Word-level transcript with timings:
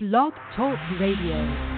Blog 0.00 0.32
Talk 0.54 0.78
Radio. 1.00 1.77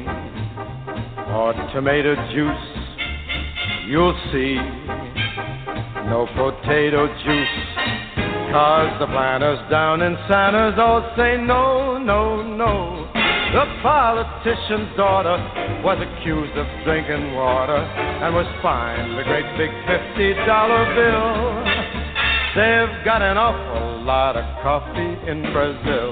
or 1.31 1.53
tomato 1.73 2.15
juice, 2.33 2.67
you'll 3.87 4.17
see. 4.31 4.55
No 6.11 6.27
potato 6.35 7.07
juice, 7.07 7.57
cause 8.51 8.91
the 8.99 9.07
planters 9.07 9.59
down 9.71 10.01
in 10.01 10.17
Santos 10.27 10.77
all 10.77 11.13
say 11.15 11.37
no, 11.37 11.97
no, 11.97 12.43
no. 12.43 13.07
The 13.13 13.65
politician's 13.81 14.95
daughter 14.97 15.39
was 15.83 15.99
accused 16.03 16.57
of 16.57 16.67
drinking 16.83 17.33
water 17.35 17.77
and 17.77 18.35
was 18.35 18.47
fined 18.61 19.17
a 19.17 19.23
great 19.23 19.47
big 19.55 19.71
$50 19.87 20.95
bill. 20.95 21.91
They've 22.55 23.05
got 23.05 23.21
an 23.21 23.37
awful 23.37 24.03
lot 24.03 24.35
of 24.35 24.43
coffee 24.63 25.15
in 25.31 25.41
Brazil. 25.53 26.11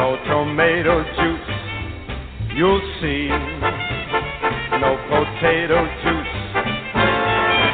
no 0.00 0.16
tomato 0.24 1.04
juice, 1.12 1.52
you'll 2.56 2.80
see. 3.04 3.28
No 4.80 4.96
potato 5.12 5.76
juice. 6.00 6.36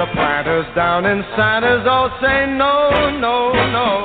The 0.03 0.11
planters 0.11 0.67
down 0.75 1.07
in 1.07 1.23
Santos 1.39 1.87
all 1.87 2.11
say 2.21 2.51
no, 2.51 3.15
no, 3.23 3.55
no. 3.71 4.03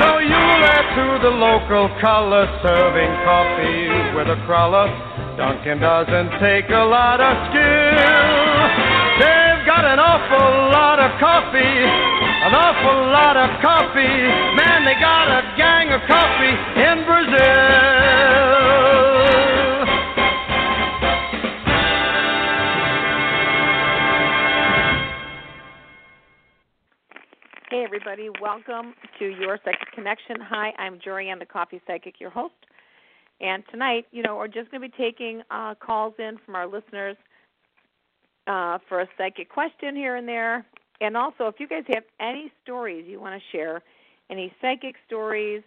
So 0.00 0.24
you 0.24 0.40
let 0.64 0.84
to 0.96 1.06
the 1.20 1.34
local 1.36 1.92
color 2.00 2.48
serving 2.64 3.12
coffee 3.28 3.92
with 4.16 4.28
a 4.32 4.40
crawler. 4.46 4.88
Dunkin' 5.36 5.80
doesn't 5.80 6.40
take 6.40 6.70
a 6.70 6.84
lot 6.88 7.20
of 7.20 7.34
skill. 7.52 8.56
They've 9.20 9.62
got 9.68 9.84
an 9.84 10.00
awful 10.00 10.72
lot 10.72 10.98
of 10.98 11.12
coffee, 11.20 11.76
an 12.44 12.52
awful 12.54 13.08
lot 13.08 13.38
of 13.38 13.48
coffee. 13.62 14.20
Man, 14.54 14.84
they 14.84 15.00
got 15.00 15.32
a 15.32 15.56
gang 15.56 15.90
of 15.92 16.00
coffee 16.06 16.52
in 16.76 17.02
Brazil. 17.06 17.40
Hey, 27.70 27.82
everybody, 27.82 28.28
welcome 28.42 28.92
to 29.18 29.24
Your 29.40 29.58
Psychic 29.64 29.90
Connection. 29.94 30.36
Hi, 30.42 30.72
I'm 30.78 30.98
Jorianne, 30.98 31.38
the 31.38 31.46
Coffee 31.46 31.80
Psychic, 31.86 32.20
your 32.20 32.28
host. 32.28 32.52
And 33.40 33.64
tonight, 33.70 34.04
you 34.10 34.22
know, 34.22 34.36
we're 34.36 34.48
just 34.48 34.70
going 34.70 34.82
to 34.82 34.88
be 34.90 34.94
taking 34.98 35.40
uh, 35.50 35.76
calls 35.76 36.12
in 36.18 36.36
from 36.44 36.56
our 36.56 36.66
listeners 36.66 37.16
uh, 38.46 38.76
for 38.86 39.00
a 39.00 39.08
psychic 39.16 39.48
question 39.48 39.96
here 39.96 40.16
and 40.16 40.28
there. 40.28 40.66
And 41.04 41.18
also, 41.18 41.48
if 41.48 41.56
you 41.58 41.68
guys 41.68 41.84
have 41.88 42.04
any 42.18 42.50
stories 42.62 43.04
you 43.06 43.20
want 43.20 43.34
to 43.34 43.56
share, 43.56 43.82
any 44.30 44.50
psychic 44.62 44.94
stories, 45.06 45.62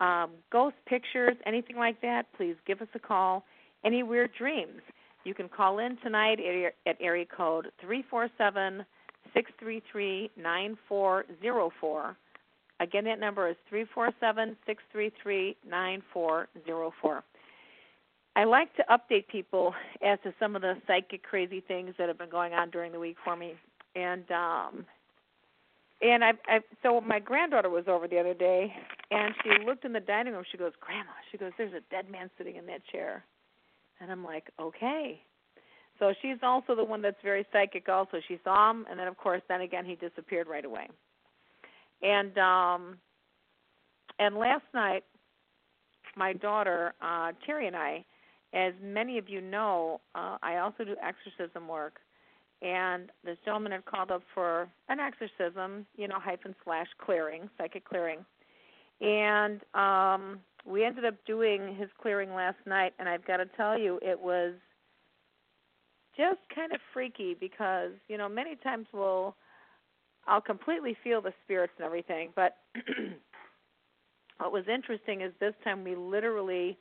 um, 0.00 0.30
ghost 0.52 0.76
pictures, 0.86 1.36
anything 1.44 1.76
like 1.76 2.00
that, 2.02 2.26
please 2.36 2.54
give 2.68 2.80
us 2.80 2.86
a 2.94 3.00
call. 3.00 3.44
Any 3.84 4.04
weird 4.04 4.30
dreams, 4.38 4.80
you 5.24 5.34
can 5.34 5.48
call 5.48 5.80
in 5.80 5.96
tonight 6.04 6.38
at, 6.38 6.74
at 6.88 6.96
area 7.00 7.26
code 7.26 7.72
347 7.80 8.86
633 9.34 10.30
9404. 10.36 12.16
Again, 12.78 13.04
that 13.04 13.18
number 13.18 13.48
is 13.48 13.56
347 13.68 14.56
633 14.66 15.56
9404. 15.68 17.24
I 18.36 18.44
like 18.44 18.72
to 18.76 18.84
update 18.88 19.26
people 19.26 19.74
as 20.02 20.20
to 20.22 20.32
some 20.38 20.54
of 20.54 20.62
the 20.62 20.74
psychic 20.86 21.24
crazy 21.24 21.60
things 21.60 21.94
that 21.98 22.06
have 22.06 22.18
been 22.18 22.30
going 22.30 22.52
on 22.52 22.70
during 22.70 22.92
the 22.92 23.00
week 23.00 23.16
for 23.24 23.34
me. 23.34 23.54
And 23.96 24.30
um 24.30 24.86
and 26.02 26.22
I, 26.22 26.32
I 26.46 26.60
so 26.82 27.00
my 27.00 27.18
granddaughter 27.18 27.70
was 27.70 27.84
over 27.88 28.06
the 28.06 28.18
other 28.18 28.34
day 28.34 28.72
and 29.10 29.34
she 29.42 29.64
looked 29.64 29.84
in 29.84 29.92
the 29.94 30.00
dining 30.00 30.34
room, 30.34 30.44
she 30.52 30.58
goes, 30.58 30.72
Grandma, 30.80 31.12
she 31.32 31.38
goes, 31.38 31.52
There's 31.56 31.72
a 31.72 31.80
dead 31.90 32.10
man 32.10 32.30
sitting 32.36 32.56
in 32.56 32.66
that 32.66 32.86
chair 32.92 33.24
and 34.00 34.12
I'm 34.12 34.22
like, 34.22 34.50
Okay. 34.60 35.22
So 35.98 36.12
she's 36.20 36.36
also 36.42 36.74
the 36.74 36.84
one 36.84 37.00
that's 37.00 37.16
very 37.24 37.46
psychic 37.52 37.88
also. 37.88 38.18
She 38.28 38.38
saw 38.44 38.70
him 38.70 38.84
and 38.90 39.00
then 39.00 39.08
of 39.08 39.16
course 39.16 39.40
then 39.48 39.62
again 39.62 39.86
he 39.86 39.94
disappeared 39.94 40.46
right 40.46 40.64
away. 40.64 40.88
And 42.02 42.36
um 42.36 42.98
and 44.18 44.36
last 44.36 44.64
night 44.74 45.04
my 46.16 46.34
daughter, 46.34 46.92
uh 47.00 47.32
Terry 47.46 47.66
and 47.66 47.76
I, 47.76 48.04
as 48.52 48.74
many 48.82 49.16
of 49.16 49.30
you 49.30 49.40
know, 49.40 50.02
uh 50.14 50.36
I 50.42 50.58
also 50.58 50.84
do 50.84 50.96
exorcism 51.02 51.66
work 51.66 52.00
and 52.66 53.10
this 53.24 53.36
gentleman 53.44 53.72
had 53.72 53.84
called 53.84 54.10
up 54.10 54.22
for 54.34 54.68
an 54.88 54.98
exorcism, 54.98 55.86
you 55.96 56.08
know, 56.08 56.18
hyphen 56.18 56.54
slash 56.64 56.88
clearing, 56.98 57.48
psychic 57.56 57.84
clearing. 57.84 58.24
And 59.00 59.60
um 59.74 60.40
we 60.64 60.84
ended 60.84 61.04
up 61.04 61.14
doing 61.26 61.76
his 61.76 61.88
clearing 62.02 62.34
last 62.34 62.56
night 62.66 62.92
and 62.98 63.08
I've 63.08 63.24
got 63.24 63.36
to 63.36 63.46
tell 63.56 63.78
you 63.78 64.00
it 64.02 64.20
was 64.20 64.54
just 66.16 66.40
kind 66.52 66.72
of 66.72 66.80
freaky 66.92 67.36
because, 67.38 67.92
you 68.08 68.18
know, 68.18 68.28
many 68.28 68.56
times 68.56 68.86
we'll 68.92 69.36
I'll 70.26 70.40
completely 70.40 70.96
feel 71.04 71.20
the 71.20 71.32
spirits 71.44 71.74
and 71.78 71.86
everything, 71.86 72.30
but 72.34 72.56
what 74.38 74.50
was 74.50 74.64
interesting 74.66 75.20
is 75.20 75.32
this 75.38 75.54
time 75.62 75.84
we 75.84 75.94
literally 75.94 76.76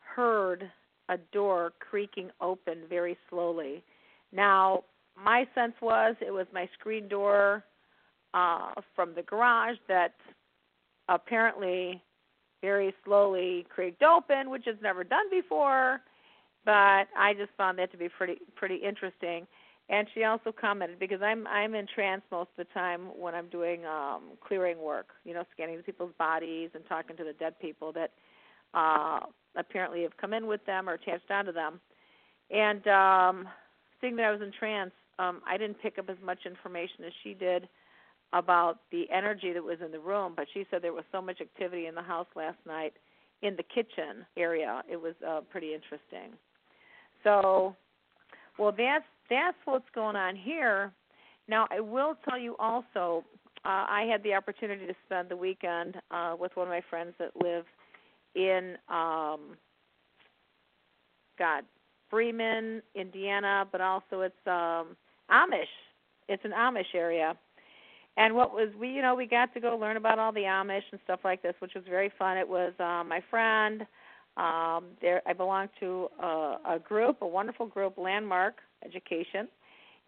heard 0.00 0.70
a 1.08 1.16
door 1.32 1.72
creaking 1.78 2.30
open 2.42 2.80
very 2.90 3.16
slowly. 3.30 3.82
Now, 4.30 4.84
my 5.16 5.46
sense 5.54 5.74
was 5.82 6.16
it 6.20 6.30
was 6.32 6.46
my 6.52 6.68
screen 6.78 7.08
door 7.08 7.64
uh, 8.34 8.72
from 8.94 9.14
the 9.14 9.22
garage 9.22 9.76
that 9.88 10.14
apparently 11.08 12.02
very 12.62 12.94
slowly 13.04 13.66
creaked 13.74 14.02
open, 14.02 14.50
which 14.50 14.66
is 14.68 14.76
never 14.82 15.04
done 15.04 15.28
before. 15.30 16.00
but 16.64 17.08
I 17.16 17.34
just 17.36 17.50
found 17.56 17.78
that 17.78 17.90
to 17.92 17.98
be 17.98 18.08
pretty 18.08 18.38
pretty 18.56 18.76
interesting. 18.76 19.46
And 19.88 20.08
she 20.14 20.24
also 20.24 20.52
commented 20.52 20.98
because 20.98 21.22
I'm 21.22 21.46
I'm 21.46 21.74
in 21.74 21.86
trance 21.94 22.22
most 22.30 22.50
of 22.58 22.66
the 22.66 22.72
time 22.74 23.00
when 23.18 23.34
I'm 23.34 23.48
doing 23.48 23.84
um 23.86 24.38
clearing 24.46 24.78
work, 24.78 25.08
you 25.24 25.34
know, 25.34 25.44
scanning 25.52 25.82
people's 25.82 26.14
bodies 26.18 26.70
and 26.74 26.84
talking 26.88 27.16
to 27.16 27.24
the 27.24 27.32
dead 27.34 27.58
people 27.60 27.92
that 27.92 28.12
uh 28.74 29.20
apparently 29.56 30.02
have 30.02 30.16
come 30.16 30.32
in 30.32 30.46
with 30.46 30.64
them 30.66 30.88
or 30.88 30.94
attached 30.94 31.30
onto 31.30 31.52
them. 31.52 31.80
And 32.50 32.86
um 32.88 33.48
seeing 34.00 34.16
that 34.16 34.26
I 34.26 34.32
was 34.32 34.42
in 34.42 34.52
trance, 34.58 34.92
um 35.22 35.40
I 35.46 35.56
didn't 35.56 35.80
pick 35.82 35.98
up 35.98 36.08
as 36.08 36.16
much 36.24 36.40
information 36.46 37.04
as 37.06 37.12
she 37.22 37.34
did 37.34 37.68
about 38.32 38.78
the 38.90 39.04
energy 39.10 39.52
that 39.52 39.62
was 39.62 39.78
in 39.84 39.92
the 39.92 40.00
room, 40.00 40.32
but 40.34 40.46
she 40.54 40.66
said 40.70 40.80
there 40.82 40.92
was 40.92 41.04
so 41.12 41.20
much 41.20 41.40
activity 41.40 41.86
in 41.86 41.94
the 41.94 42.02
house 42.02 42.26
last 42.34 42.58
night 42.66 42.94
in 43.42 43.56
the 43.56 43.62
kitchen 43.62 44.24
area. 44.36 44.82
It 44.90 45.00
was 45.00 45.14
uh 45.26 45.40
pretty 45.50 45.74
interesting. 45.74 46.36
So, 47.24 47.76
well 48.58 48.72
that's 48.76 49.04
that's 49.30 49.56
what's 49.64 49.88
going 49.94 50.16
on 50.16 50.36
here. 50.36 50.92
Now, 51.48 51.66
I 51.70 51.80
will 51.80 52.16
tell 52.28 52.38
you 52.38 52.56
also, 52.58 53.24
uh, 53.64 53.86
I 53.88 54.06
had 54.10 54.22
the 54.22 54.34
opportunity 54.34 54.86
to 54.86 54.94
spend 55.06 55.28
the 55.28 55.36
weekend 55.36 55.96
uh, 56.10 56.36
with 56.38 56.52
one 56.54 56.66
of 56.66 56.70
my 56.70 56.82
friends 56.88 57.14
that 57.18 57.30
live 57.34 57.64
in, 58.34 58.76
um, 58.88 59.56
God, 61.38 61.64
Bremen, 62.10 62.82
Indiana, 62.94 63.66
but 63.70 63.80
also 63.80 64.20
it's 64.20 64.46
um, 64.46 64.96
Amish. 65.32 65.72
It's 66.28 66.44
an 66.44 66.52
Amish 66.52 66.94
area. 66.94 67.36
And 68.16 68.34
what 68.34 68.52
was 68.52 68.68
we, 68.78 68.88
you 68.90 69.02
know, 69.02 69.14
we 69.14 69.26
got 69.26 69.54
to 69.54 69.60
go 69.60 69.76
learn 69.76 69.96
about 69.96 70.18
all 70.18 70.32
the 70.32 70.40
Amish 70.40 70.82
and 70.92 71.00
stuff 71.04 71.20
like 71.24 71.42
this, 71.42 71.54
which 71.60 71.72
was 71.74 71.84
very 71.88 72.12
fun. 72.18 72.36
It 72.36 72.48
was 72.48 72.72
uh, 72.78 73.02
my 73.04 73.22
friend. 73.30 73.86
Um, 74.36 74.84
there, 75.00 75.20
I 75.26 75.32
belong 75.34 75.68
to 75.80 76.08
a, 76.22 76.56
a 76.70 76.78
group, 76.78 77.20
a 77.20 77.26
wonderful 77.26 77.66
group, 77.66 77.98
Landmark, 77.98 78.54
education, 78.84 79.46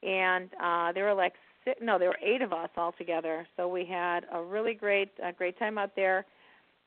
and 0.02 0.48
uh, 0.62 0.92
there 0.92 1.04
were 1.04 1.14
like 1.14 1.34
six, 1.64 1.78
no, 1.82 1.98
there 1.98 2.08
were 2.08 2.18
eight 2.22 2.40
of 2.40 2.52
us 2.52 2.70
all 2.76 2.92
together. 2.96 3.46
So 3.56 3.68
we 3.68 3.84
had 3.84 4.20
a 4.32 4.42
really 4.42 4.74
great 4.74 5.10
a 5.22 5.32
great 5.32 5.58
time 5.58 5.76
out 5.78 5.92
there. 5.94 6.24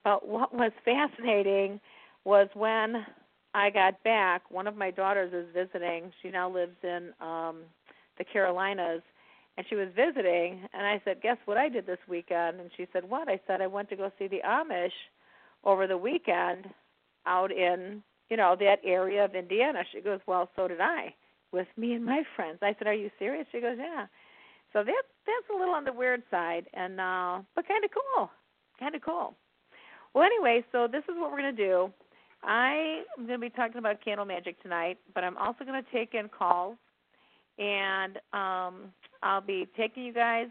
But 0.03 0.27
what 0.27 0.53
was 0.53 0.71
fascinating 0.85 1.79
was 2.23 2.47
when 2.53 3.05
I 3.53 3.69
got 3.69 4.01
back. 4.03 4.49
One 4.51 4.67
of 4.67 4.75
my 4.75 4.91
daughters 4.91 5.33
is 5.33 5.47
visiting. 5.53 6.11
She 6.21 6.29
now 6.29 6.49
lives 6.49 6.75
in 6.83 7.11
um, 7.19 7.61
the 8.17 8.25
Carolinas, 8.25 9.01
and 9.57 9.65
she 9.69 9.75
was 9.75 9.87
visiting. 9.95 10.67
And 10.73 10.85
I 10.85 11.01
said, 11.03 11.21
"Guess 11.21 11.37
what 11.45 11.57
I 11.57 11.69
did 11.69 11.85
this 11.85 11.99
weekend?" 12.07 12.59
And 12.59 12.69
she 12.75 12.87
said, 12.93 13.09
"What?" 13.09 13.27
I 13.29 13.39
said, 13.47 13.61
"I 13.61 13.67
went 13.67 13.89
to 13.89 13.95
go 13.95 14.11
see 14.19 14.27
the 14.27 14.41
Amish 14.45 14.91
over 15.63 15.87
the 15.87 15.97
weekend 15.97 16.69
out 17.25 17.51
in 17.51 18.03
you 18.29 18.37
know 18.37 18.55
that 18.59 18.79
area 18.83 19.25
of 19.25 19.35
Indiana." 19.35 19.83
She 19.91 20.01
goes, 20.01 20.19
"Well, 20.25 20.49
so 20.55 20.67
did 20.67 20.81
I." 20.81 21.13
with 21.51 21.67
me 21.77 21.93
and 21.93 22.03
my 22.03 22.23
friends. 22.35 22.59
I 22.61 22.75
said, 22.77 22.87
"Are 22.87 22.93
you 22.93 23.09
serious?" 23.19 23.47
She 23.51 23.61
goes, 23.61 23.77
"Yeah." 23.77 24.07
So 24.73 24.83
that's 24.83 25.07
that's 25.25 25.49
a 25.53 25.57
little 25.57 25.73
on 25.73 25.85
the 25.85 25.93
weird 25.93 26.23
side, 26.29 26.67
and 26.73 26.99
uh, 26.99 27.41
but 27.55 27.67
kind 27.67 27.83
of 27.83 27.91
cool, 27.91 28.29
kind 28.79 28.95
of 28.95 29.01
cool. 29.01 29.35
Well, 30.13 30.23
anyway, 30.23 30.63
so 30.71 30.87
this 30.87 31.03
is 31.03 31.15
what 31.15 31.31
we're 31.31 31.37
gonna 31.37 31.51
do. 31.51 31.91
I 32.43 33.03
am 33.17 33.25
gonna 33.25 33.39
be 33.39 33.49
talking 33.49 33.77
about 33.77 34.03
candle 34.03 34.25
magic 34.25 34.61
tonight, 34.61 34.97
but 35.13 35.23
I'm 35.23 35.37
also 35.37 35.63
gonna 35.65 35.83
take 35.91 36.13
in 36.13 36.29
calls, 36.29 36.77
and 37.57 38.17
um, 38.33 38.93
I'll 39.23 39.41
be 39.41 39.67
taking 39.77 40.03
you 40.03 40.13
guys. 40.13 40.47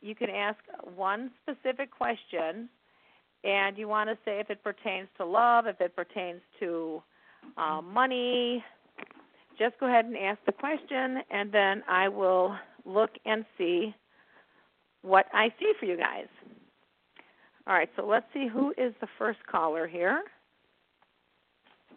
You 0.00 0.14
can 0.14 0.30
ask 0.30 0.58
one 0.94 1.30
specific 1.42 1.90
question, 1.90 2.68
and 3.44 3.76
you 3.76 3.88
want 3.88 4.08
to 4.10 4.16
say 4.24 4.40
if 4.40 4.50
it 4.50 4.62
pertains 4.62 5.08
to 5.18 5.24
love, 5.24 5.66
if 5.66 5.80
it 5.80 5.94
pertains 5.94 6.40
to 6.60 7.02
uh, 7.56 7.80
money, 7.82 8.64
just 9.58 9.78
go 9.78 9.86
ahead 9.86 10.06
and 10.06 10.16
ask 10.16 10.38
the 10.46 10.52
question, 10.52 11.18
and 11.30 11.52
then 11.52 11.82
I 11.88 12.08
will 12.08 12.56
look 12.84 13.10
and 13.26 13.44
see 13.58 13.94
what 15.02 15.26
I 15.32 15.52
see 15.58 15.72
for 15.78 15.86
you 15.86 15.96
guys. 15.96 16.28
All 17.66 17.74
right, 17.74 17.90
so 17.94 18.06
let's 18.06 18.26
see 18.32 18.48
who 18.48 18.70
is 18.78 18.94
the 19.00 19.08
first 19.18 19.38
caller 19.46 19.86
here. 19.86 20.22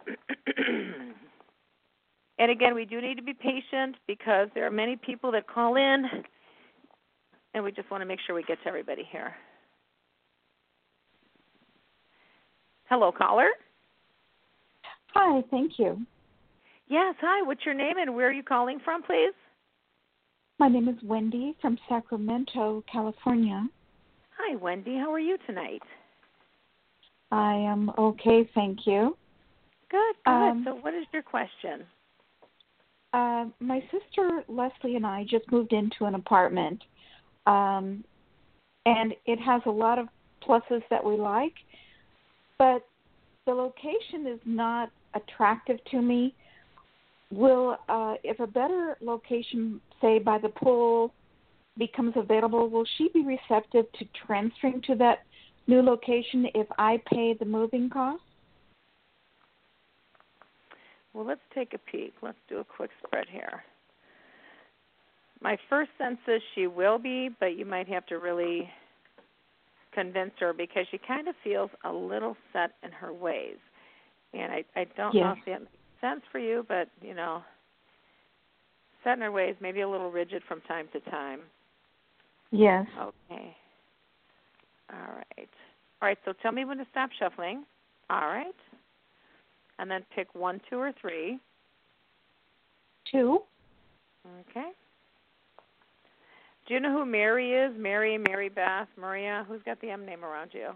and 2.38 2.50
again, 2.50 2.74
we 2.74 2.84
do 2.84 3.00
need 3.00 3.16
to 3.16 3.22
be 3.22 3.34
patient 3.34 3.96
because 4.06 4.48
there 4.54 4.66
are 4.66 4.70
many 4.70 4.96
people 4.96 5.30
that 5.32 5.46
call 5.46 5.76
in, 5.76 6.04
and 7.54 7.62
we 7.62 7.70
just 7.72 7.90
want 7.90 8.00
to 8.00 8.06
make 8.06 8.18
sure 8.26 8.34
we 8.34 8.42
get 8.42 8.60
to 8.62 8.68
everybody 8.68 9.06
here. 9.10 9.34
Hello, 12.88 13.12
caller. 13.12 13.48
Hi, 15.14 15.42
thank 15.50 15.78
you. 15.78 16.04
Yes, 16.88 17.14
hi. 17.20 17.42
What's 17.42 17.64
your 17.64 17.74
name 17.74 17.96
and 17.98 18.14
where 18.14 18.28
are 18.28 18.32
you 18.32 18.42
calling 18.42 18.78
from, 18.84 19.02
please? 19.02 19.32
My 20.58 20.68
name 20.68 20.88
is 20.88 20.96
Wendy 21.02 21.56
from 21.62 21.78
Sacramento, 21.88 22.84
California. 22.90 23.66
Hi, 24.38 24.56
Wendy. 24.56 24.96
How 24.96 25.12
are 25.12 25.20
you 25.20 25.38
tonight? 25.46 25.82
I 27.30 27.54
am 27.54 27.90
okay, 27.98 28.48
thank 28.54 28.86
you. 28.86 29.16
Good, 29.90 30.14
good. 30.24 30.30
Um, 30.30 30.62
so, 30.66 30.74
what 30.74 30.94
is 30.94 31.04
your 31.12 31.22
question? 31.22 31.84
Uh, 33.14 33.44
my 33.60 33.80
sister 33.92 34.42
Leslie 34.48 34.96
and 34.96 35.06
I 35.06 35.22
just 35.22 35.50
moved 35.52 35.72
into 35.72 36.06
an 36.06 36.16
apartment, 36.16 36.82
um, 37.46 38.02
and 38.86 39.14
it 39.24 39.38
has 39.38 39.62
a 39.66 39.70
lot 39.70 40.00
of 40.00 40.08
pluses 40.44 40.82
that 40.90 41.04
we 41.04 41.14
like, 41.14 41.54
but 42.58 42.84
the 43.46 43.52
location 43.52 44.26
is 44.26 44.40
not 44.44 44.90
attractive 45.14 45.78
to 45.92 46.02
me 46.02 46.34
will 47.30 47.76
uh, 47.88 48.14
if 48.24 48.40
a 48.40 48.48
better 48.48 48.96
location, 49.00 49.80
say 50.00 50.18
by 50.18 50.38
the 50.38 50.48
pool, 50.48 51.14
becomes 51.78 52.14
available, 52.16 52.68
will 52.68 52.86
she 52.98 53.10
be 53.14 53.24
receptive 53.24 53.86
to 53.92 54.04
transferring 54.26 54.82
to 54.88 54.96
that 54.96 55.20
new 55.68 55.82
location 55.82 56.48
if 56.52 56.66
I 56.78 57.00
pay 57.06 57.34
the 57.38 57.44
moving 57.44 57.88
costs? 57.88 58.24
Well, 61.14 61.24
let's 61.24 61.40
take 61.54 61.72
a 61.72 61.78
peek. 61.78 62.12
Let's 62.22 62.38
do 62.48 62.58
a 62.58 62.64
quick 62.64 62.90
spread 63.06 63.26
here. 63.30 63.62
My 65.40 65.56
first 65.70 65.90
sense 65.96 66.18
is 66.26 66.42
she 66.54 66.66
will 66.66 66.98
be, 66.98 67.30
but 67.38 67.56
you 67.56 67.64
might 67.64 67.88
have 67.88 68.04
to 68.06 68.18
really 68.18 68.68
convince 69.92 70.32
her 70.40 70.52
because 70.52 70.86
she 70.90 70.98
kind 70.98 71.28
of 71.28 71.34
feels 71.44 71.70
a 71.84 71.92
little 71.92 72.36
set 72.52 72.72
in 72.82 72.90
her 72.90 73.12
ways. 73.12 73.58
And 74.32 74.52
I, 74.52 74.64
I 74.74 74.86
don't 74.96 75.14
yes. 75.14 75.22
know 75.22 75.34
if 75.38 75.44
that 75.46 75.60
makes 75.60 76.00
sense 76.00 76.22
for 76.32 76.40
you, 76.40 76.64
but 76.68 76.88
you 77.00 77.14
know, 77.14 77.42
set 79.04 79.14
in 79.14 79.20
her 79.20 79.30
ways, 79.30 79.54
maybe 79.60 79.82
a 79.82 79.88
little 79.88 80.10
rigid 80.10 80.42
from 80.48 80.60
time 80.62 80.88
to 80.92 81.00
time. 81.10 81.40
Yes. 82.50 82.86
Okay. 82.98 83.56
All 84.92 85.14
right. 85.14 85.48
All 86.02 86.08
right. 86.08 86.18
So 86.24 86.32
tell 86.42 86.52
me 86.52 86.64
when 86.64 86.78
to 86.78 86.86
stop 86.90 87.10
shuffling. 87.18 87.64
All 88.10 88.26
right. 88.26 88.54
And 89.78 89.90
then 89.90 90.04
pick 90.14 90.34
one, 90.34 90.60
two, 90.70 90.78
or 90.78 90.92
three. 91.00 91.38
Two. 93.10 93.40
Okay. 94.50 94.70
Do 96.66 96.74
you 96.74 96.80
know 96.80 96.92
who 96.92 97.04
Mary 97.04 97.52
is? 97.52 97.72
Mary, 97.76 98.16
Mary 98.16 98.48
Beth, 98.48 98.88
Maria. 98.96 99.44
Who's 99.46 99.60
got 99.66 99.80
the 99.80 99.90
M 99.90 100.06
name 100.06 100.24
around 100.24 100.52
you? 100.52 100.70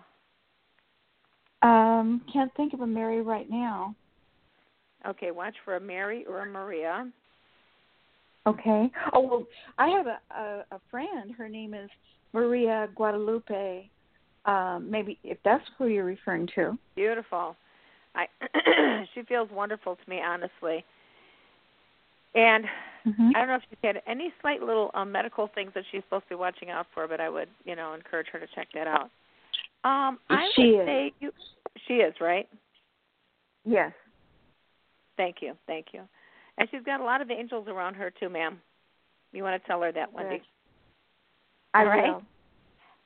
Um, 1.66 2.22
can't 2.32 2.52
think 2.56 2.74
of 2.74 2.80
a 2.80 2.86
Mary 2.86 3.22
right 3.22 3.48
now. 3.48 3.94
Okay, 5.06 5.30
watch 5.30 5.54
for 5.64 5.76
a 5.76 5.80
Mary 5.80 6.24
or 6.28 6.40
a 6.40 6.46
Maria. 6.46 7.08
Okay. 8.46 8.90
Oh 9.12 9.20
well, 9.20 9.46
I 9.78 9.88
have 9.88 10.06
a 10.06 10.18
a, 10.34 10.76
a 10.76 10.80
friend. 10.90 11.32
Her 11.36 11.48
name 11.48 11.74
is 11.74 11.88
Maria 12.32 12.88
Guadalupe. 12.94 13.88
Um, 14.44 14.90
maybe 14.90 15.18
if 15.24 15.38
that's 15.44 15.64
who 15.76 15.86
you're 15.86 16.04
referring 16.04 16.48
to. 16.54 16.78
Beautiful. 16.94 17.56
I 18.14 18.26
she 19.14 19.22
feels 19.22 19.48
wonderful 19.50 19.96
to 19.96 20.10
me, 20.10 20.20
honestly. 20.24 20.84
And 22.34 22.64
mm-hmm. 23.06 23.30
I 23.34 23.38
don't 23.38 23.48
know 23.48 23.54
if 23.56 23.62
she's 23.68 23.78
had 23.82 24.02
any 24.06 24.32
slight 24.40 24.60
little 24.62 24.90
um, 24.94 25.10
medical 25.10 25.48
things 25.54 25.72
that 25.74 25.84
she's 25.90 26.02
supposed 26.04 26.24
to 26.24 26.30
be 26.30 26.34
watching 26.34 26.70
out 26.70 26.86
for, 26.94 27.08
but 27.08 27.20
I 27.20 27.28
would, 27.28 27.48
you 27.64 27.74
know, 27.74 27.94
encourage 27.94 28.28
her 28.32 28.38
to 28.38 28.46
check 28.54 28.68
that 28.74 28.86
out. 28.86 29.10
Um, 29.84 30.18
I 30.28 30.48
she 30.54 30.72
would 30.72 30.80
is. 30.80 30.86
say 30.86 31.12
you, 31.20 31.32
she 31.86 31.94
is 31.94 32.14
right. 32.20 32.48
Yes. 33.64 33.92
Thank 35.16 35.36
you, 35.40 35.54
thank 35.66 35.86
you. 35.92 36.02
And 36.58 36.68
she's 36.70 36.82
got 36.84 37.00
a 37.00 37.04
lot 37.04 37.20
of 37.20 37.30
angels 37.30 37.66
around 37.68 37.94
her 37.94 38.10
too, 38.10 38.28
ma'am. 38.28 38.60
You 39.32 39.42
want 39.42 39.60
to 39.60 39.66
tell 39.66 39.80
her 39.82 39.92
that, 39.92 40.12
Wendy? 40.12 40.42
I 41.74 41.80
All 41.80 41.86
right. 41.86 42.08
will. 42.08 42.22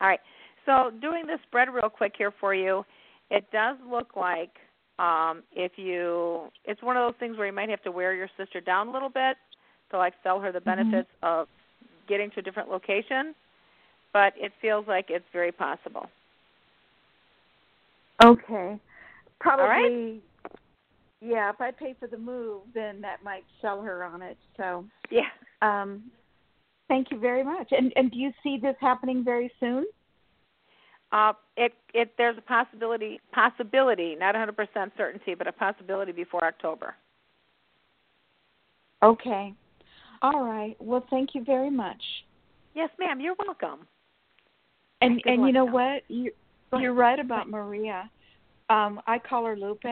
All 0.00 0.08
right. 0.08 0.20
So 0.66 0.90
doing 1.00 1.26
this 1.26 1.38
spread 1.46 1.68
real 1.72 1.88
quick 1.88 2.14
here 2.16 2.32
for 2.40 2.54
you, 2.54 2.84
it 3.30 3.44
does 3.52 3.76
look 3.90 4.14
like 4.16 4.50
um, 4.98 5.42
if 5.52 5.72
you, 5.76 6.50
it's 6.64 6.82
one 6.82 6.96
of 6.96 7.06
those 7.06 7.18
things 7.18 7.36
where 7.36 7.46
you 7.46 7.52
might 7.52 7.68
have 7.70 7.82
to 7.82 7.90
wear 7.90 8.14
your 8.14 8.28
sister 8.36 8.60
down 8.60 8.88
a 8.88 8.92
little 8.92 9.08
bit 9.08 9.36
to 9.90 9.98
like 9.98 10.14
sell 10.22 10.40
her 10.40 10.52
the 10.52 10.58
Mm-hmm. 10.60 10.68
benefits 10.68 11.08
mm-hmm. 11.22 11.40
of 11.40 11.48
getting 12.08 12.30
to 12.32 12.40
a 12.40 12.42
different 12.42 12.68
location, 12.68 13.34
but 14.12 14.32
it 14.36 14.52
feels 14.60 14.86
like 14.86 15.06
it's 15.08 15.24
very 15.32 15.52
possible. 15.52 16.06
Okay. 18.22 18.78
Probably 19.40 19.66
right. 19.66 20.22
yeah, 21.20 21.50
if 21.50 21.60
I 21.60 21.70
pay 21.72 21.94
for 21.98 22.06
the 22.06 22.18
move, 22.18 22.62
then 22.74 23.00
that 23.00 23.24
might 23.24 23.44
sell 23.60 23.82
her 23.82 24.04
on 24.04 24.22
it. 24.22 24.36
So 24.56 24.84
Yeah. 25.10 25.28
um, 25.62 26.04
thank 26.88 27.10
you 27.10 27.18
very 27.18 27.42
much. 27.42 27.72
And 27.72 27.92
and 27.96 28.10
do 28.10 28.18
you 28.18 28.32
see 28.42 28.58
this 28.58 28.76
happening 28.80 29.24
very 29.24 29.50
soon? 29.58 29.84
Uh, 31.12 31.34
it 31.56 31.74
it 31.92 32.12
there's 32.16 32.38
a 32.38 32.42
possibility 32.42 33.20
possibility, 33.32 34.16
not 34.18 34.34
100% 34.34 34.56
certainty, 34.96 35.34
but 35.34 35.46
a 35.46 35.52
possibility 35.52 36.10
before 36.12 36.44
October. 36.44 36.94
Okay. 39.02 39.52
All 40.22 40.44
right. 40.44 40.76
Well, 40.80 41.04
thank 41.10 41.34
you 41.34 41.44
very 41.44 41.70
much. 41.70 42.02
Yes, 42.74 42.88
ma'am. 42.98 43.20
You're 43.20 43.34
welcome. 43.38 43.86
And 45.02 45.22
Good 45.22 45.32
and 45.32 45.46
you 45.46 45.52
know 45.52 45.66
now. 45.66 45.72
what? 45.72 46.02
You 46.08 46.30
you're 46.78 46.94
right 46.94 47.18
about 47.18 47.50
Maria. 47.50 48.10
Um, 48.70 49.02
I 49.06 49.18
call 49.18 49.44
her 49.44 49.56
Lupe, 49.56 49.82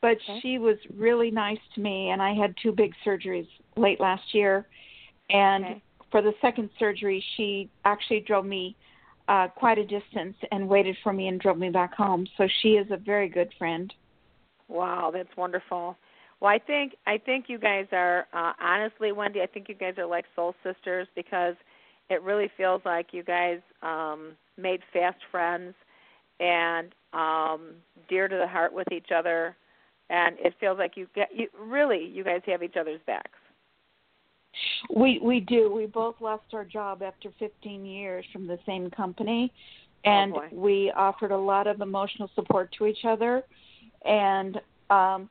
but 0.00 0.16
Okay. 0.18 0.40
she 0.40 0.58
was 0.58 0.76
really 0.96 1.32
nice 1.32 1.58
to 1.74 1.80
me, 1.80 2.10
and 2.10 2.22
I 2.22 2.34
had 2.34 2.54
two 2.62 2.70
big 2.70 2.92
surgeries 3.04 3.48
late 3.76 3.98
last 3.98 4.32
year, 4.32 4.66
and 5.30 5.64
Okay. 5.64 5.82
for 6.12 6.22
the 6.22 6.34
second 6.40 6.70
surgery, 6.78 7.24
she 7.36 7.68
actually 7.84 8.20
drove 8.20 8.44
me 8.44 8.76
uh, 9.30 9.46
quite 9.46 9.78
a 9.78 9.86
distance 9.86 10.34
and 10.50 10.68
waited 10.68 10.96
for 11.04 11.12
me 11.12 11.28
and 11.28 11.40
drove 11.40 11.56
me 11.56 11.70
back 11.70 11.94
home. 11.94 12.26
So 12.36 12.48
she 12.62 12.70
is 12.70 12.88
a 12.90 12.96
very 12.96 13.28
good 13.28 13.48
friend. 13.56 13.92
Wow, 14.68 15.12
that's 15.14 15.34
wonderful. 15.36 15.96
Well, 16.40 16.50
I 16.50 16.58
think 16.58 16.96
I 17.06 17.16
think 17.16 17.44
you 17.48 17.58
guys 17.58 17.86
are 17.92 18.26
uh, 18.32 18.52
honestly, 18.60 19.12
Wendy. 19.12 19.40
I 19.40 19.46
think 19.46 19.68
you 19.68 19.76
guys 19.76 19.94
are 19.98 20.06
like 20.06 20.24
soul 20.34 20.54
sisters 20.64 21.06
because 21.14 21.54
it 22.08 22.22
really 22.22 22.50
feels 22.56 22.82
like 22.84 23.08
you 23.12 23.22
guys 23.22 23.60
um, 23.82 24.32
made 24.56 24.80
fast 24.92 25.18
friends 25.30 25.74
and 26.40 26.88
um, 27.12 27.74
dear 28.08 28.26
to 28.26 28.36
the 28.36 28.48
heart 28.48 28.72
with 28.72 28.90
each 28.90 29.10
other, 29.14 29.54
and 30.08 30.36
it 30.40 30.54
feels 30.58 30.78
like 30.78 30.96
you 30.96 31.06
get 31.14 31.28
you 31.32 31.48
really 31.60 32.04
you 32.04 32.24
guys 32.24 32.40
have 32.46 32.64
each 32.64 32.76
other's 32.80 33.00
backs. 33.06 33.38
We 34.94 35.20
we 35.22 35.40
do. 35.40 35.72
We 35.72 35.86
both 35.86 36.16
lost 36.20 36.44
our 36.52 36.64
job 36.64 37.02
after 37.02 37.30
15 37.38 37.84
years 37.84 38.24
from 38.32 38.46
the 38.46 38.58
same 38.66 38.90
company, 38.90 39.52
and 40.04 40.32
boy. 40.32 40.48
we 40.52 40.92
offered 40.96 41.30
a 41.30 41.38
lot 41.38 41.66
of 41.66 41.80
emotional 41.80 42.30
support 42.34 42.74
to 42.78 42.86
each 42.86 43.04
other. 43.04 43.42
And 44.04 44.60
um, 44.88 45.28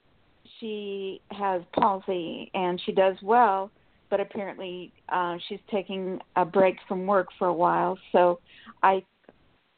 she 0.59 1.21
has 1.31 1.61
palsy, 1.73 2.49
and 2.53 2.81
she 2.85 2.91
does 2.91 3.15
well, 3.21 3.71
but 4.09 4.19
apparently 4.19 4.91
uh, 5.09 5.37
she's 5.47 5.59
taking 5.71 6.19
a 6.35 6.45
break 6.45 6.77
from 6.87 7.05
work 7.05 7.27
for 7.37 7.47
a 7.47 7.53
while. 7.53 7.97
So 8.11 8.39
I, 8.83 9.03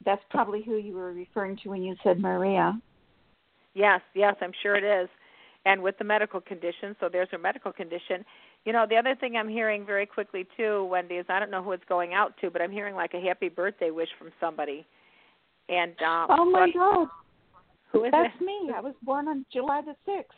that's 0.05 0.23
probably 0.29 0.63
who 0.63 0.77
you 0.77 0.93
were 0.93 1.13
referring 1.13 1.57
to 1.63 1.69
when 1.69 1.83
you 1.83 1.95
said 2.03 2.19
Maria. 2.19 2.79
Yes, 3.73 4.01
yes, 4.13 4.35
I'm 4.41 4.53
sure 4.61 4.75
it 4.75 4.83
is. 4.83 5.09
And 5.65 5.81
with 5.81 5.97
the 5.99 6.03
medical 6.03 6.41
condition, 6.41 6.95
so 6.99 7.07
there's 7.11 7.29
her 7.31 7.37
medical 7.37 7.71
condition. 7.71 8.25
You 8.65 8.73
know, 8.73 8.85
the 8.87 8.95
other 8.95 9.15
thing 9.15 9.35
I'm 9.37 9.49
hearing 9.49 9.85
very 9.85 10.05
quickly 10.05 10.45
too, 10.55 10.85
Wendy, 10.85 11.15
is 11.15 11.25
I 11.29 11.39
don't 11.39 11.49
know 11.51 11.63
who 11.63 11.71
it's 11.71 11.83
going 11.89 12.13
out 12.13 12.33
to, 12.41 12.49
but 12.51 12.61
I'm 12.61 12.71
hearing 12.71 12.95
like 12.95 13.13
a 13.13 13.19
happy 13.21 13.49
birthday 13.49 13.89
wish 13.91 14.09
from 14.19 14.29
somebody. 14.39 14.85
And 15.69 15.93
um 16.01 16.27
Oh 16.29 16.45
my 16.45 16.67
but- 16.67 16.73
God, 16.79 17.07
who 17.91 18.03
is 18.05 18.11
that's 18.11 18.33
it? 18.39 18.43
me. 18.45 18.71
I 18.75 18.79
was 18.81 18.93
born 19.03 19.27
on 19.27 19.45
July 19.51 19.81
the 19.81 19.95
sixth. 20.05 20.37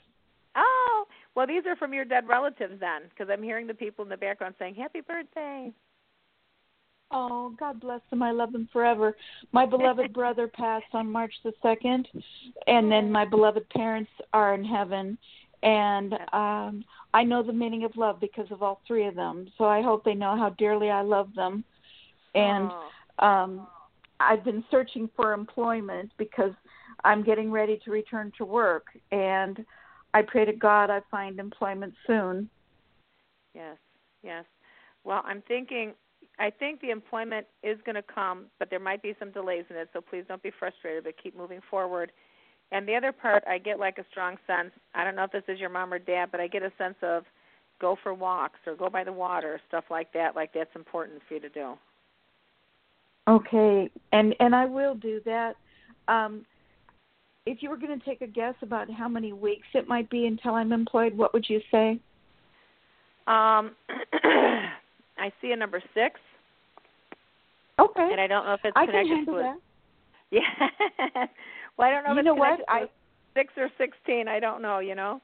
Oh, 0.56 1.06
well, 1.36 1.48
these 1.48 1.63
are 1.65 1.75
from 1.75 1.94
your 1.94 2.06
dead 2.06 2.27
relatives 2.27 2.80
then, 2.80 3.03
because 3.10 3.27
I'm 3.32 3.42
hearing 3.42 3.65
the 3.65 3.74
people 3.74 4.03
in 4.03 4.10
the 4.10 4.18
background 4.18 4.53
saying 4.60 4.75
happy 4.75 5.01
birthday. 5.01 5.72
Oh, 7.12 7.53
God 7.60 7.80
bless 7.80 8.01
them. 8.10 8.22
I 8.24 8.32
love 8.32 8.51
them 8.51 8.68
forever. 8.72 9.15
My 9.51 9.65
beloved 9.65 10.13
brother 10.20 10.48
passed 10.48 10.94
on 10.94 11.12
March 11.12 11.34
the 11.44 11.53
2nd, 11.63 12.06
and 12.68 12.92
then 12.92 13.12
my 13.12 13.25
beloved 13.25 13.68
parents 13.70 14.10
are 14.32 14.53
in 14.53 14.63
heaven. 14.63 15.18
And 15.63 16.13
um 16.34 16.84
I 17.13 17.24
know 17.24 17.41
the 17.43 17.53
meaning 17.53 17.84
of 17.84 17.96
love 17.96 18.20
because 18.20 18.51
of 18.51 18.62
all 18.62 18.82
three 18.88 19.08
of 19.08 19.15
them. 19.15 19.48
So 19.58 19.65
I 19.65 19.82
hope 19.82 20.03
they 20.03 20.13
know 20.13 20.36
how 20.38 20.50
dearly 20.58 20.89
I 20.89 21.01
love 21.01 21.34
them. 21.36 21.63
And 22.36 22.70
Oh. 22.72 23.25
um 23.25 23.67
I've 24.20 24.43
been 24.43 24.63
searching 24.70 25.10
for 25.15 25.34
employment 25.34 26.12
because 26.17 26.51
I'm 27.03 27.24
getting 27.24 27.51
ready 27.51 27.79
to 27.84 27.91
return 27.91 28.32
to 28.38 28.46
work 28.46 28.86
and 29.12 29.65
I 30.13 30.22
pray 30.22 30.46
to 30.46 30.53
God 30.53 30.89
I 30.89 31.01
find 31.10 31.39
employment 31.39 31.93
soon. 32.05 32.50
Yes, 33.53 33.77
yes. 34.24 34.46
Well, 35.03 35.22
I'm 35.25 35.41
thinking. 35.48 35.93
I 36.39 36.50
think 36.50 36.82
the 36.82 36.89
employment 36.89 37.46
is 37.63 37.77
going 37.86 37.96
to 37.96 38.01
come, 38.03 38.46
but 38.58 38.70
there 38.70 38.79
might 38.79 39.03
be 39.03 39.13
some 39.20 39.32
delays 39.32 39.65
in 39.70 39.75
it. 39.75 39.89
So 39.93 40.01
please 40.01 40.24
don't 40.27 40.41
be 40.41 40.51
frustrated, 40.58 41.03
but 41.03 41.13
keep 41.22 41.38
moving 41.38 41.60
forward. 41.70 42.12
And 42.74 42.88
the 42.88 42.96
other 42.96 43.12
part, 43.12 43.44
I 43.48 43.60
get 43.60 43.80
like 43.80 44.00
a 44.00 44.06
strong 44.10 44.36
sense. 44.48 44.72
I 44.96 45.03
don't 45.03 45.15
know 45.15 45.25
if 45.25 45.32
this 45.32 45.44
is 45.48 45.60
your 45.60 45.70
mom 45.70 45.94
or 45.94 46.00
dad, 46.00 46.30
but 46.32 46.42
I 46.42 46.48
get 46.48 46.63
a 46.63 46.72
sense 46.80 46.96
of 47.03 47.24
go 47.80 47.96
for 48.01 48.15
walks 48.15 48.60
or 48.65 48.75
go 48.75 48.89
by 48.89 49.03
the 49.03 49.13
water, 49.13 49.62
stuff 49.68 49.84
like 49.92 50.12
that. 50.13 50.36
Like 50.36 50.51
that's 50.53 50.75
important 50.75 51.22
for 51.27 51.36
you 51.36 51.39
to 51.42 51.50
do. 51.50 51.74
Okay, 53.27 53.92
and 54.12 54.36
and 54.39 54.56
I 54.56 54.65
will 54.65 54.96
do 54.96 55.22
that. 55.24 55.53
Um, 56.08 56.46
if 57.46 57.62
you 57.62 57.70
were 57.70 57.77
going 57.77 57.98
to 57.98 58.03
take 58.03 58.22
a 58.22 58.27
guess 58.27 58.56
about 58.63 58.89
how 58.89 59.08
many 59.08 59.34
weeks 59.34 59.68
it 59.75 59.88
might 59.88 60.10
be 60.10 60.25
until 60.25 60.56
I'm 60.56 60.72
employed, 60.72 61.15
what 61.15 61.32
would 61.34 61.46
you 61.48 61.62
say? 61.70 62.00
Um, 63.27 63.72
I 64.24 65.32
see 65.42 65.51
a 65.51 65.56
number 65.56 65.82
six, 65.94 66.20
Okay, 67.80 68.10
and 68.12 68.20
I 68.20 68.25
don't 68.25 68.46
know 68.46 68.56
if 68.56 68.62
it's 68.63 68.74
I 68.75 68.86
can 68.88 68.94
connected 68.94 69.15
handle 69.15 69.34
to 69.36 69.39
it. 69.39 69.44
that. 69.44 69.58
Yeah. 70.34 71.27
Well, 71.77 71.88
I 71.88 71.92
don't 71.92 72.03
know 72.03 72.12
if 72.12 72.15
You 72.15 72.20
it's 72.20 72.25
know 72.25 72.34
what? 72.36 72.60
I 72.68 72.86
six 73.34 73.53
or 73.58 73.70
sixteen. 73.77 74.27
I 74.27 74.39
don't 74.39 74.62
know. 74.62 74.80
You 74.80 74.96
know. 74.96 75.22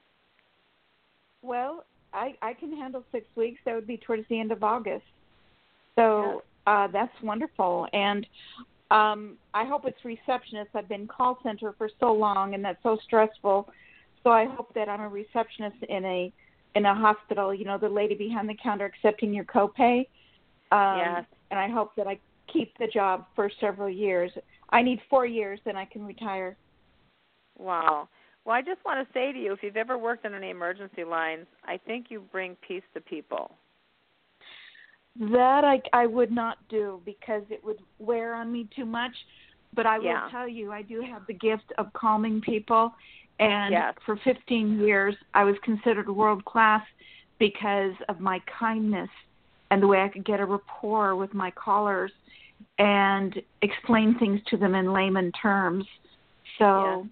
well, 1.42 1.84
I 2.12 2.34
I 2.42 2.54
can 2.54 2.76
handle 2.76 3.04
six 3.12 3.26
weeks. 3.36 3.60
That 3.64 3.74
would 3.74 3.86
be 3.86 3.96
towards 3.96 4.24
the 4.28 4.38
end 4.40 4.52
of 4.52 4.62
August. 4.62 5.04
So 5.96 6.42
uh, 6.66 6.88
that's 6.88 7.12
wonderful, 7.22 7.86
and 7.92 8.26
um, 8.90 9.36
I 9.54 9.64
hope 9.64 9.84
it's 9.84 10.04
receptionist. 10.04 10.70
I've 10.74 10.88
been 10.88 11.06
call 11.06 11.38
center 11.42 11.74
for 11.76 11.88
so 12.00 12.12
long, 12.12 12.54
and 12.54 12.64
that's 12.64 12.82
so 12.82 12.98
stressful. 13.04 13.68
So 14.22 14.30
I 14.30 14.46
hope 14.46 14.72
that 14.74 14.88
I'm 14.88 15.00
a 15.00 15.08
receptionist 15.08 15.76
in 15.88 16.04
a 16.04 16.32
in 16.74 16.86
a 16.86 16.94
hospital. 16.94 17.54
You 17.54 17.64
know, 17.64 17.78
the 17.78 17.88
lady 17.88 18.14
behind 18.14 18.48
the 18.48 18.56
counter 18.62 18.86
accepting 18.86 19.32
your 19.32 19.44
copay. 19.44 20.06
Um, 20.72 20.98
Yes. 20.98 21.24
And 21.50 21.58
I 21.58 21.68
hope 21.68 21.96
that 21.96 22.06
I 22.06 22.16
keep 22.52 22.76
the 22.78 22.86
job 22.86 23.26
for 23.34 23.50
several 23.60 23.90
years. 23.90 24.30
I 24.70 24.82
need 24.82 25.00
four 25.08 25.26
years, 25.26 25.60
then 25.64 25.76
I 25.76 25.84
can 25.84 26.04
retire. 26.04 26.56
Wow. 27.58 28.08
Well, 28.44 28.56
I 28.56 28.62
just 28.62 28.84
want 28.84 29.06
to 29.06 29.12
say 29.12 29.32
to 29.32 29.38
you, 29.38 29.52
if 29.52 29.62
you've 29.62 29.76
ever 29.76 29.98
worked 29.98 30.24
on 30.24 30.34
any 30.34 30.50
emergency 30.50 31.04
lines, 31.04 31.46
I 31.64 31.78
think 31.86 32.06
you 32.08 32.22
bring 32.32 32.56
peace 32.66 32.82
to 32.94 33.00
people. 33.00 33.52
That 35.18 35.64
I 35.64 35.82
I 35.92 36.06
would 36.06 36.30
not 36.30 36.56
do 36.68 37.02
because 37.04 37.42
it 37.50 37.62
would 37.64 37.78
wear 37.98 38.34
on 38.34 38.50
me 38.52 38.68
too 38.74 38.86
much. 38.86 39.12
But 39.74 39.86
I 39.86 39.98
will 39.98 40.06
Yeah. 40.06 40.28
tell 40.30 40.48
you, 40.48 40.72
I 40.72 40.82
do 40.82 41.00
have 41.02 41.26
the 41.26 41.34
gift 41.34 41.72
of 41.78 41.92
calming 41.92 42.40
people. 42.40 42.92
And 43.38 43.72
Yes. 43.72 43.94
for 44.04 44.16
15 44.16 44.80
years, 44.80 45.16
I 45.34 45.44
was 45.44 45.56
considered 45.60 46.08
world 46.08 46.44
class 46.44 46.84
because 47.38 47.94
of 48.08 48.20
my 48.20 48.40
kindness 48.40 49.10
and 49.70 49.82
the 49.82 49.86
way 49.86 50.02
I 50.02 50.08
could 50.08 50.24
get 50.24 50.40
a 50.40 50.44
rapport 50.44 51.16
with 51.16 51.32
my 51.32 51.50
callers 51.52 52.12
and 52.78 53.40
explain 53.62 54.18
things 54.18 54.40
to 54.48 54.56
them 54.56 54.74
in 54.74 54.92
layman 54.92 55.32
terms. 55.32 55.84
So 56.58 57.06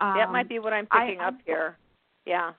um, 0.00 0.14
that 0.16 0.30
might 0.30 0.48
be 0.48 0.58
what 0.58 0.72
I'm 0.72 0.86
I- 0.90 1.06
picking 1.06 1.20
up 1.20 1.34
here. 1.44 1.76
Yeah. 2.26 2.52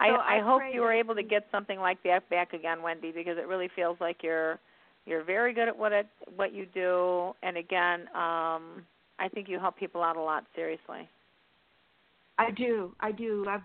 I 0.00 0.08
So 0.08 0.14
I, 0.14 0.38
I 0.38 0.40
hope 0.40 0.62
you 0.72 0.80
were 0.80 0.92
able 0.92 1.14
to 1.14 1.22
get 1.22 1.46
something 1.52 1.78
like 1.78 2.02
that 2.04 2.28
back 2.30 2.54
again, 2.54 2.82
Wendy, 2.82 3.12
because 3.12 3.36
it 3.36 3.46
really 3.46 3.68
feels 3.76 3.98
like 4.00 4.22
you're 4.22 4.58
you're 5.06 5.24
very 5.24 5.52
good 5.52 5.68
at 5.68 5.76
what 5.76 5.92
it 5.92 6.06
what 6.36 6.54
you 6.54 6.66
do, 6.72 7.34
and 7.42 7.56
again, 7.56 8.02
um, 8.14 8.84
I 9.18 9.28
think 9.32 9.48
you 9.48 9.58
help 9.58 9.76
people 9.76 10.02
out 10.02 10.16
a 10.16 10.20
lot. 10.20 10.44
Seriously. 10.54 11.08
I 12.38 12.50
do. 12.50 12.94
I 13.00 13.12
do. 13.12 13.44
I've 13.48 13.60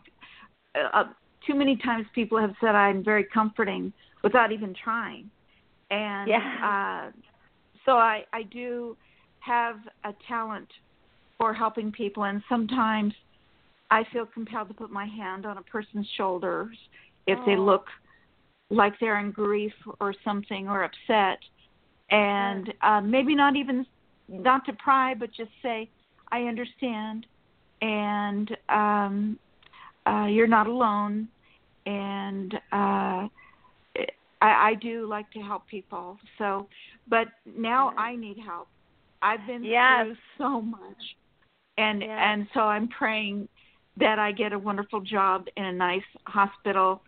uh, 0.76 0.98
uh, 0.98 1.04
too 1.48 1.56
many 1.56 1.78
times 1.78 2.06
people 2.14 2.38
have 2.40 2.54
said 2.60 2.76
I'm 2.76 3.04
very 3.04 3.24
comforting 3.34 3.94
without 4.24 4.52
even 4.52 4.74
trying, 4.84 5.30
and 5.90 6.30
Yeah. 6.30 7.10
uh, 7.12 7.12
so 7.86 7.94
I 7.94 8.24
I 8.34 8.44
do 8.44 8.98
have 9.40 9.78
a 10.04 10.14
talent 10.28 10.70
for 11.38 11.54
helping 11.54 11.92
people, 11.92 12.24
and 12.24 12.42
sometimes 12.50 13.14
I 13.92 14.04
feel 14.12 14.26
compelled 14.26 14.70
to 14.70 14.74
put 14.74 14.92
my 14.92 15.06
hand 15.06 15.46
on 15.46 15.58
a 15.58 15.64
person's 15.64 16.10
shoulders 16.18 16.78
if 17.28 17.38
they 17.46 17.56
Oh. 17.56 17.64
look 17.64 17.86
like 18.72 18.98
they're 19.00 19.20
in 19.20 19.32
grief 19.32 19.74
or 20.00 20.14
something 20.24 20.68
or 20.68 20.84
upset, 20.84 21.40
and 22.10 22.74
uh, 22.82 23.02
maybe 23.02 23.36
not 23.36 23.56
even 23.56 23.86
not 24.28 24.66
to 24.66 24.74
pry, 24.74 25.14
but 25.14 25.32
just 25.32 25.52
say 25.62 25.90
I 26.32 26.44
understand 26.44 27.28
and 27.82 28.58
um, 28.70 29.40
uh, 30.08 30.26
you're 30.26 30.48
not 30.48 30.68
alone. 30.68 31.28
And 31.86 32.54
uh, 32.72 33.28
I, 34.42 34.70
I 34.70 34.74
do 34.76 35.08
like 35.08 35.30
to 35.32 35.40
help 35.40 35.68
people. 35.68 36.18
So, 36.38 36.68
but 37.08 37.28
now. 37.46 37.94
I 37.98 38.16
need 38.16 38.38
help. 38.38 38.68
I've 39.22 39.46
been 39.48 39.64
Yes. 39.64 40.06
through 40.06 40.16
so 40.38 40.62
much, 40.62 41.16
and 41.78 42.02
Yes. 42.02 42.10
and 42.12 42.48
so 42.54 42.62
I'm 42.62 42.88
praying 42.88 43.48
that 43.98 44.20
I 44.20 44.32
get 44.32 44.54
a 44.54 44.60
wonderful 44.60 45.02
job 45.02 45.46
in 45.56 45.66
a 45.66 45.72
nice 45.72 46.04
hospital, 46.28 47.02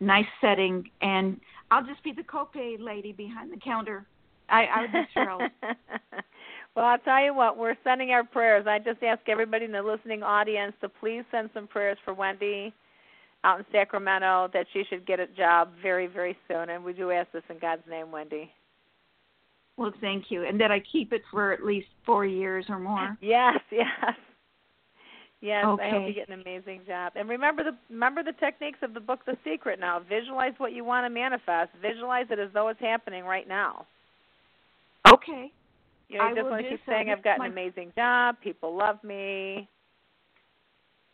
nice 0.00 0.26
setting, 0.40 0.88
and 1.00 1.40
I'll 1.70 1.84
just 1.84 2.02
be 2.04 2.12
the 2.12 2.22
copay 2.22 2.78
lady 2.78 3.12
behind 3.12 3.52
the 3.52 3.56
counter. 3.56 4.06
I, 4.48 4.66
I 4.66 4.80
would 4.82 4.92
be 4.92 5.08
thrilled. 5.12 5.50
well, 6.76 6.84
I'll 6.84 6.98
tell 6.98 7.24
you 7.24 7.34
what, 7.34 7.56
we're 7.56 7.76
sending 7.82 8.10
our 8.10 8.22
prayers. 8.22 8.66
I 8.68 8.78
just 8.78 9.02
ask 9.02 9.28
everybody 9.28 9.64
in 9.64 9.72
the 9.72 9.82
listening 9.82 10.22
audience 10.22 10.74
to 10.82 10.88
please 10.88 11.24
send 11.32 11.50
some 11.52 11.66
prayers 11.66 11.98
for 12.04 12.14
Wendy 12.14 12.72
out 13.44 13.58
in 13.60 13.64
Sacramento 13.72 14.50
that 14.52 14.66
she 14.72 14.82
should 14.88 15.06
get 15.06 15.20
a 15.20 15.26
job 15.26 15.70
very, 15.82 16.06
very 16.06 16.36
soon. 16.48 16.70
And 16.70 16.84
we 16.84 16.92
do 16.92 17.10
ask 17.10 17.30
this 17.32 17.42
in 17.48 17.58
God's 17.58 17.82
name, 17.88 18.10
Wendy. 18.10 18.50
Well, 19.76 19.92
thank 20.00 20.30
you, 20.30 20.44
and 20.44 20.58
that 20.60 20.70
I 20.70 20.80
keep 20.90 21.12
it 21.12 21.22
for 21.30 21.52
at 21.52 21.64
least 21.64 21.88
four 22.06 22.24
years 22.24 22.64
or 22.68 22.78
more. 22.78 23.16
Yes, 23.20 23.58
yes, 23.70 23.84
yes. 25.42 25.64
Okay. 25.66 25.84
I 25.84 25.90
hope 25.90 26.08
you 26.08 26.14
get 26.14 26.30
an 26.30 26.40
amazing 26.40 26.80
job. 26.86 27.12
And 27.14 27.28
remember 27.28 27.62
the 27.62 27.76
remember 27.90 28.22
the 28.22 28.32
techniques 28.32 28.78
of 28.82 28.94
the 28.94 29.00
book, 29.00 29.20
The 29.26 29.36
Secret. 29.44 29.78
Now, 29.78 30.00
visualize 30.00 30.54
what 30.56 30.72
you 30.72 30.82
want 30.82 31.04
to 31.04 31.10
manifest. 31.10 31.72
Visualize 31.82 32.24
it 32.30 32.38
as 32.38 32.48
though 32.54 32.68
it's 32.68 32.80
happening 32.80 33.24
right 33.24 33.46
now. 33.46 33.84
Okay. 35.06 35.52
You 36.08 36.18
know, 36.18 36.24
you 36.24 36.30
I 36.30 36.34
just 36.34 36.50
want 36.50 36.64
to 36.64 36.70
keep 36.70 36.80
so. 36.86 36.92
saying, 36.92 37.10
"I've 37.10 37.22
got 37.22 37.34
is 37.34 37.40
an 37.44 37.52
amazing 37.52 37.92
job. 37.96 38.36
People 38.42 38.74
love 38.74 39.02
me. 39.04 39.68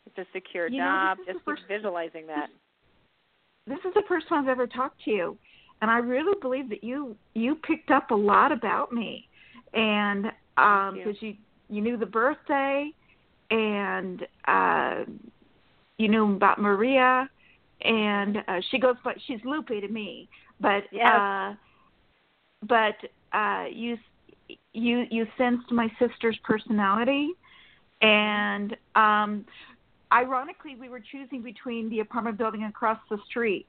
It's 0.05 0.17
a 0.17 0.25
secure 0.31 0.67
You 0.67 0.79
job." 0.79 1.19
is 1.19 1.33
just 1.33 1.45
first- 1.45 1.63
visualizing 1.67 2.27
that. 2.27 2.49
This 3.65 3.79
is 3.85 3.93
the 3.93 4.03
first 4.07 4.27
time 4.27 4.43
I've 4.43 4.49
ever 4.49 4.67
talked 4.67 5.01
to 5.05 5.11
you, 5.11 5.37
and 5.81 5.89
I 5.89 5.97
really 5.99 6.37
believe 6.41 6.69
that 6.69 6.83
you 6.83 7.15
you 7.33 7.55
picked 7.55 7.91
up 7.91 8.11
a 8.11 8.15
lot 8.15 8.51
about 8.51 8.91
me, 8.91 9.27
and 9.73 10.31
um 10.57 10.95
you. 10.97 11.03
because 11.05 11.21
you 11.21 11.35
you 11.69 11.81
knew 11.81 11.95
the 11.97 12.05
birthday, 12.05 12.91
and 13.49 14.27
uh 14.47 15.05
you 15.97 16.09
knew 16.09 16.35
about 16.35 16.59
Maria, 16.59 17.29
and 17.81 18.37
uh, 18.47 18.59
she 18.69 18.79
goes 18.79 18.95
but 19.03 19.15
she's 19.25 19.39
Lupe 19.45 19.67
to 19.67 19.87
me, 19.87 20.27
but 20.59 20.83
Yes. 20.91 21.07
uh 21.07 21.55
but 22.63 22.95
uh 23.31 23.65
you 23.71 23.97
you 24.73 25.05
you 25.09 25.25
sensed 25.37 25.71
my 25.71 25.89
sister's 25.99 26.37
personality 26.43 27.29
and 28.01 28.75
um 28.95 29.45
ironically 30.13 30.75
we 30.75 30.89
were 30.89 30.99
choosing 31.11 31.41
between 31.41 31.89
the 31.89 31.99
apartment 31.99 32.37
building 32.37 32.63
across 32.65 32.99
the 33.09 33.17
street 33.29 33.65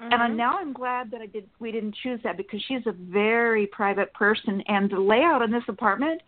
and 0.00 0.12
Mhm. 0.12 0.20
I'm, 0.20 0.36
now 0.36 0.58
I'm 0.58 0.72
glad 0.72 1.10
that 1.12 1.20
I 1.20 1.26
did 1.26 1.48
we 1.60 1.70
didn't 1.72 1.94
choose 2.02 2.20
that 2.22 2.36
because 2.36 2.60
she's 2.62 2.86
a 2.86 2.92
very 2.92 3.66
private 3.68 4.12
person 4.14 4.60
and 4.62 4.90
the 4.90 4.98
layout 4.98 5.42
in 5.42 5.50
this 5.50 5.64
apartment 5.68 6.20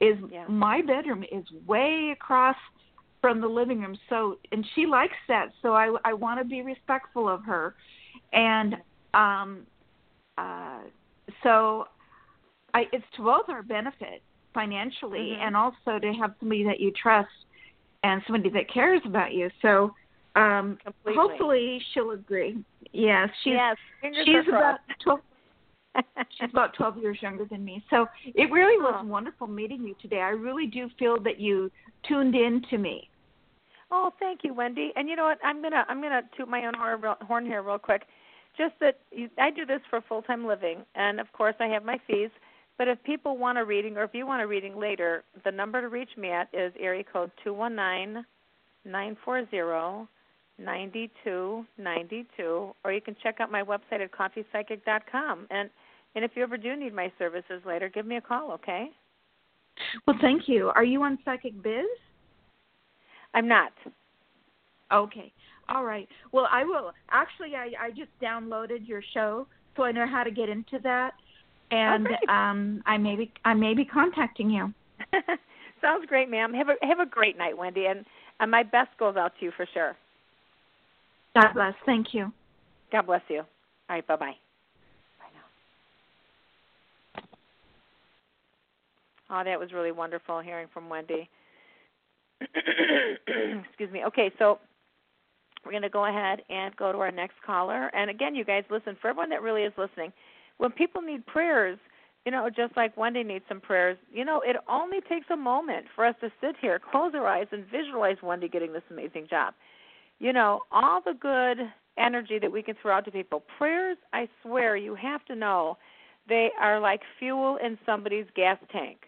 is 0.00 0.18
Yeah. 0.30 0.46
my 0.48 0.82
bedroom 0.82 1.24
is 1.30 1.44
way 1.66 2.10
across 2.10 2.56
from 3.20 3.40
the 3.40 3.48
living 3.48 3.80
room 3.80 3.96
so 4.08 4.38
and 4.52 4.66
she 4.74 4.86
likes 4.86 5.16
that 5.28 5.52
so 5.62 5.74
I 5.74 5.86
I 6.04 6.12
want 6.12 6.38
to 6.40 6.44
be 6.44 6.62
respectful 6.62 7.28
of 7.28 7.44
her 7.44 7.74
and 8.32 8.76
um 9.14 9.66
uh 10.36 10.80
so 11.42 11.88
I 12.74 12.88
it's 12.92 13.10
to 13.16 13.22
both 13.22 13.48
our 13.48 13.62
benefit 13.62 14.22
financially 14.52 15.30
Mhm. 15.32 15.46
and 15.46 15.56
also 15.56 15.98
to 15.98 16.12
have 16.14 16.34
somebody 16.38 16.64
that 16.64 16.78
you 16.80 16.90
trust 16.92 17.30
and 18.04 18.22
somebody 18.26 18.48
that 18.50 18.72
cares 18.72 19.00
about 19.04 19.32
you 19.32 19.50
so 19.60 19.92
um 20.36 20.78
Completely. 20.84 21.14
hopefully 21.20 21.82
she'll 21.92 22.12
agree 22.12 22.56
yes 22.92 23.28
she's 23.42 23.54
yes, 23.54 23.76
she's 24.24 24.48
about 24.48 24.78
twelve 25.02 25.20
she's 26.40 26.50
about 26.50 26.74
12 26.74 26.98
years 26.98 27.18
younger 27.22 27.44
than 27.44 27.64
me. 27.64 27.80
So 27.88 28.06
it 28.24 28.50
really 28.50 28.78
was 28.82 28.96
Oh. 28.98 29.06
wonderful 29.06 29.46
meeting 29.46 29.84
you 29.84 29.94
today. 30.02 30.20
I 30.22 30.30
really 30.30 30.66
do 30.66 30.88
feel 30.98 31.20
that 31.22 31.38
you 31.38 31.70
tuned 32.08 32.34
in 32.34 32.62
to 32.70 32.78
me. 32.78 33.08
Oh, 33.92 34.10
thank 34.18 34.40
you, 34.42 34.52
Wendy. 34.54 34.92
And 34.96 35.08
you 35.08 35.14
know 35.14 35.22
what? 35.24 35.38
I'm 35.44 35.62
gonna 35.62 35.84
I'm 35.88 36.02
gonna 36.02 36.22
toot 36.36 36.48
my 36.48 36.66
own 36.66 36.74
horn, 36.74 37.00
horn 37.22 37.46
here 37.46 37.62
real 37.62 37.78
quick. 37.78 38.02
Just 38.58 38.74
that 38.80 38.98
you, 39.12 39.28
I 39.38 39.50
do 39.50 39.64
this 39.64 39.80
for 39.88 40.00
full 40.00 40.22
time 40.22 40.44
living, 40.44 40.78
and 40.96 41.20
of 41.20 41.32
course 41.32 41.54
I 41.60 41.66
have 41.66 41.84
my 41.84 42.00
fees. 42.08 42.30
But 42.76 42.88
if 42.88 43.02
people 43.04 43.36
want 43.36 43.58
a 43.58 43.64
reading, 43.64 43.96
or 43.96 44.04
if 44.04 44.10
you 44.14 44.26
want 44.26 44.42
a 44.42 44.46
reading 44.46 44.78
later, 44.78 45.22
the 45.44 45.52
number 45.52 45.80
to 45.80 45.88
reach 45.88 46.10
me 46.16 46.30
at 46.30 46.48
is 46.52 46.72
area 46.78 47.04
code 47.04 47.30
two 47.42 47.54
one 47.54 47.74
nine 47.74 48.24
nine 48.84 49.16
four 49.24 49.48
zero 49.50 50.08
ninety 50.58 51.10
two 51.22 51.64
ninety 51.78 52.26
two, 52.36 52.74
or 52.84 52.92
you 52.92 53.00
can 53.00 53.16
check 53.22 53.40
out 53.40 53.50
my 53.50 53.62
website 53.62 54.00
at 54.02 54.10
coffeepsychic.com. 54.10 55.46
And 55.50 55.70
and 56.16 56.24
if 56.24 56.32
you 56.34 56.42
ever 56.42 56.56
do 56.56 56.76
need 56.76 56.94
my 56.94 57.12
services 57.18 57.62
later, 57.66 57.88
give 57.88 58.06
me 58.06 58.16
a 58.16 58.20
call, 58.20 58.52
okay? 58.52 58.90
Well, 60.06 60.16
thank 60.20 60.48
you. 60.48 60.68
Are 60.74 60.84
you 60.84 61.02
on 61.02 61.18
Psychic 61.24 61.60
Biz? 61.62 61.86
I'm 63.34 63.48
not. 63.48 63.72
Okay. 64.92 65.32
All 65.68 65.84
right. 65.84 66.08
Well, 66.32 66.46
I 66.50 66.64
will. 66.64 66.92
Actually, 67.10 67.54
I 67.54 67.72
I 67.80 67.90
just 67.90 68.10
downloaded 68.22 68.86
your 68.86 69.02
show, 69.12 69.46
so 69.76 69.84
I 69.84 69.92
know 69.92 70.06
how 70.06 70.24
to 70.24 70.30
get 70.30 70.48
into 70.48 70.78
that, 70.82 71.14
and 71.74 72.06
great. 72.06 72.28
um, 72.28 72.82
I 72.86 72.98
may 72.98 73.16
be 73.16 73.32
I 73.44 73.54
may 73.54 73.74
be 73.74 73.84
contacting 73.84 74.50
you. 74.50 74.72
Sounds 75.80 76.06
great, 76.06 76.30
ma'am. 76.30 76.54
Have 76.54 76.68
a 76.68 76.86
have 76.86 77.00
a 77.00 77.06
great 77.06 77.36
night, 77.36 77.56
Wendy, 77.56 77.86
and 77.86 78.04
and 78.40 78.50
my 78.50 78.62
best 78.62 78.90
goes 78.98 79.16
out 79.16 79.32
to 79.38 79.44
you 79.44 79.52
for 79.56 79.66
sure. 79.72 79.96
God 81.34 81.52
bless. 81.52 81.74
Thank 81.84 82.14
you. 82.14 82.32
God 82.92 83.06
bless 83.06 83.22
you. 83.28 83.40
All 83.40 83.46
right, 83.90 84.06
bye 84.06 84.16
bye. 84.16 84.32
Bye 85.18 85.26
now. 87.18 87.24
Oh, 89.40 89.44
that 89.44 89.58
was 89.58 89.72
really 89.72 89.92
wonderful 89.92 90.40
hearing 90.40 90.68
from 90.72 90.88
Wendy. 90.88 91.28
Excuse 92.40 93.92
me. 93.92 94.04
Okay, 94.06 94.30
so 94.38 94.58
we're 95.64 95.72
going 95.72 95.82
to 95.82 95.88
go 95.88 96.06
ahead 96.06 96.42
and 96.48 96.74
go 96.76 96.92
to 96.92 96.98
our 96.98 97.10
next 97.10 97.34
caller. 97.44 97.90
And 97.94 98.10
again, 98.10 98.34
you 98.34 98.44
guys, 98.44 98.64
listen, 98.70 98.96
for 99.00 99.08
everyone 99.08 99.30
that 99.30 99.42
really 99.42 99.62
is 99.62 99.72
listening, 99.76 100.12
when 100.58 100.70
people 100.70 101.02
need 101.02 101.26
prayers, 101.26 101.78
you 102.24 102.32
know, 102.32 102.48
just 102.48 102.76
like 102.76 102.96
Wendy 102.96 103.22
needs 103.22 103.44
some 103.48 103.60
prayers, 103.60 103.98
you 104.12 104.24
know, 104.24 104.40
it 104.44 104.56
only 104.68 105.00
takes 105.08 105.26
a 105.30 105.36
moment 105.36 105.86
for 105.94 106.06
us 106.06 106.14
to 106.20 106.30
sit 106.40 106.56
here, 106.60 106.80
close 106.90 107.12
our 107.14 107.26
eyes, 107.26 107.46
and 107.52 107.64
visualize 107.70 108.16
Wendy 108.22 108.48
getting 108.48 108.72
this 108.72 108.82
amazing 108.90 109.26
job. 109.28 109.54
You 110.20 110.32
know, 110.32 110.60
all 110.72 111.00
the 111.04 111.12
good 111.12 111.58
energy 111.98 112.38
that 112.38 112.50
we 112.50 112.62
can 112.62 112.74
throw 112.80 112.96
out 112.96 113.04
to 113.04 113.10
people. 113.10 113.42
Prayers, 113.58 113.98
I 114.12 114.28
swear, 114.42 114.76
you 114.76 114.94
have 114.94 115.24
to 115.26 115.34
know, 115.34 115.76
they 116.28 116.50
are 116.60 116.80
like 116.80 117.00
fuel 117.18 117.58
in 117.62 117.78
somebody's 117.84 118.26
gas 118.34 118.58
tank. 118.72 118.98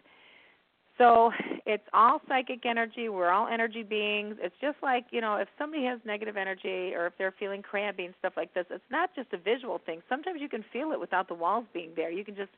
So 0.98 1.30
it's 1.66 1.84
all 1.92 2.20
psychic 2.28 2.64
energy. 2.64 3.08
We're 3.08 3.30
all 3.30 3.48
energy 3.48 3.82
beings. 3.82 4.36
It's 4.40 4.54
just 4.60 4.76
like, 4.82 5.06
you 5.10 5.20
know, 5.20 5.36
if 5.36 5.48
somebody 5.58 5.84
has 5.84 6.00
negative 6.04 6.36
energy 6.36 6.94
or 6.94 7.06
if 7.06 7.12
they're 7.18 7.34
feeling 7.38 7.60
crabby 7.62 8.06
and 8.06 8.14
stuff 8.18 8.32
like 8.36 8.54
this, 8.54 8.64
it's 8.70 8.84
not 8.90 9.10
just 9.14 9.32
a 9.32 9.38
visual 9.38 9.80
thing. 9.84 10.00
Sometimes 10.08 10.40
you 10.40 10.48
can 10.48 10.64
feel 10.72 10.92
it 10.92 11.00
without 11.00 11.28
the 11.28 11.34
walls 11.34 11.66
being 11.74 11.90
there. 11.96 12.10
You 12.10 12.24
can 12.24 12.34
just 12.34 12.52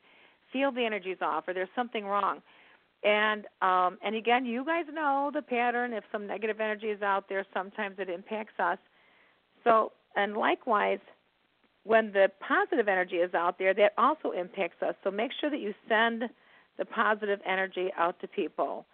feel 0.53 0.71
the 0.71 0.85
energies 0.85 1.17
off 1.21 1.47
or 1.47 1.53
there's 1.53 1.69
something 1.75 2.05
wrong. 2.05 2.41
And 3.03 3.45
um 3.61 3.97
and 4.03 4.15
again, 4.15 4.45
you 4.45 4.65
guys 4.65 4.85
know 4.91 5.31
the 5.33 5.41
pattern. 5.41 5.93
If 5.93 6.03
some 6.11 6.27
negative 6.27 6.59
energy 6.59 6.87
is 6.87 7.01
out 7.01 7.27
there, 7.29 7.45
sometimes 7.53 7.95
it 7.97 8.09
impacts 8.09 8.59
us. 8.59 8.77
So, 9.63 9.91
and 10.15 10.35
likewise, 10.35 10.99
when 11.83 12.11
the 12.11 12.29
positive 12.45 12.87
energy 12.87 13.17
is 13.17 13.33
out 13.33 13.57
there, 13.57 13.73
that 13.73 13.93
also 13.97 14.31
impacts 14.31 14.81
us. 14.81 14.95
So 15.03 15.11
make 15.11 15.31
sure 15.39 15.49
that 15.49 15.59
you 15.59 15.73
send 15.87 16.23
the 16.79 16.85
positive 16.85 17.39
energy 17.45 17.89
out 17.97 18.19
to 18.21 18.27
people. 18.27 18.85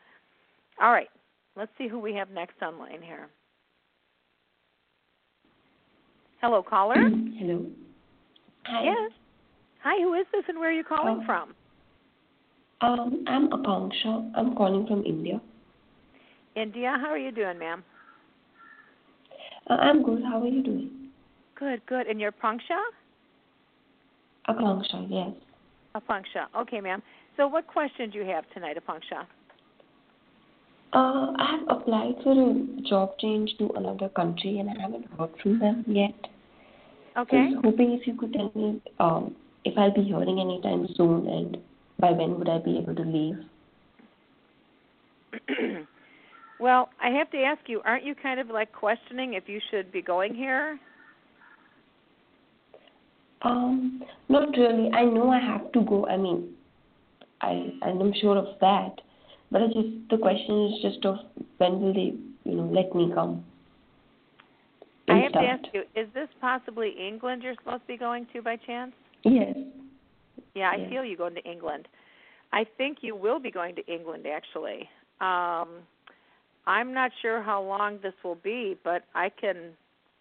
All 0.81 0.91
right, 0.91 1.07
let's 1.55 1.71
see 1.77 1.87
who 1.87 1.99
we 1.99 2.13
have 2.15 2.29
next 2.31 2.61
online 2.61 3.01
here. 3.01 3.29
Hello, 6.41 6.61
caller. 6.61 6.95
Hello. 6.95 7.65
Hi. 8.65 8.83
Yes. 8.83 9.11
Hi, 9.83 10.01
who 10.01 10.15
is 10.15 10.25
this 10.33 10.43
and 10.49 10.59
where 10.59 10.69
are 10.69 10.73
you 10.73 10.83
calling 10.83 11.19
Oh. 11.21 11.25
from? 11.25 11.55
Um, 12.81 13.23
I'm 13.27 13.49
Akanksha. 13.49 14.31
I'm 14.35 14.55
calling 14.55 14.85
from 14.87 15.05
India. 15.05 15.39
India. 16.55 16.97
How 16.99 17.07
are 17.07 17.17
you 17.17 17.31
doing, 17.31 17.57
ma'am? 17.57 17.83
Uh, 19.69 19.77
I'm 19.79 20.03
good. 20.03 20.23
How 20.23 20.41
are 20.41 20.47
you 20.47 20.61
doing? 20.61 21.11
Good, 21.55 21.85
good. 21.85 22.07
And 22.07 22.19
you're 22.19 22.31
Punksha? 22.31 22.81
Akanksha, 24.49 25.07
yes. 25.09 25.31
Apunksha. 25.95 26.47
Okay, 26.55 26.81
ma'am. 26.81 27.01
So 27.37 27.47
what 27.47 27.67
question 27.67 28.09
do 28.09 28.19
you 28.19 28.25
have 28.25 28.45
tonight, 28.53 28.77
Apunksha? 28.77 29.25
Uh, 30.93 31.33
I 31.37 31.57
have 31.57 31.77
applied 31.77 32.15
for 32.23 32.31
a 32.31 32.53
job 32.89 33.17
change 33.19 33.51
to 33.59 33.69
another 33.75 34.07
country 34.09 34.59
and 34.59 34.69
I 34.69 34.81
haven't 34.81 35.05
heard 35.17 35.31
from 35.41 35.59
them 35.59 35.83
yet. 35.87 36.15
Okay. 37.17 37.37
I 37.37 37.49
was 37.49 37.61
hoping 37.63 37.91
if 37.99 38.07
you 38.07 38.15
could 38.15 38.31
tell 38.33 38.51
me 38.55 38.81
um, 38.99 39.35
if 39.65 39.77
I'll 39.77 39.93
be 39.93 40.03
hearing 40.03 40.39
anytime 40.39 40.87
soon 40.95 41.27
and 41.27 41.57
by 41.99 42.11
when 42.11 42.37
would 42.39 42.47
I 42.47 42.59
be 42.59 42.77
able 42.77 42.95
to 42.95 43.01
leave? 43.01 43.37
well, 46.59 46.89
I 47.01 47.09
have 47.09 47.29
to 47.31 47.37
ask 47.39 47.61
you, 47.67 47.81
aren't 47.83 48.05
you 48.05 48.15
kind 48.15 48.39
of 48.39 48.47
like 48.47 48.71
questioning 48.71 49.33
if 49.33 49.43
you 49.47 49.59
should 49.71 49.91
be 49.91 50.01
going 50.01 50.33
here? 50.33 50.79
Um, 53.41 54.01
not 54.29 54.49
really. 54.57 54.91
I 54.91 55.03
know 55.03 55.29
I 55.29 55.39
have 55.39 55.71
to 55.73 55.81
go. 55.81 56.07
I 56.07 56.17
mean, 56.17 56.54
I 57.41 57.71
and 57.81 58.01
I'm 58.01 58.13
sure 58.21 58.37
of 58.37 58.59
that. 58.61 59.01
But 59.51 59.61
I 59.61 59.67
just 59.67 60.09
the 60.09 60.17
question 60.17 60.65
is 60.65 60.81
just 60.81 61.05
of 61.05 61.17
when 61.57 61.81
will 61.81 61.93
they, 61.93 62.13
you 62.43 62.55
know, 62.55 62.69
let 62.71 62.93
me 62.95 63.11
come? 63.13 63.43
I 65.07 65.17
have 65.19 65.31
start. 65.31 65.45
to 65.45 65.51
ask 65.51 65.73
you: 65.73 65.81
Is 65.95 66.07
this 66.13 66.29
possibly 66.41 66.89
England 66.97 67.43
you're 67.43 67.55
supposed 67.55 67.81
to 67.81 67.87
be 67.87 67.97
going 67.97 68.25
to 68.33 68.41
by 68.41 68.55
chance? 68.57 68.93
Yes. 69.23 69.55
Yeah, 70.55 70.71
I 70.71 70.77
Yes. 70.77 70.89
feel 70.89 71.05
you 71.05 71.17
going 71.17 71.35
to 71.35 71.43
England. 71.43 71.87
I 72.53 72.65
think 72.77 72.99
you 73.01 73.15
will 73.15 73.39
be 73.39 73.51
going 73.51 73.75
to 73.75 73.85
England 73.85 74.25
actually. 74.25 74.89
Um 75.21 75.69
I'm 76.67 76.93
not 76.93 77.11
sure 77.21 77.43
how 77.43 77.61
long 77.61 77.99
this 78.01 78.13
will 78.23 78.35
be, 78.43 78.75
but 78.83 79.03
I 79.13 79.29
can 79.29 79.57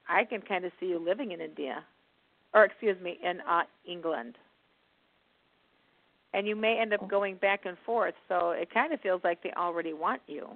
I 0.09 0.25
can 0.25 0.43
kind 0.43 0.65
of 0.65 0.73
see 0.79 0.87
you 0.87 0.99
living 0.99 1.33
in 1.33 1.41
India. 1.41 1.85
Or 2.53 2.65
excuse 2.65 3.01
me, 3.01 3.19
in 3.23 3.41
uh 3.41 3.63
England. 3.87 4.37
And 6.35 6.49
you 6.49 6.57
may 6.57 6.79
end 6.81 6.93
up 6.93 7.09
going 7.09 7.37
back 7.37 7.61
and 7.65 7.77
forth, 7.87 8.15
so 8.29 8.51
it 8.51 8.69
kind 8.75 8.93
of 8.93 9.01
feels 9.01 9.21
like 9.23 9.43
they 9.43 9.53
already 9.57 9.93
want 9.93 10.21
you. 10.27 10.49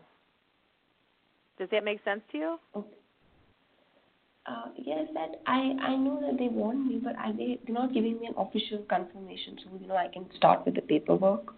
Does 1.58 1.68
that 1.70 1.84
make 1.84 2.02
sense 2.04 2.20
to 2.32 2.38
you? 2.38 2.58
Okay. 2.74 2.88
Uh, 4.46 4.68
yes, 4.76 5.06
that 5.14 5.42
I 5.46 5.74
I 5.82 5.96
know 5.96 6.20
that 6.20 6.38
they 6.38 6.48
want 6.48 6.86
me, 6.86 7.00
but 7.02 7.14
I 7.16 7.32
they 7.32 7.60
they're 7.64 7.74
not 7.74 7.92
giving 7.92 8.18
me 8.18 8.26
an 8.26 8.34
official 8.38 8.78
confirmation, 8.88 9.58
so 9.62 9.78
you 9.80 9.86
know 9.86 9.96
I 9.96 10.08
can 10.08 10.26
start 10.36 10.64
with 10.64 10.74
the 10.74 10.80
paperwork. 10.80 11.52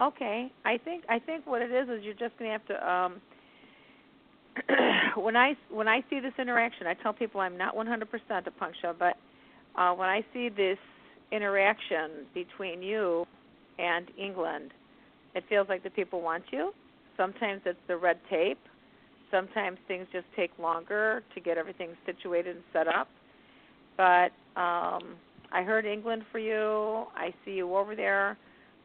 Okay. 0.00 0.50
I 0.64 0.78
think 0.78 1.04
I 1.08 1.18
think 1.18 1.46
what 1.46 1.60
it 1.60 1.70
is 1.70 1.88
is 1.88 2.02
you're 2.02 2.14
just 2.14 2.38
going 2.38 2.50
to 2.50 2.52
have 2.52 2.66
to 2.68 2.90
um 2.90 3.20
when 5.22 5.36
I 5.36 5.54
when 5.70 5.86
I 5.86 6.02
see 6.08 6.18
this 6.18 6.32
interaction, 6.38 6.86
I 6.86 6.94
tell 6.94 7.12
people 7.12 7.40
I'm 7.40 7.58
not 7.58 7.76
100% 7.76 8.02
a 8.46 8.50
puncture, 8.52 8.94
but 8.98 9.16
uh 9.76 9.92
when 9.92 10.08
I 10.08 10.24
see 10.32 10.48
this 10.48 10.78
interaction 11.32 12.26
between 12.34 12.82
you 12.82 13.24
and 13.78 14.06
England, 14.18 14.72
it 15.34 15.44
feels 15.48 15.68
like 15.68 15.82
the 15.82 15.90
people 15.90 16.20
want 16.20 16.44
you. 16.50 16.72
Sometimes 17.16 17.62
it's 17.64 17.78
the 17.86 17.96
red 17.96 18.18
tape. 18.30 18.58
Sometimes 19.30 19.78
things 19.86 20.06
just 20.12 20.26
take 20.34 20.50
longer 20.58 21.22
to 21.34 21.40
get 21.40 21.58
everything 21.58 21.90
situated 22.06 22.56
and 22.56 22.64
set 22.72 22.88
up. 22.88 23.08
But 23.96 24.30
um 24.60 25.16
I 25.50 25.62
heard 25.62 25.86
England 25.86 26.24
for 26.30 26.38
you. 26.38 27.06
I 27.16 27.32
see 27.44 27.52
you 27.52 27.74
over 27.74 27.96
there. 27.96 28.36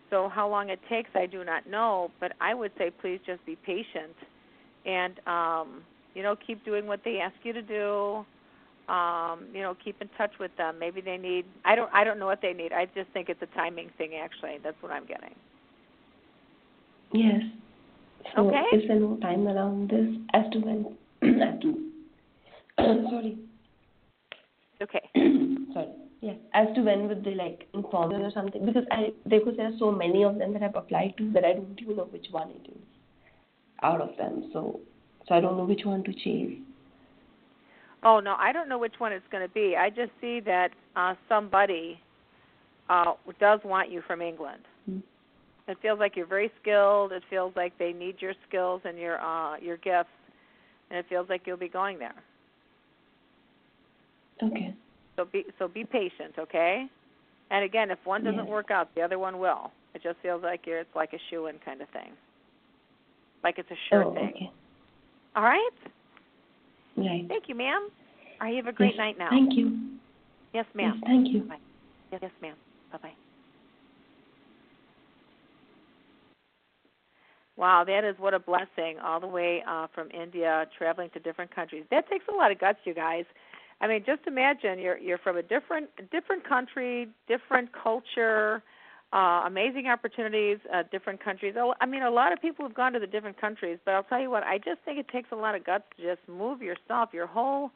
So 0.09 0.29
how 0.29 0.47
long 0.47 0.69
it 0.69 0.79
takes, 0.89 1.09
I 1.15 1.25
do 1.25 1.43
not 1.43 1.67
know, 1.67 2.11
but 2.19 2.33
I 2.39 2.53
would 2.53 2.71
say 2.77 2.91
please 3.01 3.19
just 3.25 3.45
be 3.45 3.57
patient 3.65 4.15
and 4.85 5.19
um, 5.27 5.81
you 6.13 6.23
know 6.23 6.35
keep 6.35 6.63
doing 6.65 6.85
what 6.87 6.99
they 7.03 7.19
ask 7.19 7.35
you 7.43 7.53
to 7.53 7.61
do. 7.61 8.25
Um, 8.89 9.45
you 9.53 9.61
know, 9.61 9.75
keep 9.83 10.01
in 10.01 10.09
touch 10.17 10.31
with 10.39 10.51
them. 10.57 10.77
Maybe 10.77 10.99
they 10.99 11.17
need 11.17 11.45
I 11.63 11.75
don't 11.75 11.89
I 11.93 12.03
don't 12.03 12.19
know 12.19 12.25
what 12.25 12.41
they 12.41 12.53
need. 12.53 12.73
I 12.73 12.85
just 12.93 13.09
think 13.13 13.29
it's 13.29 13.41
a 13.41 13.55
timing 13.55 13.89
thing 13.97 14.15
actually. 14.21 14.57
That's 14.63 14.75
what 14.81 14.91
I'm 14.91 15.05
getting. 15.05 15.33
Yes. 17.13 17.41
So 18.35 18.47
Okay. 18.47 18.63
is 18.73 18.87
there 18.87 18.99
no 18.99 19.17
time 19.17 19.47
around 19.47 19.89
this 19.89 20.07
as 20.33 20.51
to 20.51 20.59
when 20.59 20.97
as 21.41 21.61
to 21.61 21.89
sorry 23.09 23.37
Okay. 24.81 25.01
sorry 25.73 25.89
yeah 26.21 26.33
as 26.53 26.67
to 26.75 26.81
when 26.81 27.07
would 27.07 27.23
they 27.23 27.35
like 27.35 27.67
inform 27.73 28.09
me 28.09 28.23
or 28.23 28.31
something 28.31 28.65
because 28.65 28.85
I 28.91 29.11
because 29.27 29.55
there 29.57 29.67
are 29.67 29.77
so 29.77 29.91
many 29.91 30.23
of 30.23 30.37
them 30.39 30.53
that 30.53 30.63
I've 30.63 30.75
applied 30.75 31.15
to 31.17 31.31
that 31.33 31.45
I 31.45 31.53
don't 31.53 31.79
even 31.81 31.95
know 31.97 32.05
which 32.05 32.27
one 32.31 32.49
it 32.51 32.69
is 32.69 32.81
out 33.81 34.01
of 34.01 34.17
them 34.17 34.49
so 34.51 34.79
so 35.27 35.35
I 35.35 35.39
don't 35.39 35.57
know 35.57 35.65
which 35.65 35.85
one 35.85 36.03
to 36.03 36.13
chase. 36.13 36.57
Oh 38.05 38.19
no, 38.19 38.35
I 38.37 38.51
don't 38.51 38.67
know 38.67 38.77
which 38.77 38.95
one 38.97 39.13
it's 39.13 39.25
going 39.31 39.47
to 39.47 39.53
be. 39.53 39.75
I 39.77 39.89
just 39.89 40.11
see 40.19 40.39
that 40.41 40.69
uh 40.95 41.15
somebody 41.29 41.99
uh 42.89 43.13
does 43.39 43.59
want 43.63 43.91
you 43.91 44.01
from 44.05 44.21
England. 44.21 44.61
Hmm. 44.85 44.99
It 45.67 45.77
feels 45.81 45.99
like 45.99 46.15
you're 46.15 46.25
very 46.27 46.51
skilled. 46.61 47.13
It 47.13 47.23
feels 47.29 47.53
like 47.55 47.77
they 47.77 47.93
need 47.93 48.15
your 48.19 48.33
skills 48.47 48.81
and 48.83 48.97
your 48.97 49.19
uh 49.21 49.57
your 49.57 49.77
gifts, 49.77 50.09
and 50.89 50.99
it 50.99 51.05
feels 51.09 51.29
like 51.29 51.41
you'll 51.45 51.57
be 51.57 51.69
going 51.69 51.99
there. 51.99 52.15
Okay. 54.41 54.73
So 55.15 55.25
be 55.25 55.45
so 55.59 55.67
be 55.67 55.83
patient, 55.85 56.33
okay? 56.37 56.87
And 57.51 57.63
again, 57.63 57.91
if 57.91 57.99
one 58.03 58.23
doesn't 58.23 58.39
Yes. 58.45 58.49
work 58.49 58.71
out, 58.71 58.93
the 58.95 59.01
other 59.01 59.19
one 59.19 59.39
will. 59.39 59.71
It 59.93 60.01
just 60.01 60.17
feels 60.21 60.41
like 60.43 60.65
you're 60.65 60.79
it's 60.79 60.95
like 60.95 61.13
a 61.13 61.19
shoe 61.29 61.47
in 61.47 61.59
kind 61.59 61.81
of 61.81 61.89
thing. 61.89 62.11
Like 63.43 63.59
it's 63.59 63.69
a 63.71 63.77
sure 63.89 64.05
oh, 64.05 64.13
thing. 64.13 64.31
okay. 64.35 64.51
All 65.35 65.43
right? 65.43 65.69
Right. 66.97 67.25
Thank 67.27 67.45
you, 67.47 67.55
ma'am. 67.55 67.89
All 68.41 68.47
right, 68.47 68.51
you 68.51 68.57
have 68.57 68.67
a 68.67 68.75
great 68.75 68.95
Yes, 68.95 68.97
night 68.97 69.17
now. 69.17 69.29
Thank 69.29 69.57
you. 69.57 69.97
Yes, 70.53 70.65
ma'am. 70.75 70.93
Yes, 70.95 71.03
thank 71.05 71.33
you. 71.33 71.41
Bye. 71.41 71.57
Yes, 72.11 72.19
yes, 72.23 72.31
ma'am. 72.41 72.55
Bye 72.91 72.99
bye. 73.01 73.13
Wow, 77.55 77.83
that 77.85 78.03
is 78.03 78.15
what 78.17 78.33
a 78.33 78.39
blessing, 78.39 78.97
all 79.03 79.19
the 79.19 79.27
way 79.27 79.63
uh, 79.67 79.87
from 79.93 80.09
India, 80.09 80.65
traveling 80.77 81.09
to 81.13 81.19
different 81.19 81.53
countries. 81.53 81.83
That 81.91 82.09
takes 82.09 82.25
a 82.27 82.35
lot 82.35 82.51
of 82.51 82.59
guts, 82.59 82.79
you 82.83 82.95
guys. 82.95 83.25
I 83.79 83.87
mean, 83.87 84.03
just 84.05 84.21
imagine 84.27 84.79
you're 84.79 84.97
you're 84.97 85.17
from 85.17 85.37
a 85.37 85.43
different 85.43 85.89
different 86.11 86.47
country, 86.47 87.09
different 87.27 87.69
culture, 87.71 88.63
uh, 89.13 89.43
amazing 89.45 89.87
opportunities, 89.87 90.57
uh, 90.73 90.81
different 90.91 91.23
countries. 91.23 91.53
Oh, 91.57 91.75
I 91.79 91.85
mean, 91.85 92.01
a 92.01 92.09
lot 92.09 92.33
of 92.33 92.41
people 92.41 92.65
have 92.65 92.73
gone 92.73 92.93
to 92.93 92.99
the 92.99 93.07
different 93.07 93.39
countries, 93.39 93.77
but 93.85 93.91
I'll 93.91 94.03
tell 94.03 94.19
you 94.19 94.31
what, 94.31 94.43
I 94.43 94.57
just 94.57 94.79
think 94.85 94.97
it 94.97 95.07
takes 95.07 95.29
a 95.31 95.35
lot 95.35 95.53
of 95.53 95.63
guts 95.63 95.83
to 95.97 96.03
just 96.03 96.27
move 96.27 96.61
yourself, 96.61 97.09
your 97.13 97.27
whole, 97.27 97.69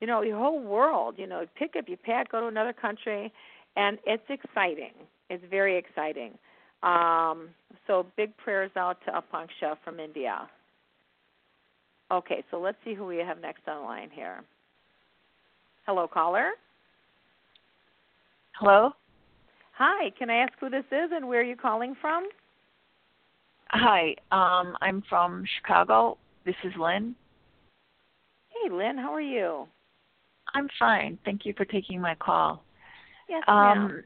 you 0.00 0.06
know, 0.06 0.22
your 0.22 0.38
whole 0.38 0.62
world. 0.62 1.16
You 1.18 1.26
know, 1.26 1.44
pick 1.58 1.74
up 1.76 1.88
your 1.88 1.98
pack, 1.98 2.30
go 2.30 2.40
to 2.40 2.46
another 2.46 2.72
country, 2.72 3.32
and 3.76 3.98
it's 4.06 4.22
exciting. 4.28 4.92
It's 5.30 5.42
very 5.50 5.76
exciting. 5.76 6.38
Um, 6.84 7.48
so 7.88 8.06
big 8.16 8.36
prayers 8.36 8.70
out 8.76 8.98
to 9.06 9.10
Apanksha 9.10 9.76
from 9.84 9.98
India. 9.98 10.48
Okay, 12.12 12.44
so 12.52 12.60
let's 12.60 12.78
see 12.84 12.94
who 12.94 13.04
we 13.04 13.16
have 13.18 13.40
next 13.40 13.66
on 13.66 13.82
the 13.82 13.82
line 13.82 14.10
here. 14.12 14.44
Hello, 15.86 16.06
caller. 16.06 16.52
Hello. 18.54 18.92
Hi, 19.78 20.10
can 20.18 20.28
I 20.28 20.38
ask 20.38 20.52
who 20.58 20.68
this 20.68 20.84
is 20.90 21.10
and 21.12 21.28
where 21.28 21.38
are 21.40 21.44
you 21.44 21.54
calling 21.54 21.94
from? 22.00 22.28
Hi. 23.68 24.16
Um, 24.32 24.76
I'm 24.80 25.04
from 25.08 25.44
Chicago. 25.56 26.18
This 26.44 26.56
is 26.64 26.72
Lynn. 26.76 27.14
Hey, 28.48 28.72
Lynn, 28.72 28.98
how 28.98 29.14
are 29.14 29.20
you? 29.20 29.68
I'm 30.52 30.68
fine. 30.80 31.16
Thank 31.24 31.46
you 31.46 31.54
for 31.56 31.64
taking 31.64 32.00
my 32.00 32.16
call. 32.16 32.64
Yes, 33.28 33.44
ma'am. 33.46 33.78
Um, 33.78 34.04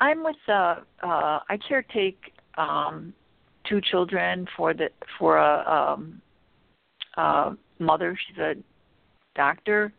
I'm 0.00 0.24
with 0.24 0.34
uh, 0.48 0.76
uh, 1.04 1.38
I 1.48 1.58
caretake 1.70 2.16
um, 2.58 3.14
two 3.68 3.80
children 3.80 4.48
for 4.56 4.74
the 4.74 4.88
for 5.16 5.36
a 5.36 5.92
um, 5.94 6.20
uh, 7.16 7.54
mother. 7.78 8.18
She's 8.26 8.38
a 8.38 8.54
doctor, 9.36 9.92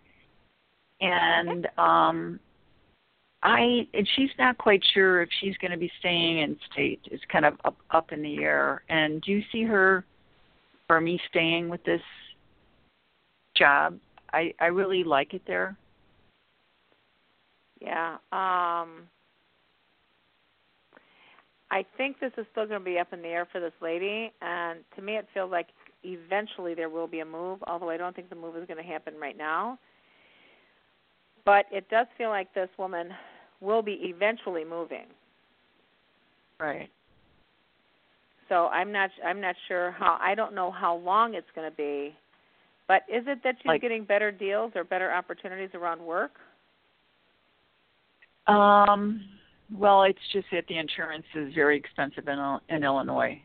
and 0.99 1.69
um, 1.77 2.39
I 3.43 3.87
and 3.93 4.07
she's 4.15 4.29
not 4.39 4.57
quite 4.57 4.81
sure 4.93 5.21
if 5.21 5.29
she's 5.41 5.57
going 5.57 5.71
to 5.71 5.77
be 5.77 5.91
staying 5.99 6.39
in 6.39 6.57
state. 6.71 7.01
It's 7.05 7.23
kind 7.29 7.45
of 7.45 7.55
up 7.65 7.75
up 7.91 8.11
in 8.13 8.21
the 8.21 8.37
air. 8.37 8.83
And 8.89 9.21
do 9.21 9.31
you 9.31 9.43
see 9.51 9.63
her 9.63 10.05
or 10.89 11.01
me 11.01 11.19
staying 11.29 11.69
with 11.69 11.83
this 11.83 12.01
job? 13.55 13.99
I 14.31 14.53
I 14.59 14.67
really 14.67 15.03
like 15.03 15.33
it 15.33 15.41
there. 15.45 15.75
Yeah. 17.81 18.13
Um 18.31 19.09
I 21.69 21.83
think 21.97 22.19
this 22.19 22.31
is 22.37 22.45
still 22.51 22.67
going 22.67 22.79
to 22.79 22.85
be 22.85 22.99
up 22.99 23.13
in 23.13 23.23
the 23.23 23.29
air 23.29 23.47
for 23.51 23.59
this 23.59 23.73
lady, 23.81 24.31
and 24.43 24.81
to 24.95 25.01
me, 25.01 25.17
it 25.17 25.27
feels 25.33 25.51
like 25.51 25.69
eventually 26.03 26.75
there 26.75 26.87
will 26.87 27.07
be 27.07 27.21
a 27.21 27.25
move. 27.25 27.63
Although 27.65 27.89
I 27.89 27.97
don't 27.97 28.15
think 28.15 28.29
the 28.29 28.35
move 28.35 28.55
is 28.57 28.67
going 28.67 28.77
to 28.77 28.87
happen 28.87 29.15
right 29.19 29.35
now, 29.35 29.79
but 31.45 31.65
it 31.71 31.89
does 31.89 32.05
feel 32.15 32.29
like 32.29 32.53
this 32.53 32.69
woman 32.77 33.09
will 33.63 33.81
be 33.81 33.99
eventually 34.03 34.63
moving. 34.65 35.05
Right. 36.59 36.89
So 38.49 38.67
I'm 38.67 38.91
not 38.91 39.09
I'm 39.25 39.41
not 39.41 39.55
sure 39.67 39.91
how 39.91 40.17
I 40.21 40.35
don't 40.35 40.53
know 40.53 40.69
how 40.69 40.97
long 40.97 41.33
it's 41.33 41.47
going 41.55 41.69
to 41.69 41.75
be. 41.75 42.15
But 42.87 43.03
is 43.07 43.23
it 43.27 43.39
that 43.43 43.55
she's 43.59 43.65
Like- 43.65 43.81
getting 43.81 44.03
better 44.03 44.31
deals 44.31 44.73
or 44.75 44.83
better 44.83 45.11
opportunities 45.11 45.69
around 45.73 46.01
work? 46.01 46.33
Um, 48.47 49.23
well, 49.73 50.03
it's 50.03 50.19
just 50.33 50.47
that 50.51 50.67
the 50.67 50.77
insurance 50.77 51.25
is 51.33 51.53
very 51.53 51.77
expensive 51.77 52.27
in 52.27 52.59
in 52.69 52.83
Illinois, 52.83 53.41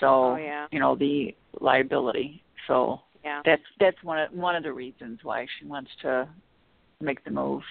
so 0.00 0.32
Oh, 0.32 0.36
yeah. 0.36 0.66
you 0.72 0.80
know 0.80 0.96
the 0.96 1.34
liability. 1.60 2.42
So 2.66 3.00
Yeah. 3.24 3.42
that's 3.44 3.62
that's 3.78 4.02
one 4.02 4.18
of 4.18 4.32
one 4.32 4.56
of 4.56 4.64
the 4.64 4.72
reasons 4.72 5.20
why 5.22 5.46
she 5.58 5.64
wants 5.66 5.90
to 6.02 6.28
make 7.00 7.22
the 7.24 7.30
move. 7.30 7.62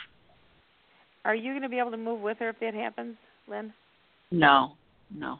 Are 1.26 1.36
you 1.36 1.52
going 1.52 1.62
to 1.64 1.70
be 1.70 1.80
able 1.80 1.92
to 1.92 1.98
move 1.98 2.22
with 2.22 2.38
her 2.40 2.50
if 2.50 2.60
that 2.60 2.74
happens, 2.74 3.16
Lynn? 3.48 3.74
No, 4.32 4.74
no, 5.14 5.40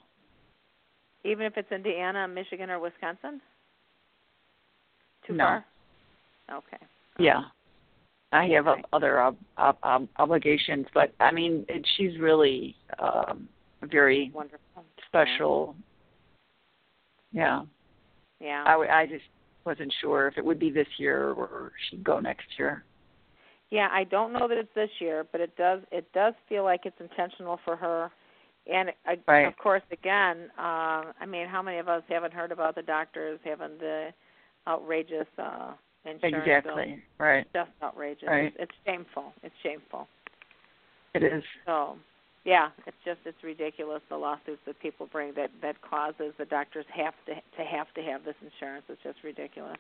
Even 1.24 1.46
if 1.46 1.58
it's 1.58 1.72
Indiana, 1.72 2.28
Michigan, 2.28 2.70
or 2.70 2.80
Wisconsin? 2.80 3.40
Too 5.28 5.34
No. 5.34 5.44
far? 5.46 5.66
Okay. 6.52 6.78
yeah. 7.20 7.44
I 8.32 8.46
have 8.50 8.68
Okay. 8.68 8.84
other 8.94 9.22
ob- 9.22 9.38
ob- 9.58 9.78
ob- 9.84 10.08
obligations, 10.18 10.86
but 10.94 11.14
I 11.20 11.32
mean, 11.32 11.66
it, 11.68 11.88
she's 11.98 12.20
really 12.20 12.76
um, 13.00 13.50
very 13.84 14.32
Wonderful. 14.34 14.86
special. 15.08 15.76
Yeah, 17.32 17.64
Yeah. 18.40 18.64
I, 18.66 18.72
w- 18.72 18.90
I 18.90 19.06
just 19.08 19.26
wasn't 19.66 19.94
sure 20.02 20.28
if 20.28 20.38
it 20.38 20.46
would 20.46 20.60
be 20.60 20.72
this 20.72 20.88
year 20.98 21.32
or 21.32 21.72
she'd 21.90 22.04
go 22.04 22.20
next 22.20 22.48
year. 22.58 22.84
Yeah, 23.72 23.88
I 23.92 24.04
don't 24.04 24.34
know 24.34 24.48
that 24.48 24.58
it's 24.58 24.74
this 24.76 24.90
year, 25.00 25.26
but 25.32 25.42
it 25.42 25.56
does 25.56 25.82
it 25.92 26.12
does 26.14 26.34
feel 26.48 26.64
like 26.64 26.82
it's 26.86 27.00
intentional 27.00 27.60
for 27.64 27.76
her. 27.76 28.12
And 28.72 28.90
uh, 29.08 29.16
Right. 29.28 29.48
of 29.48 29.58
course, 29.58 29.84
again, 29.92 30.50
uh, 30.58 31.12
I 31.20 31.26
mean, 31.28 31.48
how 31.48 31.62
many 31.62 31.78
of 31.78 31.88
us 31.88 32.04
haven't 32.10 32.34
heard 32.34 32.52
about 32.52 32.76
the 32.76 32.82
doctors 32.82 33.40
having 33.44 33.78
the 33.80 34.10
outrageous 34.68 35.28
uh 35.38 35.74
insurance 36.06 36.46
bills? 36.66 36.80
Exactly. 36.80 37.04
Right. 37.20 37.46
Just 37.54 37.70
outrageous. 37.84 38.28
Right. 38.28 38.46
It's, 38.46 38.56
it's 38.60 38.72
shameful. 38.86 39.34
It's 39.44 39.56
shameful. 39.64 40.08
It 41.16 41.24
is. 41.24 41.44
So, 41.66 41.96
yeah, 42.46 42.70
it's 42.88 42.98
just 43.06 43.20
it's 43.26 43.44
ridiculous 43.44 44.02
the 44.10 44.18
lawsuits 44.18 44.62
that 44.66 44.80
people 44.80 45.08
bring 45.12 45.34
that 45.36 45.52
that 45.62 45.76
causes 45.82 46.34
the 46.40 46.46
doctors 46.46 46.86
have 46.96 47.14
to 47.28 47.36
to 47.36 47.64
have 47.70 47.88
to 47.96 48.02
have 48.02 48.24
this 48.26 48.36
insurance. 48.42 48.86
It's 48.90 49.02
just 49.04 49.18
ridiculous. 49.24 49.78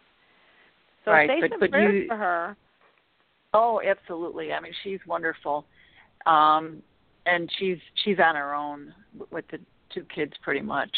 So 1.06 1.12
Right, 1.12 1.30
say 1.30 1.40
but- 1.42 1.50
some 1.52 1.60
but 1.60 1.72
prayers 1.72 2.04
you- 2.04 2.08
for 2.08 2.18
her. 2.18 2.56
Oh, 3.54 3.82
absolutely. 3.86 4.54
I 4.54 4.60
mean, 4.60 4.74
she's 4.84 5.00
wonderful. 5.08 5.66
Um 6.26 6.82
and 7.26 7.50
she's 7.58 7.78
she's 8.04 8.18
on 8.20 8.36
her 8.36 8.54
own 8.54 8.94
with 9.32 9.46
the 9.52 9.60
two 9.94 10.06
kids 10.14 10.34
pretty 10.42 10.62
much. 10.62 10.96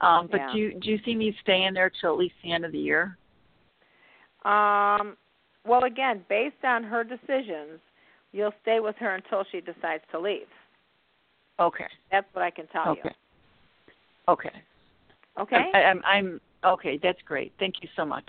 Um 0.00 0.28
but 0.30 0.38
Yeah. 0.40 0.52
do 0.52 0.58
you 0.58 0.80
do 0.80 0.90
you 0.90 0.98
see 1.04 1.14
me 1.14 1.36
staying 1.42 1.74
there 1.74 1.90
till 2.00 2.12
at 2.12 2.18
least 2.18 2.34
the 2.42 2.52
end 2.52 2.64
of 2.64 2.72
the 2.72 2.78
year? 2.78 3.16
Um, 4.44 5.16
well, 5.66 5.84
again, 5.84 6.24
based 6.28 6.64
on 6.64 6.84
her 6.84 7.02
decisions, 7.02 7.80
you'll 8.32 8.54
stay 8.62 8.78
with 8.78 8.94
her 8.96 9.16
until 9.16 9.44
she 9.50 9.60
decides 9.60 10.04
to 10.12 10.20
leave. 10.20 10.46
Okay. 11.58 11.86
That's 12.12 12.26
what 12.32 12.44
I 12.44 12.50
can 12.50 12.68
tell 12.68 12.94
you. 12.94 13.00
Okay. 13.00 13.14
Okay. 14.28 14.62
Okay. 15.38 15.70
I'm 15.74 16.02
I'm 16.04 16.40
okay, 16.64 16.98
that's 17.02 17.20
great. 17.22 17.52
Thank 17.58 17.76
you 17.82 17.88
so 17.96 18.04
much. 18.04 18.24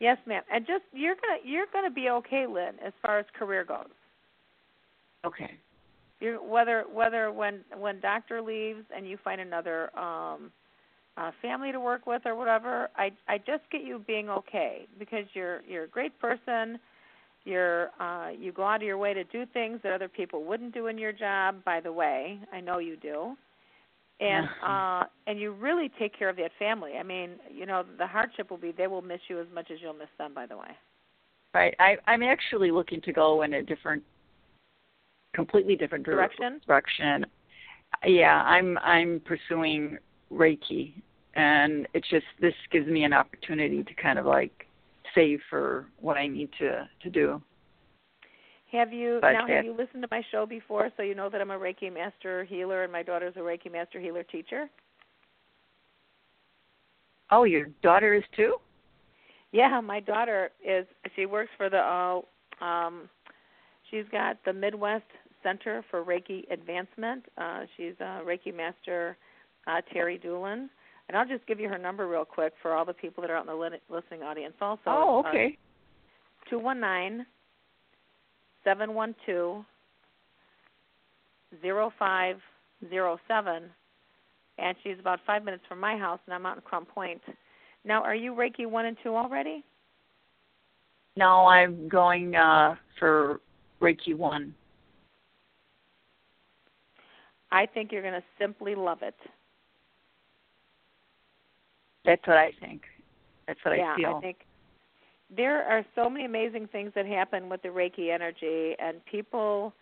Yes, 0.00 0.18
ma'am. 0.26 0.42
And 0.52 0.66
just 0.66 0.84
you're 0.92 1.14
gonna 1.14 1.40
you're 1.44 1.66
gonna 1.72 1.90
be 1.90 2.08
okay, 2.10 2.46
Lynn, 2.46 2.74
as 2.84 2.92
far 3.02 3.18
as 3.18 3.26
career 3.38 3.64
goes. 3.64 3.86
Okay. 5.24 5.52
You're, 6.20 6.42
whether 6.42 6.84
whether 6.92 7.32
when 7.32 7.60
when 7.76 8.00
doctor 8.00 8.42
leaves 8.42 8.84
and 8.94 9.08
you 9.08 9.18
find 9.22 9.40
another 9.40 9.96
um 9.98 10.50
uh 11.16 11.30
family 11.40 11.72
to 11.72 11.80
work 11.80 12.06
with 12.06 12.22
or 12.24 12.34
whatever, 12.34 12.90
I 12.96 13.10
I 13.28 13.38
just 13.38 13.62
get 13.70 13.82
you 13.82 14.02
being 14.06 14.28
okay 14.28 14.86
because 14.98 15.24
you're 15.34 15.62
you're 15.68 15.84
a 15.84 15.88
great 15.88 16.18
person. 16.20 16.78
You're 17.44 17.90
uh 18.00 18.30
you 18.38 18.52
go 18.52 18.64
out 18.64 18.76
of 18.76 18.82
your 18.82 18.98
way 18.98 19.14
to 19.14 19.24
do 19.24 19.44
things 19.52 19.80
that 19.82 19.92
other 19.92 20.08
people 20.08 20.44
wouldn't 20.44 20.74
do 20.74 20.86
in 20.86 20.98
your 20.98 21.12
job, 21.12 21.64
by 21.64 21.80
the 21.80 21.92
way. 21.92 22.38
I 22.52 22.60
know 22.60 22.78
you 22.78 22.96
do. 22.96 23.36
And 24.20 24.48
uh 24.64 25.04
and 25.26 25.40
you 25.40 25.52
really 25.52 25.90
take 25.98 26.16
care 26.16 26.28
of 26.28 26.36
that 26.36 26.52
family. 26.58 26.92
I 26.98 27.02
mean, 27.02 27.32
you 27.52 27.66
know, 27.66 27.84
the 27.98 28.06
hardship 28.06 28.50
will 28.50 28.58
be 28.58 28.72
they 28.72 28.86
will 28.86 29.02
miss 29.02 29.20
you 29.28 29.40
as 29.40 29.46
much 29.52 29.70
as 29.70 29.78
you'll 29.82 29.94
miss 29.94 30.08
them, 30.18 30.32
by 30.34 30.46
the 30.46 30.56
way. 30.56 30.70
Right. 31.52 31.74
I 31.78 31.96
I'm 32.06 32.22
actually 32.22 32.70
looking 32.70 33.00
to 33.02 33.12
go 33.12 33.42
in 33.42 33.54
a 33.54 33.62
different 33.62 34.02
completely 35.34 35.74
different 35.76 36.04
Direction? 36.04 36.60
direction. 36.66 37.26
Yeah, 38.06 38.42
I'm 38.44 38.78
I'm 38.78 39.20
pursuing 39.24 39.98
Reiki 40.32 40.94
and 41.34 41.86
it's 41.94 42.08
just 42.08 42.26
this 42.40 42.54
gives 42.70 42.86
me 42.86 43.04
an 43.04 43.12
opportunity 43.12 43.82
to 43.82 43.94
kind 43.94 44.18
of 44.18 44.26
like 44.26 44.66
save 45.14 45.40
for 45.50 45.86
what 46.00 46.16
I 46.16 46.26
need 46.26 46.50
to 46.58 46.88
to 47.02 47.10
do. 47.10 47.42
Have 48.74 48.92
you 48.92 49.20
now? 49.22 49.46
Have 49.46 49.64
you 49.64 49.72
listened 49.72 50.02
to 50.02 50.08
my 50.10 50.22
show 50.30 50.46
before, 50.46 50.90
so 50.96 51.02
you 51.02 51.14
know 51.14 51.28
that 51.30 51.40
I'm 51.40 51.50
a 51.50 51.58
Reiki 51.58 51.92
master 51.92 52.44
healer, 52.44 52.82
and 52.82 52.92
my 52.92 53.02
daughter's 53.02 53.34
a 53.36 53.40
Reiki 53.40 53.70
master 53.70 54.00
healer 54.00 54.24
teacher? 54.24 54.68
Oh, 57.30 57.44
your 57.44 57.66
daughter 57.82 58.14
is 58.14 58.24
too? 58.36 58.56
Yeah, 59.52 59.80
my 59.80 60.00
daughter 60.00 60.50
is. 60.64 60.86
She 61.14 61.26
works 61.26 61.50
for 61.56 61.70
the. 61.70 61.78
Uh, 61.78 62.64
um, 62.64 63.08
she's 63.90 64.04
got 64.10 64.38
the 64.44 64.52
Midwest 64.52 65.04
Center 65.42 65.84
for 65.90 66.04
Reiki 66.04 66.50
Advancement. 66.50 67.24
Uh, 67.38 67.60
she's 67.76 67.94
a 68.00 68.22
Reiki 68.24 68.54
master, 68.54 69.16
uh, 69.68 69.80
Terry 69.92 70.18
Doolin. 70.18 70.68
And 71.08 71.18
I'll 71.18 71.28
just 71.28 71.46
give 71.46 71.60
you 71.60 71.68
her 71.68 71.78
number 71.78 72.08
real 72.08 72.24
quick 72.24 72.54
for 72.62 72.72
all 72.72 72.84
the 72.84 72.94
people 72.94 73.20
that 73.20 73.30
are 73.30 73.36
out 73.36 73.46
in 73.46 73.48
the 73.48 73.54
li- 73.54 73.80
listening 73.90 74.22
audience. 74.22 74.54
Also, 74.60 74.80
oh, 74.86 75.22
uh, 75.24 75.28
okay. 75.28 75.58
two 76.48 76.58
one 76.58 76.80
nine 76.80 77.26
seven 78.64 78.94
one 78.94 79.14
two 79.24 79.64
zero 81.60 81.92
five 81.98 82.36
zero 82.90 83.18
seven 83.28 83.64
and 84.58 84.76
she's 84.82 84.98
about 84.98 85.20
five 85.26 85.44
minutes 85.44 85.64
from 85.68 85.80
my 85.80 85.96
house 85.96 86.20
and 86.26 86.34
I'm 86.34 86.46
out 86.46 86.56
in 86.56 86.62
Crown 86.62 86.84
Point. 86.84 87.22
Now 87.84 88.02
are 88.02 88.14
you 88.14 88.32
Reiki 88.32 88.66
one 88.66 88.86
and 88.86 88.96
two 89.02 89.14
already? 89.14 89.64
No, 91.16 91.46
I'm 91.46 91.88
going 91.88 92.34
uh 92.34 92.74
for 92.98 93.40
Reiki 93.80 94.16
1. 94.16 94.54
I 97.52 97.66
think 97.66 97.92
you're 97.92 98.02
gonna 98.02 98.22
simply 98.38 98.74
love 98.74 98.98
it. 99.02 99.14
That's 102.04 102.26
what 102.26 102.36
I 102.36 102.52
think. 102.60 102.82
That's 103.46 103.58
what 103.64 103.76
yeah, 103.76 103.92
I 103.92 103.96
feel. 103.96 104.20
think 104.20 104.38
there 105.36 105.64
are 105.64 105.84
so 105.94 106.08
many 106.08 106.24
amazing 106.24 106.68
things 106.68 106.92
that 106.94 107.06
happen 107.06 107.48
with 107.48 107.62
the 107.62 107.68
Reiki 107.68 108.12
energy 108.12 108.74
and 108.78 109.04
people 109.06 109.72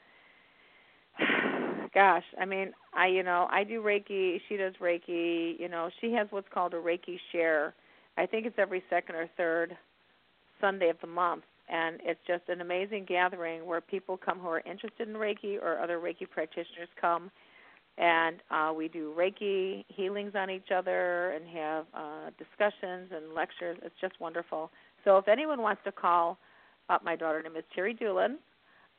gosh, 1.95 2.25
I 2.41 2.45
mean, 2.45 2.73
I 2.95 3.09
you 3.09 3.23
know, 3.23 3.49
I 3.51 3.65
do 3.65 3.83
Reiki, 3.83 4.41
she 4.49 4.57
does 4.57 4.75
Reiki, 4.81 5.59
you 5.59 5.69
know, 5.69 5.91
she 6.01 6.13
has 6.13 6.27
what's 6.31 6.49
called 6.53 6.75
a 6.75 6.79
Reiki 6.79 7.19
share. 7.33 7.75
I 8.17 8.27
think 8.27 8.47
it's 8.47 8.59
every 8.59 8.83
second 8.91 9.17
or 9.17 9.29
third 9.37 9.77
Sunday 10.61 10.89
of 10.89 10.97
the 11.01 11.07
month 11.07 11.45
and 11.69 12.01
it's 12.03 12.21
just 12.27 12.43
an 12.49 12.61
amazing 12.61 13.07
gathering 13.09 13.65
where 13.67 13.81
people 13.81 14.17
come 14.17 14.39
who 14.39 14.49
are 14.49 14.61
interested 14.61 15.09
in 15.09 15.15
Reiki 15.15 15.61
or 15.61 15.79
other 15.79 15.99
Reiki 15.99 16.29
practitioners 16.29 16.89
come 17.01 17.31
and 17.99 18.37
uh, 18.51 18.73
we 18.75 18.89
do 18.89 19.13
Reiki 19.17 19.85
healings 19.89 20.33
on 20.35 20.51
each 20.51 20.71
other 20.75 21.33
and 21.33 21.47
have 21.49 21.87
uh, 21.95 22.31
discussions 22.39 23.11
and 23.15 23.35
lectures. 23.35 23.79
It's 23.83 23.95
just 24.01 24.19
wonderful. 24.19 24.71
So 25.05 25.19
if 25.19 25.29
anyone 25.29 25.63
wants 25.63 25.83
to 25.85 25.93
call 25.93 26.39
up 26.89 27.05
my 27.05 27.17
daughter, 27.17 27.43
name 27.43 27.57
is 27.57 27.65
Terry 27.75 27.95
Doolin. 27.95 28.39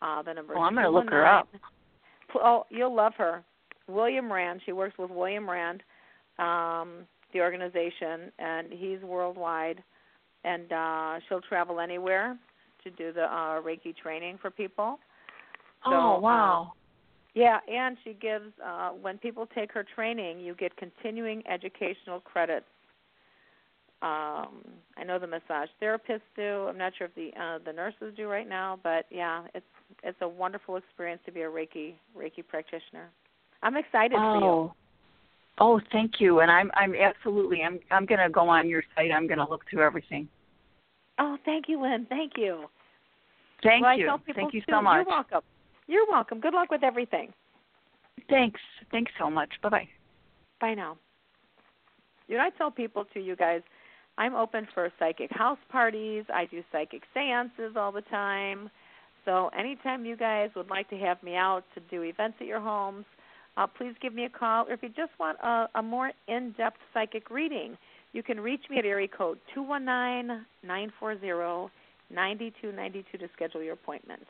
Uh, 0.01 0.21
the 0.21 0.33
number 0.33 0.55
Oh, 0.57 0.61
I'm 0.61 0.75
gonna 0.75 0.89
look 0.89 1.09
her 1.09 1.25
up. 1.25 1.47
219 1.51 1.69
Oh, 2.35 2.65
you'll 2.69 2.95
love 2.95 3.13
her. 3.17 3.43
William 3.87 4.31
Rand. 4.31 4.61
She 4.65 4.71
works 4.71 4.97
with 4.97 5.11
William 5.11 5.49
Rand, 5.49 5.83
um, 6.39 7.05
the 7.33 7.41
organization, 7.41 8.31
and 8.39 8.71
he's 8.71 8.99
worldwide. 9.01 9.83
And 10.43 10.71
uh, 10.71 11.19
she'll 11.27 11.41
travel 11.41 11.79
anywhere 11.79 12.37
to 12.83 12.89
do 12.91 13.13
the 13.13 13.23
uh, 13.23 13.61
Reiki 13.61 13.95
training 13.95 14.39
for 14.41 14.51
people. 14.51 14.99
So, 15.85 15.91
oh, 15.93 16.15
uh, 16.15 16.19
wow. 16.19 16.73
yeah, 17.33 17.59
and 17.69 17.97
she 18.03 18.13
gives 18.13 18.45
uh 18.65 18.89
when 18.89 19.17
people 19.17 19.47
take 19.53 19.71
her 19.73 19.85
training, 19.95 20.39
you 20.39 20.55
get 20.55 20.75
continuing 20.77 21.43
educational 21.47 22.19
credits. 22.21 22.65
Um 24.03 24.63
I 24.97 25.03
know 25.05 25.17
the 25.17 25.27
massage 25.27 25.69
therapists 25.81 26.21
do. 26.35 26.67
I'm 26.67 26.77
not 26.77 26.93
sure 26.97 27.07
if 27.07 27.15
the 27.15 27.31
uh 27.41 27.59
the 27.65 27.73
nurses 27.73 28.13
do 28.15 28.27
right 28.27 28.47
now, 28.47 28.79
but 28.83 29.05
yeah, 29.09 29.43
it's 29.55 29.65
it's 30.03 30.17
a 30.21 30.27
wonderful 30.27 30.75
experience 30.75 31.21
to 31.25 31.31
be 31.31 31.41
a 31.41 31.49
Reiki 31.49 31.93
Reiki 32.17 32.45
practitioner. 32.47 33.09
I'm 33.63 33.77
excited 33.77 34.15
for 34.17 34.37
you. 34.37 34.45
oh. 34.45 34.73
Oh, 35.59 35.79
thank 35.91 36.13
you. 36.19 36.39
And 36.39 36.51
I'm 36.51 36.71
I'm 36.75 36.93
absolutely 36.95 37.61
I'm 37.61 37.79
I'm 37.91 38.05
going 38.05 38.19
to 38.19 38.29
go 38.29 38.49
on 38.49 38.67
your 38.67 38.83
site. 38.95 39.11
I'm 39.11 39.27
going 39.27 39.37
to 39.37 39.47
look 39.49 39.61
through 39.69 39.83
everything. 39.83 40.27
Oh, 41.19 41.37
thank 41.45 41.65
you, 41.67 41.81
Lynn. 41.81 42.07
Thank 42.09 42.33
you. 42.37 42.65
Thank 43.61 43.83
well, 43.83 43.97
you. 43.97 44.09
Thank 44.35 44.53
you 44.53 44.61
too, 44.61 44.65
so 44.71 44.81
much. 44.81 44.95
You're 44.95 45.05
welcome. 45.05 45.41
You're 45.87 46.07
welcome. 46.09 46.39
Good 46.39 46.53
luck 46.53 46.71
with 46.71 46.83
everything. 46.83 47.31
Thanks. 48.29 48.59
Thanks 48.91 49.11
so 49.19 49.29
much. 49.29 49.49
Bye-bye. 49.61 49.87
Bye 50.59 50.73
now. 50.73 50.97
You 52.27 52.37
know, 52.37 52.43
I 52.43 52.49
tell 52.57 52.71
people 52.71 53.05
to 53.13 53.19
you 53.19 53.35
guys, 53.35 53.61
I'm 54.17 54.35
open 54.35 54.67
for 54.73 54.91
psychic 54.99 55.31
house 55.31 55.57
parties. 55.71 56.25
I 56.33 56.45
do 56.45 56.63
psychic 56.71 57.03
seances 57.13 57.75
all 57.75 57.91
the 57.91 58.01
time. 58.01 58.69
So 59.25 59.49
anytime 59.57 60.05
you 60.05 60.15
guys 60.15 60.49
would 60.55 60.69
like 60.69 60.89
to 60.89 60.97
have 60.97 61.21
me 61.23 61.35
out 61.35 61.63
to 61.75 61.81
do 61.89 62.03
events 62.03 62.37
at 62.41 62.47
your 62.47 62.59
homes, 62.59 63.05
uh, 63.57 63.67
please 63.67 63.93
give 64.01 64.13
me 64.13 64.25
a 64.25 64.29
call. 64.29 64.67
Or 64.67 64.73
if 64.73 64.83
you 64.83 64.89
just 64.89 65.11
want 65.19 65.37
a, 65.39 65.67
a 65.75 65.81
more 65.81 66.11
in-depth 66.27 66.77
psychic 66.93 67.29
reading, 67.29 67.77
you 68.11 68.21
can 68.21 68.39
reach 68.39 68.61
me 68.69 68.77
at 68.77 68.85
area 68.85 69.07
code 69.07 69.39
two 69.53 69.63
one 69.63 69.85
nine 69.85 70.45
nine 70.63 70.91
four 70.99 71.19
zero 71.19 71.71
ninety 72.11 72.53
two 72.61 72.71
ninety 72.71 73.03
two 73.11 73.17
to 73.17 73.27
schedule 73.35 73.63
your 73.63 73.73
appointment, 73.73 74.21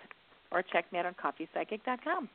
or 0.51 0.61
check 0.61 0.91
me 0.91 0.99
out 0.99 1.05
on 1.05 1.15
coffeepsychic.com. 1.15 2.29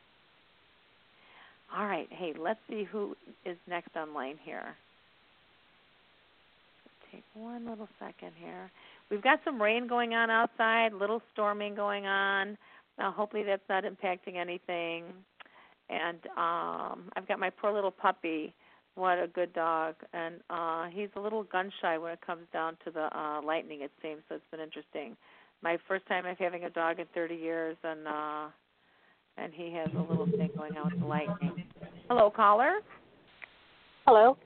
All 1.77 1.87
right. 1.87 2.09
Hey, 2.11 2.35
let's 2.39 2.61
see 2.69 2.85
who 2.85 3.17
is 3.45 3.57
next 3.67 3.97
online 3.97 4.39
here. 4.45 4.75
Take 7.13 7.25
one 7.35 7.69
little 7.69 7.89
second 7.99 8.33
here. 8.37 8.71
We've 9.11 9.23
got 9.23 9.41
some 9.45 9.61
rain 9.61 9.87
going 9.87 10.15
on 10.15 10.31
outside, 10.31 10.93
little 10.93 11.23
storming 11.33 11.75
going 11.75 12.07
on. 12.07 12.59
Now, 12.99 13.13
hopefully, 13.13 13.45
that's 13.45 13.63
not 13.69 13.85
impacting 13.85 14.37
anything. 14.37 15.05
And 15.89 16.19
um, 16.37 17.11
I've 17.17 17.27
got 17.27 17.39
my 17.39 17.51
poor 17.51 17.73
little 17.73 17.91
puppy, 17.91 18.55
what 18.99 19.23
a 19.23 19.29
good 19.29 19.53
dog, 19.53 19.95
and 20.13 20.41
uh 20.51 20.87
he's 20.91 21.09
a 21.15 21.21
little 21.21 21.45
gun 21.45 21.71
shy 21.81 21.97
when 21.97 22.11
it 22.11 22.21
comes 22.21 22.47
down 22.53 22.77
to 22.85 22.91
the 22.91 23.09
uh 23.17 23.41
lightning. 23.41 23.83
It 23.83 23.93
seems 24.03 24.23
so. 24.29 24.35
It's 24.35 24.45
been 24.51 24.59
interesting. 24.59 25.17
My 25.63 25.79
first 25.87 26.05
time 26.09 26.27
of 26.27 26.37
having 26.37 26.65
a 26.65 26.71
dog 26.71 26.99
in 26.99 27.07
30 27.15 27.37
years, 27.37 27.77
and 27.85 28.09
uh 28.09 28.49
and 29.37 29.53
he 29.55 29.73
has 29.73 29.89
a 29.95 30.01
little 30.01 30.27
thing 30.27 30.51
going 30.57 30.77
on 30.77 30.91
with 30.91 31.01
the 31.01 31.07
lightning. 31.07 31.65
Hello, 32.09 32.29
caller. 32.29 32.81
Hello. 34.05 34.37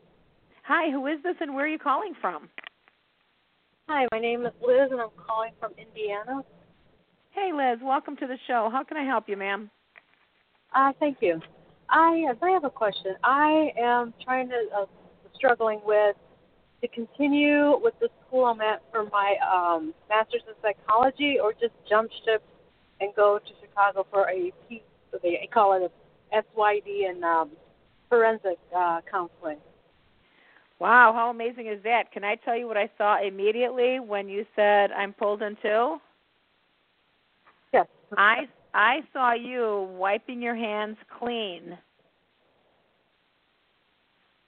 Hi, 0.65 0.91
who 0.93 1.07
is 1.09 1.19
this, 1.25 1.35
and 1.41 1.55
where 1.55 1.65
are 1.65 1.69
you 1.69 1.79
calling 1.79 2.15
from? 2.21 2.49
Hi, 3.89 4.07
my 4.13 4.21
name 4.21 4.47
is 4.47 4.53
Liz, 4.65 4.93
and 4.93 5.01
I'm 5.01 5.11
calling 5.17 5.51
from 5.59 5.73
Indiana. 5.77 6.43
Hey, 7.31 7.51
Liz. 7.53 7.81
Welcome 7.83 8.17
to 8.19 8.29
the 8.29 8.37
show. 8.47 8.69
How 8.71 8.85
can 8.85 8.97
I 8.97 9.05
help 9.05 9.29
you, 9.29 9.37
ma'am? 9.37 9.71
Uh, 10.75 10.93
thank 11.01 11.19
you. 11.21 11.41
I 11.91 12.15
yes, 12.23 12.37
I 12.41 12.51
have 12.51 12.63
a 12.63 12.71
question. 12.71 13.17
I 13.25 13.73
am 13.77 14.15
trying 14.25 14.49
to 14.51 14.69
uh, 14.77 14.85
struggling 15.35 15.81
with 15.85 16.15
to 16.81 16.89
continue 16.89 17.79
with 17.83 17.95
the 18.01 18.09
school 18.27 18.45
I'm 18.45 18.61
at 18.61 18.83
for 18.93 19.05
my 19.11 19.35
um, 19.43 19.93
master's 20.09 20.43
in 20.47 20.55
psychology, 20.63 21.39
or 21.43 21.53
just 21.55 21.75
jump 21.91 22.09
ship 22.25 22.43
and 23.01 23.13
go 23.17 23.41
to 23.41 23.53
Chicago 23.61 24.07
for 24.13 24.31
a 24.31 24.53
P. 24.69 24.81
They 25.23 25.49
call 25.53 25.73
it 25.75 25.91
a 26.33 26.43
PsyD 26.57 27.11
in 27.11 27.25
um, 27.25 27.51
forensic 28.09 28.59
uh, 28.75 29.01
counseling. 29.11 29.59
Wow, 30.83 31.13
how 31.15 31.31
amazing 31.31 31.69
is 31.69 31.81
that? 31.85 32.11
Can 32.11 32.25
I 32.25 32.35
tell 32.35 32.59
you 32.59 32.67
what 32.67 32.77
I 32.77 32.91
saw 32.99 33.25
immediately 33.25 34.01
when 34.01 34.29
you 34.29 34.45
said 34.57 34.91
I'm 34.91 35.13
pulled 35.13 35.41
in 35.41 35.57
two? 35.63 35.99
Yes. 37.73 37.87
I 38.17 38.49
I 38.75 38.97
saw 39.13 39.33
you 39.33 39.89
wiping 39.97 40.43
your 40.43 40.57
hands 40.57 40.97
clean 41.21 41.79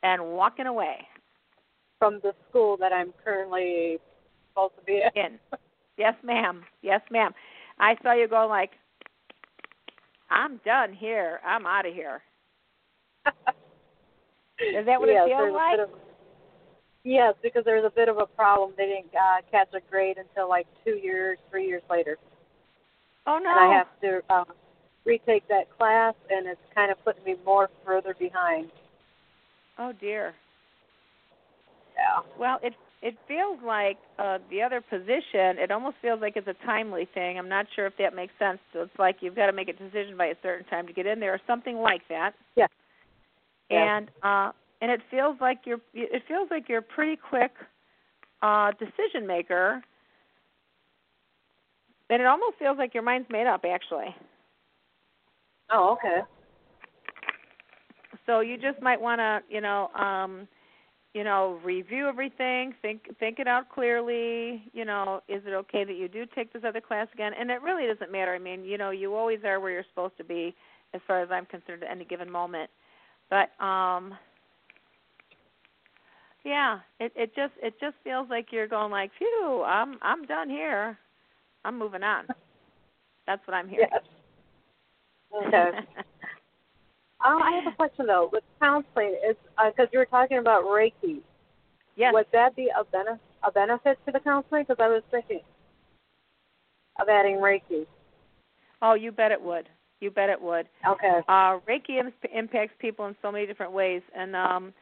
and 0.03 0.33
walking 0.33 0.67
away 0.67 1.07
from 2.01 2.19
the 2.25 2.33
school 2.51 2.77
that 2.79 2.93
I'm 2.93 3.15
currently 3.25 3.99
supposed 4.51 4.75
to 4.81 4.83
be 4.85 5.03
in. 5.15 5.39
Yes, 5.97 6.15
ma'am. 6.25 6.65
Yes, 6.83 7.01
ma'am. 7.13 7.31
I 7.79 7.95
saw 8.03 8.13
you 8.13 8.27
go 8.27 8.49
like, 8.49 8.71
I'm 10.31 10.61
done 10.65 10.95
here. 10.95 11.39
I'm 11.47 11.65
out 11.65 11.87
of 11.87 11.95
here. 11.95 12.23
Is 14.59 14.85
that 14.87 14.99
what 14.99 15.09
yes, 15.09 15.29
it 15.29 15.37
feels 15.37 15.55
like? 15.55 16.04
Yes, 17.05 17.35
because 17.43 17.65
there's 17.65 17.85
a 17.85 17.91
bit 17.91 18.09
of 18.09 18.17
a 18.19 18.27
problem. 18.27 18.73
They 18.77 18.87
didn't 18.87 19.15
uh, 19.15 19.43
catch 19.51 19.69
a 19.75 19.81
grade 19.91 20.17
until 20.17 20.49
like 20.49 20.67
two 20.85 20.97
years, 20.97 21.39
three 21.51 21.67
years 21.67 21.83
later. 21.91 22.17
Oh 23.27 23.39
no! 23.43 23.51
And 23.51 23.61
I 23.61 23.77
have 23.77 24.01
to 24.01 24.35
um, 24.35 24.47
retake 25.05 25.47
that 25.49 25.65
class, 25.77 26.15
and 26.31 26.47
it's 26.47 26.61
kind 26.75 26.91
of 26.91 27.03
putting 27.05 27.23
me 27.25 27.37
more 27.45 27.69
further 27.85 28.15
behind. 28.19 28.71
Oh 29.79 29.93
dear. 30.01 30.35
Yeah. 31.95 32.23
Well, 32.39 32.59
it 32.63 32.73
it 33.03 33.15
feels 33.29 33.59
like 33.65 33.99
uh 34.19 34.39
the 34.51 34.63
other 34.63 34.81
position. 34.81 35.59
It 35.59 35.71
almost 35.71 35.97
feels 36.01 36.23
like 36.23 36.37
it's 36.37 36.49
a 36.49 36.67
timely 36.67 37.07
thing. 37.13 37.39
I'm 37.39 37.51
not 37.51 37.67
sure 37.77 37.87
if 37.87 37.93
that 37.99 38.17
makes 38.17 38.33
sense. 38.39 38.59
So 38.73 38.81
it's 38.81 38.99
like 38.99 39.17
you've 39.21 39.37
got 39.37 39.47
to 39.47 39.53
make 39.53 39.69
a 39.69 39.75
decision 39.75 40.17
by 40.17 40.27
a 40.27 40.35
certain 40.43 40.67
time 40.67 40.87
to 40.87 40.95
get 40.95 41.07
in 41.07 41.21
there, 41.21 41.35
or 41.35 41.41
something 41.47 41.77
like 41.77 42.01
that. 42.09 42.33
Yeah. 42.57 42.67
And 43.71 44.09
uh 44.23 44.53
and 44.81 44.91
it 44.91 45.01
feels 45.11 45.37
like 45.41 45.61
you're 45.65 45.81
it 45.93 46.23
feels 46.29 46.49
like 46.51 46.69
you're 46.69 46.79
a 46.79 46.83
pretty 46.83 47.17
quick 47.17 47.53
uh 48.43 48.73
decision 48.73 49.27
maker. 49.27 49.83
And 52.11 52.21
it 52.21 52.27
almost 52.27 52.59
feels 52.59 52.79
like 52.79 52.95
your 52.95 53.03
mind's 53.03 53.29
made 53.31 53.47
up 53.47 53.65
actually. 53.65 54.15
Oh, 55.71 55.93
okay. 55.99 56.21
So 58.27 58.41
you 58.41 58.57
just 58.57 58.81
might 58.81 59.01
want 59.01 59.21
to, 59.21 59.41
you 59.49 59.61
know, 59.61 59.89
um 59.95 60.47
you 61.15 61.23
know, 61.23 61.61
review 61.65 62.09
everything, 62.09 62.75
think 62.83 63.17
think 63.21 63.39
it 63.39 63.47
out 63.47 63.69
clearly. 63.71 64.65
You 64.73 64.85
know, 64.85 65.23
is 65.29 65.43
it 65.47 65.53
okay 65.53 65.85
that 65.85 65.97
you 65.97 66.09
do 66.09 66.27
take 66.35 66.53
this 66.53 66.63
other 66.67 66.81
class 66.81 67.07
again? 67.15 67.33
And 67.39 67.51
it 67.51 67.63
really 67.63 67.87
doesn't 67.87 68.11
matter. 68.11 68.35
I 68.35 68.41
mean, 68.41 68.65
you 68.65 68.77
know, 68.77 68.91
you 68.91 69.15
always 69.15 69.39
are 69.45 69.61
where 69.61 69.71
you're 69.71 69.85
supposed 69.91 70.17
to 70.19 70.25
be, 70.25 70.55
as 70.93 71.01
far 71.07 71.23
as 71.23 71.29
I'm 71.31 71.47
concerned, 71.47 71.85
at 71.85 71.91
any 71.91 72.05
given 72.05 72.29
moment. 72.29 72.69
But 73.31 73.51
um, 73.65 74.15
yeah, 76.45 76.81
it 77.01 77.13
it 77.17 77.35
just 77.35 77.53
it 77.63 77.75
just 77.81 77.97
feels 78.05 78.29
like 78.29 78.49
you're 78.51 78.69
going 78.69 78.93
like, 78.93 79.11
phew, 79.19 79.63
I'm 79.67 79.99
I'm 80.03 80.25
done 80.27 80.49
here. 80.49 80.99
I'm 81.65 81.79
moving 81.79 82.03
on. 82.03 82.27
That's 83.27 83.47
what 83.47 83.55
I'm 83.55 83.69
hearing. 83.69 83.89
Yes. 83.91 84.03
Okay. 85.47 85.79
Um, 87.25 87.43
I 87.43 87.53
have 87.63 87.73
a 87.73 87.77
question 87.77 88.07
though. 88.07 88.29
With 88.31 88.45
counseling, 88.61 89.17
is 89.29 89.37
because 89.57 89.87
uh, 89.87 89.91
you 89.93 89.99
were 89.99 90.07
talking 90.07 90.39
about 90.39 90.65
Reiki. 90.65 91.21
Yes. 91.97 92.13
Would 92.13 92.27
that 92.33 92.55
be 92.55 92.69
a 92.79 92.85
benefit 92.85 93.21
a 93.43 93.51
benefit 93.51 93.99
to 94.07 94.13
the 94.13 94.21
counseling? 94.21 94.65
Because 94.69 94.83
I 94.83 94.89
was 94.89 95.03
thinking 95.11 95.41
of 97.01 97.09
adding 97.09 97.37
Reiki. 97.37 97.87
Oh, 98.83 98.95
you 98.95 99.13
bet 99.13 99.33
it 99.33 99.41
would. 99.41 99.69
You 100.01 100.11
bet 100.11 100.29
it 100.29 100.41
would. 100.41 100.69
Okay. 100.87 101.21
Uh, 101.29 101.59
Reiki 101.67 101.99
Im- 102.01 102.13
impacts 102.35 102.75
people 102.79 103.07
in 103.07 103.17
so 103.23 103.33
many 103.33 103.47
different 103.47 103.73
ways, 103.73 104.03
and 104.15 104.37
um, 104.37 104.75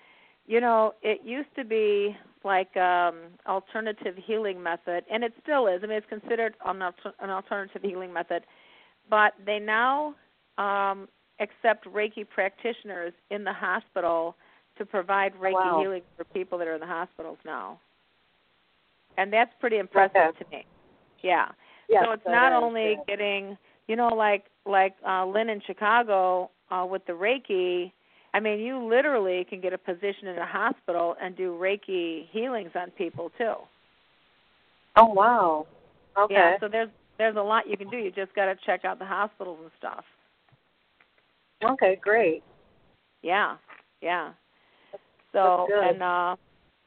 you 0.46 0.61
know, 0.61 0.94
it 1.02 1.20
used 1.24 1.55
to 1.57 1.64
be 1.64 2.16
like 2.44 2.76
um 2.76 3.16
alternative 3.46 4.16
healing 4.16 4.62
method, 4.62 5.05
and 5.11 5.22
it 5.22 5.33
still 5.42 5.66
is. 5.66 5.81
I 5.83 5.87
mean, 5.87 5.96
it's 5.96 6.07
considered 6.09 6.55
an, 6.64 6.83
an 7.20 7.31
alternative 7.31 7.83
healing 7.83 8.12
method, 8.12 8.44
but 9.09 9.35
they 9.44 9.59
now 9.59 10.14
um 10.59 11.09
accept 11.40 11.87
Reiki 11.87 12.28
practitioners 12.28 13.12
in 13.31 13.44
the 13.44 13.52
hospital 13.52 14.37
to 14.78 14.85
provide 14.85 15.35
Reiki 15.35 15.52
wow. 15.52 15.78
healing 15.81 16.02
for 16.16 16.24
people 16.24 16.59
that 16.59 16.68
are 16.68 16.74
in 16.74 16.81
the 16.81 16.87
hospitals 16.87 17.38
now. 17.44 17.78
And 19.18 19.33
that's 19.33 19.50
pretty 19.61 19.78
impressive 19.78 20.16
okay. 20.16 20.44
to 20.44 20.50
me. 20.50 20.66
Yeah. 21.22 21.48
Yes, 21.88 22.05
so 22.07 22.12
it's 22.12 22.22
not 22.26 22.52
is, 22.52 22.62
only 22.62 22.92
yeah. 22.92 23.05
getting, 23.07 23.59
you 23.87 23.96
know, 23.96 24.09
like 24.09 24.44
like 24.66 24.94
uh 25.07 25.26
Lynn 25.26 25.48
in 25.50 25.61
Chicago 25.66 26.50
uh 26.70 26.87
with 26.88 27.05
the 27.07 27.12
Reiki, 27.12 27.92
I 28.35 28.40
mean, 28.40 28.61
you 28.61 28.83
literally 28.83 29.45
can 29.49 29.61
get 29.61 29.73
a 29.73 29.79
position 29.79 30.29
in 30.29 30.38
a 30.38 30.47
hospital 30.47 31.16
and 31.21 31.37
do 31.37 31.53
Reiki 31.53 32.29
healings 32.31 32.71
on 32.75 32.90
people 32.92 33.31
too. 33.37 33.55
Oh 34.97 35.07
wow. 35.07 35.66
Okay. 36.18 36.35
Yeah, 36.35 36.59
so 36.61 36.68
there's 36.68 36.88
there's 37.18 37.37
a 37.37 37.42
lot 37.42 37.68
you 37.68 37.77
can 37.77 37.88
do. 37.88 37.97
You 37.97 38.11
just 38.11 38.35
got 38.35 38.47
to 38.47 38.57
check 38.66 38.85
out 38.85 38.99
the 38.99 39.05
hospitals 39.05 39.59
and 39.62 39.71
stuff. 39.79 40.05
Okay, 41.62 41.99
great. 42.03 42.42
Yeah, 43.23 43.57
yeah. 44.01 44.33
So 45.33 45.68
and 45.71 46.03
uh 46.03 46.37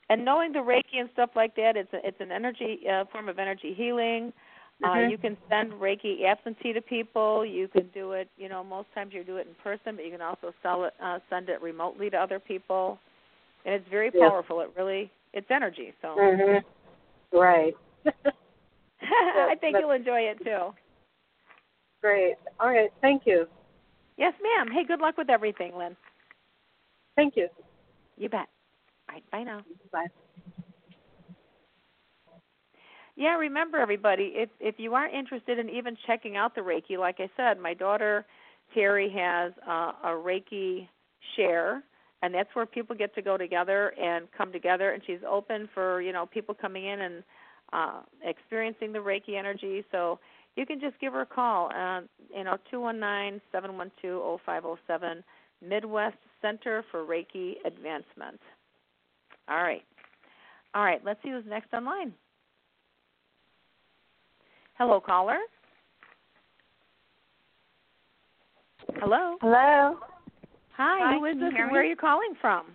and 0.10 0.24
knowing 0.24 0.52
the 0.52 0.60
Reiki 0.60 1.00
and 1.00 1.10
stuff 1.14 1.32
like 1.36 1.56
that, 1.56 1.76
it's 1.76 1.92
a, 1.94 2.08
it's 2.08 2.20
an 2.20 2.32
energy 2.32 2.82
uh, 2.92 3.06
form 3.12 3.28
of 3.28 3.40
energy 3.40 3.74
healing. 3.74 4.34
Uh 4.84 4.88
Mhm. 4.96 5.10
you 5.10 5.18
can 5.18 5.38
send 5.50 5.72
Reiki 5.74 6.26
absentee 6.26 6.74
to 6.74 6.82
people. 6.82 7.46
You 7.46 7.68
can 7.68 7.88
do 7.94 8.12
it, 8.12 8.30
you 8.38 8.50
know, 8.50 8.64
most 8.64 8.92
times 8.94 9.14
you 9.14 9.24
do 9.24 9.38
it 9.38 9.48
in 9.48 9.56
person, 9.56 9.96
but 9.96 10.06
you 10.06 10.12
can 10.12 10.22
also 10.22 10.54
sell 10.62 10.84
it 10.86 10.94
uh 11.02 11.20
send 11.30 11.50
it 11.50 11.62
remotely 11.62 12.10
to 12.10 12.18
other 12.18 12.40
people. 12.40 13.00
And 13.64 13.74
it's 13.74 13.88
very 13.90 14.12
Yeah. 14.14 14.30
powerful. 14.30 14.62
It 14.62 14.72
really 14.76 15.10
it's 15.34 15.50
energy, 15.50 15.94
so 16.02 16.16
Mhm. 16.18 16.64
Right. 17.32 17.76
I 19.02 19.56
think 19.60 19.78
you'll 19.80 19.92
enjoy 19.92 20.22
it 20.22 20.40
too. 20.44 20.74
great. 22.02 22.36
All 22.60 22.70
right. 22.70 22.92
Thank 23.02 23.26
you. 23.26 23.48
Yes, 24.18 24.34
ma'am. 24.42 24.72
Hey, 24.72 24.84
good 24.84 25.00
luck 25.02 25.18
with 25.18 25.30
everything, 25.30 25.76
Lynn. 25.76 25.98
Thank 27.16 27.36
you. 27.36 27.50
You 28.18 28.30
bet. 28.30 28.48
All 29.10 29.16
right, 29.16 29.30
bye 29.32 29.44
now. 29.44 29.64
Bye. 29.92 30.08
Yeah, 33.16 33.36
remember 33.38 33.78
everybody, 33.78 34.34
if 34.36 34.50
if 34.60 34.76
you 34.78 34.94
are 34.94 35.08
interested 35.08 35.58
in 35.58 35.70
even 35.70 35.98
checking 36.06 36.36
out 36.36 36.54
the 36.54 36.62
Reiki, 36.62 36.98
like 36.98 37.18
I 37.20 37.30
said, 37.38 37.60
my 37.60 37.74
daughter 37.74 38.26
Terry 38.74 39.10
has 39.16 39.54
uh, 39.68 39.94
a 40.04 40.10
Reiki 40.10 40.88
share 41.36 41.84
and 42.22 42.34
that's 42.34 42.50
where 42.54 42.66
people 42.66 42.96
get 42.96 43.14
to 43.16 43.22
go 43.22 43.38
together 43.38 43.94
and 44.02 44.28
come 44.36 44.52
together 44.52 44.92
and 44.92 45.02
she's 45.06 45.20
open 45.30 45.70
for, 45.74 46.02
you 46.02 46.12
know, 46.12 46.26
people 46.26 46.56
coming 46.56 46.86
in 46.86 47.02
and 47.02 47.24
uh 47.74 48.02
experiencing 48.24 48.92
the 48.92 49.00
Reiki 49.00 49.38
energy. 49.38 49.84
So 49.92 50.20
you 50.56 50.66
can 50.66 50.80
just 50.80 51.00
give 51.00 51.14
her 51.14 51.22
a 51.22 51.26
call, 51.26 51.72
uh, 51.76 52.02
you 52.36 52.44
know, 52.44 52.58
two 52.70 52.82
one 52.82 53.00
nine 53.00 53.42
seven 53.52 53.78
one 53.78 53.92
two 54.02 54.22
oh 54.24 54.40
five 54.46 54.66
oh 54.66 54.78
seven 54.88 55.24
Midwest 55.66 56.18
Center 56.42 56.84
for 56.92 57.06
Reiki 57.06 57.56
Advancement. 57.66 58.40
All 59.48 59.64
right. 59.64 59.84
All 60.74 60.84
right, 60.84 61.02
let's 61.06 61.22
see 61.24 61.30
who's 61.30 61.46
next 61.48 61.74
online. 61.74 62.14
Hello, 64.78 65.00
caller. 65.00 65.38
Hello. 68.96 69.38
Hello. 69.42 69.98
Hi, 70.76 71.00
Hi, 71.00 71.18
who 71.18 71.26
is 71.26 71.36
this 71.40 71.54
and 71.58 71.72
where 71.72 71.82
are 71.82 71.86
you 71.86 71.96
calling 71.96 72.34
from? 72.42 72.66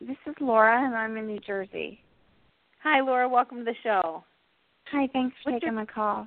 This 0.00 0.16
is 0.26 0.34
Laura, 0.40 0.82
and 0.86 0.94
I'm 0.94 1.18
in 1.18 1.26
New 1.26 1.40
Jersey. 1.40 2.00
Hi, 2.82 3.00
Laura. 3.00 3.28
Welcome 3.28 3.58
to 3.58 3.64
the 3.64 3.74
show. 3.82 4.24
Hi, 4.90 5.06
thanks 5.12 5.36
for 5.42 5.52
What's 5.52 5.62
taking 5.62 5.74
your- 5.74 5.84
my 5.84 5.84
call. 5.84 6.26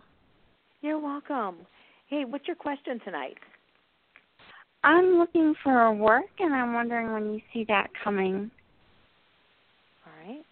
You're 0.81 0.99
welcome. 0.99 1.65
Hey, 2.05 2.25
what's 2.25 2.45
your 2.45 2.55
question 2.55 2.99
tonight? 2.99 3.39
I'm 4.83 5.17
looking 5.17 5.55
for 5.63 5.91
work, 5.93 6.29
and 6.39 6.53
I'm 6.53 6.73
wondering 6.73 7.11
when 7.11 7.33
you 7.33 7.41
see 7.51 7.63
that 7.65 7.91
coming. 7.95 8.51
All 10.05 10.13
right. 10.27 10.45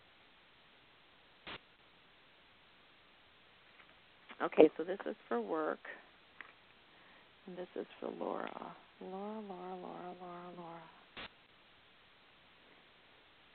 Okay, 4.43 4.69
so 4.77 4.83
this 4.83 4.99
is 5.07 5.15
for 5.27 5.39
work. 5.39 5.79
And 7.47 7.57
this 7.57 7.67
is 7.79 7.85
for 7.99 8.09
Laura. 8.19 8.49
Laura, 9.01 9.41
Laura, 9.47 9.75
Laura, 9.75 10.15
Laura, 10.19 10.51
Laura. 10.57 10.81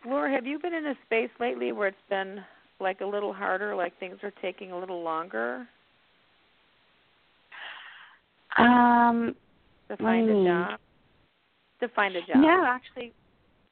Laura, 0.07 0.31
have 0.33 0.47
you 0.47 0.59
been 0.59 0.75
in 0.75 0.87
a 0.87 0.95
space 1.07 1.31
lately 1.41 1.73
where 1.73 1.89
it's 1.89 1.97
been 2.09 2.41
like 2.79 3.01
a 3.01 3.07
little 3.07 3.33
harder, 3.33 3.75
like 3.75 3.99
things 3.99 4.19
are 4.23 4.33
taking 4.43 4.73
a 4.73 4.79
little 4.79 5.03
longer 5.03 5.67
Um, 8.59 9.35
to 9.89 9.97
find 9.99 10.27
you 10.27 10.43
a 10.43 10.45
job? 10.45 10.81
To 11.81 11.89
find 11.89 12.17
a 12.17 12.21
job. 12.21 12.37
no, 12.37 12.65
actually, 12.67 13.13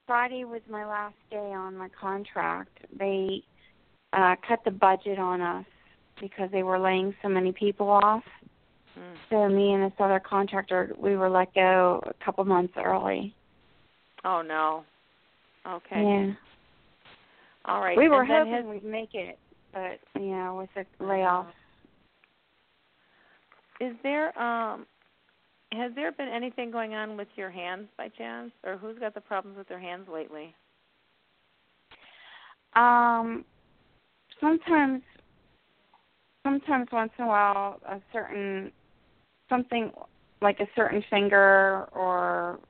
Friday 0.06 0.44
was 0.44 0.60
my 0.70 0.84
last 0.84 1.14
day 1.30 1.36
on 1.36 1.76
my 1.76 1.88
contract. 1.98 2.76
They 2.98 3.42
uh, 4.12 4.36
cut 4.46 4.60
the 4.64 4.70
budget 4.70 5.18
on 5.18 5.40
us 5.40 5.64
because 6.20 6.50
they 6.52 6.62
were 6.62 6.78
laying 6.78 7.14
so 7.22 7.28
many 7.28 7.52
people 7.52 7.88
off. 7.88 8.24
Mm. 8.98 9.14
So 9.30 9.48
me 9.48 9.72
and 9.72 9.84
this 9.84 9.92
other 9.98 10.20
contractor, 10.20 10.94
we 10.98 11.16
were 11.16 11.28
let 11.28 11.52
go 11.54 12.02
a 12.06 12.24
couple 12.24 12.44
months 12.44 12.74
early. 12.76 13.34
Oh 14.24 14.42
no. 14.42 14.84
Okay. 15.66 16.02
Yeah. 16.02 16.32
All 17.64 17.80
right. 17.80 17.96
We 17.96 18.08
were 18.08 18.22
and 18.22 18.50
hoping 18.50 18.68
we'd 18.68 18.84
make 18.84 19.14
it, 19.14 19.38
but 19.72 19.98
you 20.14 20.30
know, 20.30 20.56
with 20.56 20.70
the 20.98 21.04
layoffs. 21.04 21.46
is 23.80 23.94
there 24.02 24.38
um 24.38 24.86
has 25.72 25.92
there 25.94 26.12
been 26.12 26.28
anything 26.28 26.70
going 26.70 26.94
on 26.94 27.16
with 27.16 27.28
your 27.36 27.50
hands 27.50 27.88
by 27.96 28.08
chance, 28.08 28.52
or 28.64 28.76
who's 28.76 28.98
got 28.98 29.14
the 29.14 29.20
problems 29.20 29.56
with 29.56 29.68
their 29.68 29.80
hands 29.80 30.06
lately? 30.12 30.54
Um, 32.76 33.44
sometimes, 34.40 35.02
sometimes 36.44 36.88
once 36.92 37.10
in 37.18 37.24
a 37.24 37.28
while, 37.28 37.80
a 37.88 38.00
certain 38.12 38.70
something 39.48 39.90
like 40.40 40.60
a 40.60 40.66
certain 40.76 41.02
finger 41.10 41.88
or 41.92 42.60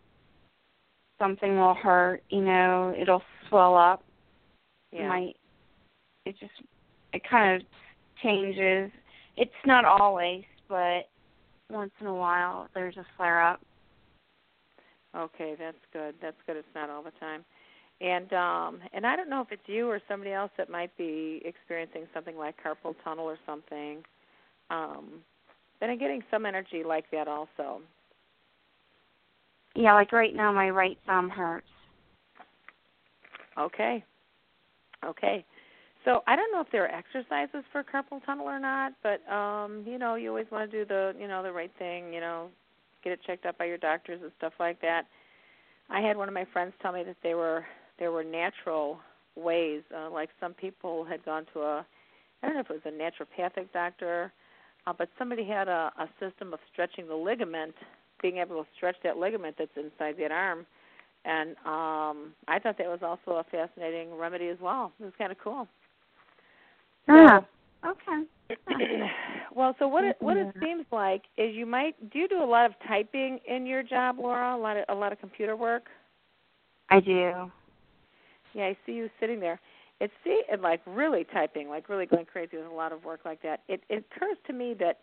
something 1.18 1.58
will 1.58 1.74
hurt. 1.74 2.22
You 2.30 2.42
know, 2.42 2.94
it'll 2.98 3.22
swell 3.48 3.76
up. 3.76 4.02
Yeah. 4.92 5.08
might. 5.08 5.36
It 6.24 6.36
just 6.38 6.52
it 7.12 7.22
kind 7.28 7.60
of 7.60 7.66
changes. 8.22 8.90
It's 9.36 9.50
not 9.66 9.84
always, 9.84 10.44
but 10.68 11.08
once 11.70 11.90
in 12.00 12.06
a 12.06 12.14
while 12.14 12.68
there's 12.74 12.96
a 12.96 13.06
flare 13.16 13.42
up. 13.42 13.60
Okay, 15.16 15.54
that's 15.58 15.76
good. 15.92 16.14
That's 16.20 16.36
good. 16.46 16.56
It's 16.56 16.74
not 16.74 16.90
all 16.90 17.02
the 17.02 17.12
time. 17.20 17.44
And 18.00 18.32
um 18.32 18.80
and 18.92 19.06
I 19.06 19.16
don't 19.16 19.30
know 19.30 19.40
if 19.40 19.52
it's 19.52 19.62
you 19.66 19.88
or 19.88 20.00
somebody 20.08 20.32
else 20.32 20.50
that 20.58 20.68
might 20.68 20.96
be 20.96 21.40
experiencing 21.44 22.06
something 22.12 22.36
like 22.36 22.56
carpal 22.62 22.94
tunnel 23.04 23.24
or 23.24 23.38
something. 23.46 24.02
Um 24.70 25.20
but 25.80 25.90
I'm 25.90 25.98
getting 25.98 26.22
some 26.30 26.46
energy 26.46 26.82
like 26.86 27.10
that 27.12 27.28
also. 27.28 27.80
Yeah, 29.74 29.94
like 29.94 30.12
right 30.12 30.34
now 30.34 30.52
my 30.52 30.70
right 30.70 30.98
thumb 31.06 31.28
hurts. 31.28 31.66
Okay. 33.58 34.04
Okay. 35.04 35.44
So 36.04 36.22
I 36.26 36.36
don't 36.36 36.52
know 36.52 36.60
if 36.60 36.66
there 36.70 36.84
are 36.84 36.94
exercises 36.94 37.64
for 37.72 37.82
carpal 37.82 38.24
tunnel 38.24 38.46
or 38.46 38.58
not, 38.58 38.92
but 39.02 39.26
um, 39.32 39.84
you 39.86 39.98
know, 39.98 40.16
you 40.16 40.28
always 40.28 40.46
want 40.50 40.70
to 40.70 40.78
do 40.78 40.84
the, 40.84 41.14
you 41.18 41.26
know, 41.26 41.42
the 41.42 41.52
right 41.52 41.70
thing, 41.78 42.12
you 42.12 42.20
know, 42.20 42.48
get 43.02 43.12
it 43.12 43.20
checked 43.26 43.46
out 43.46 43.56
by 43.58 43.64
your 43.64 43.78
doctors 43.78 44.20
and 44.22 44.30
stuff 44.36 44.52
like 44.60 44.80
that. 44.82 45.06
I 45.90 46.00
had 46.00 46.16
one 46.16 46.28
of 46.28 46.34
my 46.34 46.46
friends 46.52 46.74
tell 46.82 46.92
me 46.92 47.04
that 47.04 47.16
they 47.22 47.34
were 47.34 47.64
there 47.98 48.12
were 48.12 48.24
natural 48.24 48.98
ways, 49.36 49.82
uh, 49.96 50.10
like 50.10 50.30
some 50.40 50.54
people 50.54 51.04
had 51.04 51.24
gone 51.24 51.46
to 51.52 51.60
a 51.60 51.86
I 52.42 52.46
don't 52.46 52.54
know 52.56 52.60
if 52.60 52.70
it 52.70 52.84
was 52.84 52.92
a 52.92 53.42
naturopathic 53.42 53.72
doctor, 53.72 54.30
uh, 54.86 54.92
but 54.96 55.08
somebody 55.18 55.46
had 55.46 55.66
a, 55.66 55.90
a 55.98 56.08
system 56.20 56.52
of 56.52 56.60
stretching 56.70 57.08
the 57.08 57.14
ligament, 57.14 57.74
being 58.20 58.36
able 58.36 58.62
to 58.62 58.68
stretch 58.76 58.96
that 59.02 59.16
ligament 59.16 59.56
that's 59.58 59.70
inside 59.76 60.16
that 60.18 60.30
arm. 60.30 60.66
And 61.24 61.50
um 61.64 62.34
I 62.48 62.58
thought 62.62 62.78
that 62.78 62.86
was 62.86 63.00
also 63.02 63.38
a 63.38 63.44
fascinating 63.44 64.14
remedy 64.14 64.48
as 64.48 64.58
well. 64.60 64.92
It 65.00 65.04
was 65.04 65.12
kind 65.18 65.32
of 65.32 65.38
cool. 65.38 65.66
Ah, 67.08 67.44
okay. 67.86 68.24
well, 69.54 69.74
so 69.78 69.88
what 69.88 70.04
it 70.04 70.16
what 70.20 70.36
it 70.36 70.54
seems 70.62 70.84
like 70.92 71.22
is 71.36 71.54
you 71.54 71.66
might 71.66 71.94
do 72.10 72.18
you 72.18 72.28
do 72.28 72.42
a 72.42 72.44
lot 72.44 72.66
of 72.66 72.72
typing 72.86 73.38
in 73.48 73.66
your 73.66 73.82
job, 73.82 74.18
Laura? 74.18 74.54
A 74.54 74.58
lot 74.58 74.76
of 74.76 74.84
a 74.90 74.94
lot 74.94 75.12
of 75.12 75.18
computer 75.18 75.56
work. 75.56 75.84
I 76.90 77.00
do. 77.00 77.50
Yeah, 78.54 78.66
I 78.66 78.76
see 78.86 78.92
you 78.92 79.10
sitting 79.20 79.40
there. 79.40 79.60
It's 80.00 80.12
see 80.24 80.42
and 80.50 80.62
like 80.62 80.80
really 80.86 81.24
typing, 81.32 81.68
like 81.68 81.88
really 81.88 82.06
going 82.06 82.26
crazy 82.26 82.56
with 82.56 82.66
a 82.66 82.74
lot 82.74 82.92
of 82.92 83.04
work 83.04 83.20
like 83.24 83.42
that. 83.42 83.60
It 83.68 83.82
it 83.88 84.04
occurs 84.14 84.36
to 84.46 84.52
me 84.52 84.74
that 84.80 85.00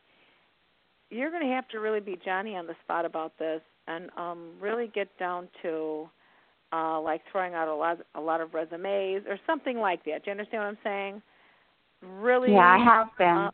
you're 1.10 1.30
going 1.30 1.44
to 1.44 1.54
have 1.54 1.68
to 1.70 1.80
really 1.80 2.00
be 2.00 2.18
Johnny 2.24 2.56
on 2.56 2.68
the 2.68 2.76
spot 2.84 3.06
about 3.06 3.38
this 3.38 3.62
and 3.88 4.10
um 4.18 4.52
really 4.60 4.92
get 4.94 5.08
down 5.18 5.48
to 5.62 6.10
uh 6.74 7.00
like 7.00 7.22
throwing 7.32 7.54
out 7.54 7.68
a 7.68 7.76
lot 7.76 8.00
a 8.16 8.22
lot 8.22 8.42
of 8.42 8.54
resumes 8.54 9.24
or 9.28 9.38
something 9.46 9.78
like 9.80 10.04
that. 10.06 10.24
Do 10.24 10.32
you 10.32 10.32
understand 10.32 10.64
what 10.64 10.70
I'm 10.70 10.78
saying? 10.84 11.22
Really 12.02 12.54
Yeah, 12.54 12.78
I 12.80 12.84
have 12.84 13.08
been. 13.18 13.28
uh, 13.28 13.52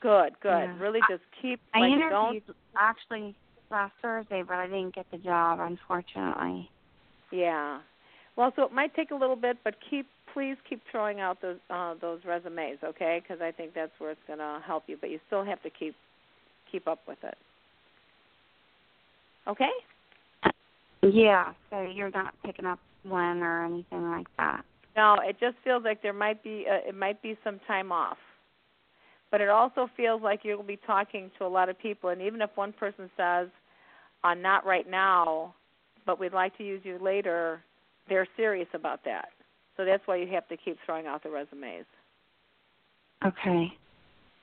good, 0.00 0.32
good. 0.40 0.50
Yeah. 0.50 0.78
Really 0.78 1.00
just 1.08 1.22
keep 1.40 1.60
I 1.74 1.80
like 1.80 1.92
interviewed 1.92 2.42
don't 2.46 2.56
actually 2.76 3.34
last 3.70 3.92
Thursday, 4.02 4.42
but 4.46 4.54
I 4.54 4.66
didn't 4.66 4.94
get 4.94 5.06
the 5.10 5.18
job, 5.18 5.60
unfortunately. 5.60 6.70
Yeah. 7.30 7.80
Well, 8.38 8.52
so 8.54 8.62
it 8.62 8.72
might 8.72 8.94
take 8.94 9.10
a 9.10 9.16
little 9.16 9.34
bit, 9.34 9.58
but 9.64 9.74
keep 9.90 10.06
please 10.32 10.56
keep 10.68 10.80
throwing 10.92 11.18
out 11.18 11.42
those 11.42 11.56
uh, 11.70 11.94
those 12.00 12.20
resumes, 12.24 12.78
okay? 12.84 13.20
Because 13.20 13.42
I 13.42 13.50
think 13.50 13.74
that's 13.74 13.90
where 13.98 14.12
it's 14.12 14.20
going 14.28 14.38
to 14.38 14.60
help 14.64 14.84
you. 14.86 14.96
But 14.98 15.10
you 15.10 15.18
still 15.26 15.44
have 15.44 15.60
to 15.64 15.70
keep 15.70 15.96
keep 16.70 16.86
up 16.86 17.00
with 17.08 17.18
it. 17.24 17.36
Okay. 19.48 19.70
Yeah, 21.02 21.52
so 21.68 21.80
you're 21.82 22.10
not 22.10 22.32
picking 22.44 22.64
up 22.64 22.78
one 23.02 23.42
or 23.42 23.64
anything 23.64 24.08
like 24.08 24.26
that. 24.36 24.62
No, 24.96 25.16
it 25.20 25.36
just 25.40 25.56
feels 25.64 25.82
like 25.84 26.00
there 26.00 26.12
might 26.12 26.42
be 26.44 26.64
uh, 26.70 26.88
it 26.88 26.94
might 26.94 27.20
be 27.20 27.36
some 27.42 27.58
time 27.66 27.90
off. 27.90 28.18
But 29.32 29.40
it 29.40 29.48
also 29.48 29.90
feels 29.96 30.22
like 30.22 30.40
you'll 30.44 30.62
be 30.62 30.78
talking 30.86 31.32
to 31.38 31.44
a 31.44 31.48
lot 31.48 31.68
of 31.68 31.76
people, 31.76 32.10
and 32.10 32.22
even 32.22 32.40
if 32.40 32.50
one 32.54 32.72
person 32.72 33.10
says, 33.16 33.48
uh, 34.22 34.34
"Not 34.34 34.64
right 34.64 34.88
now," 34.88 35.56
but 36.06 36.20
we'd 36.20 36.32
like 36.32 36.56
to 36.58 36.64
use 36.64 36.82
you 36.84 36.98
later, 37.02 37.62
they're 38.08 38.26
serious 38.36 38.68
about 38.74 39.04
that. 39.04 39.28
So 39.76 39.84
that's 39.84 40.02
why 40.06 40.16
you 40.16 40.26
have 40.28 40.48
to 40.48 40.56
keep 40.56 40.76
throwing 40.84 41.06
out 41.06 41.22
the 41.22 41.30
resumes. 41.30 41.86
Okay. 43.24 43.72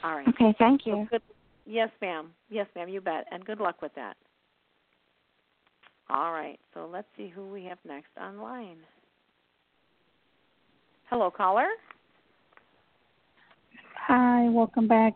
All 0.03 0.15
right. 0.15 0.27
Okay, 0.27 0.53
thank 0.59 0.81
So 0.85 0.91
you. 0.91 1.07
good. 1.09 1.21
Yes, 1.65 1.89
ma'am. 2.01 2.31
Yes, 2.49 2.67
ma'am. 2.75 2.89
You 2.89 3.01
bet. 3.01 3.25
And 3.31 3.45
good 3.45 3.59
luck 3.59 3.81
with 3.81 3.93
that. 3.95 4.15
All 6.09 6.31
right. 6.31 6.59
So 6.73 6.87
let's 6.91 7.07
see 7.17 7.31
who 7.33 7.47
we 7.47 7.63
have 7.65 7.79
next 7.85 8.09
online. 8.21 8.77
Hello, 11.09 11.31
caller. 11.31 11.67
Hi, 14.07 14.47
welcome 14.49 14.87
back. 14.87 15.13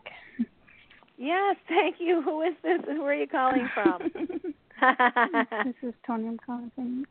Yes, 1.16 1.56
thank 1.68 1.96
you. 1.98 2.22
Who 2.22 2.42
is 2.42 2.54
this, 2.62 2.80
and 2.88 3.00
where 3.00 3.12
are 3.12 3.14
you 3.14 3.26
calling 3.28 3.68
from? 3.74 4.10
this 5.64 5.74
is 5.82 5.94
Tony. 6.06 6.26
I'm 6.26 6.38
calling 6.38 6.70
from. 6.74 7.06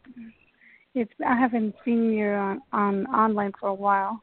It's 0.96 1.12
I 1.26 1.38
haven't 1.38 1.76
seen 1.86 2.12
you 2.12 2.28
on, 2.30 2.62
on 2.74 3.06
online 3.08 3.52
for 3.60 3.70
a 3.70 3.74
while. 3.74 4.22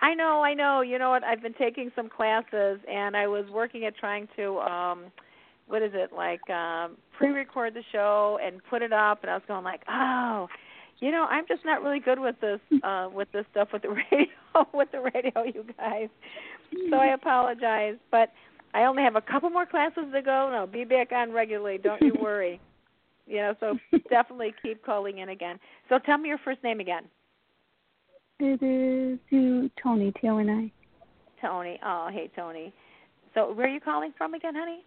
I 0.00 0.14
know, 0.14 0.42
I 0.42 0.54
know. 0.54 0.82
You 0.82 0.98
know 0.98 1.10
what? 1.10 1.24
I've 1.24 1.42
been 1.42 1.54
taking 1.54 1.90
some 1.96 2.08
classes, 2.08 2.78
and 2.90 3.16
I 3.16 3.26
was 3.26 3.46
working 3.50 3.84
at 3.84 3.96
trying 3.96 4.28
to, 4.36 4.58
um 4.58 5.04
what 5.66 5.82
is 5.82 5.92
it 5.94 6.12
like, 6.12 6.48
um 6.50 6.96
pre-record 7.16 7.74
the 7.74 7.82
show 7.92 8.38
and 8.44 8.60
put 8.70 8.82
it 8.82 8.92
up, 8.92 9.22
and 9.22 9.30
I 9.30 9.34
was 9.34 9.42
going 9.48 9.64
like, 9.64 9.82
oh, 9.88 10.48
you 11.00 11.10
know, 11.10 11.26
I'm 11.28 11.44
just 11.48 11.64
not 11.64 11.82
really 11.82 12.00
good 12.00 12.20
with 12.20 12.36
this, 12.40 12.60
uh 12.84 13.08
with 13.12 13.30
this 13.32 13.44
stuff 13.50 13.68
with 13.72 13.82
the 13.82 13.88
radio, 14.12 14.26
with 14.72 14.90
the 14.92 15.00
radio, 15.00 15.42
you 15.44 15.64
guys. 15.78 16.08
So 16.90 16.96
I 16.96 17.14
apologize, 17.14 17.96
but 18.10 18.32
I 18.74 18.84
only 18.84 19.02
have 19.02 19.16
a 19.16 19.20
couple 19.22 19.50
more 19.50 19.66
classes 19.66 20.04
to 20.12 20.22
go, 20.22 20.46
and 20.46 20.54
I'll 20.54 20.66
be 20.66 20.84
back 20.84 21.10
on 21.12 21.32
regularly. 21.32 21.78
Don't 21.78 22.02
you 22.02 22.14
worry. 22.20 22.60
You 23.26 23.36
know, 23.38 23.54
so 23.60 23.78
definitely 24.10 24.54
keep 24.62 24.84
calling 24.84 25.18
in 25.18 25.30
again. 25.30 25.58
So 25.88 25.98
tell 25.98 26.18
me 26.18 26.28
your 26.28 26.38
first 26.38 26.62
name 26.62 26.80
again. 26.80 27.04
It 28.38 28.62
is 28.62 29.18
you, 29.30 29.70
Tony 29.82 30.12
T 30.20 30.28
O 30.28 30.38
N 30.38 30.50
I. 30.50 30.72
Tony. 31.40 31.78
Oh, 31.84 32.08
hey 32.12 32.30
Tony. 32.36 32.72
So 33.34 33.52
where 33.52 33.66
are 33.66 33.70
you 33.70 33.80
calling 33.80 34.12
from 34.16 34.34
again, 34.34 34.54
honey? 34.54 34.84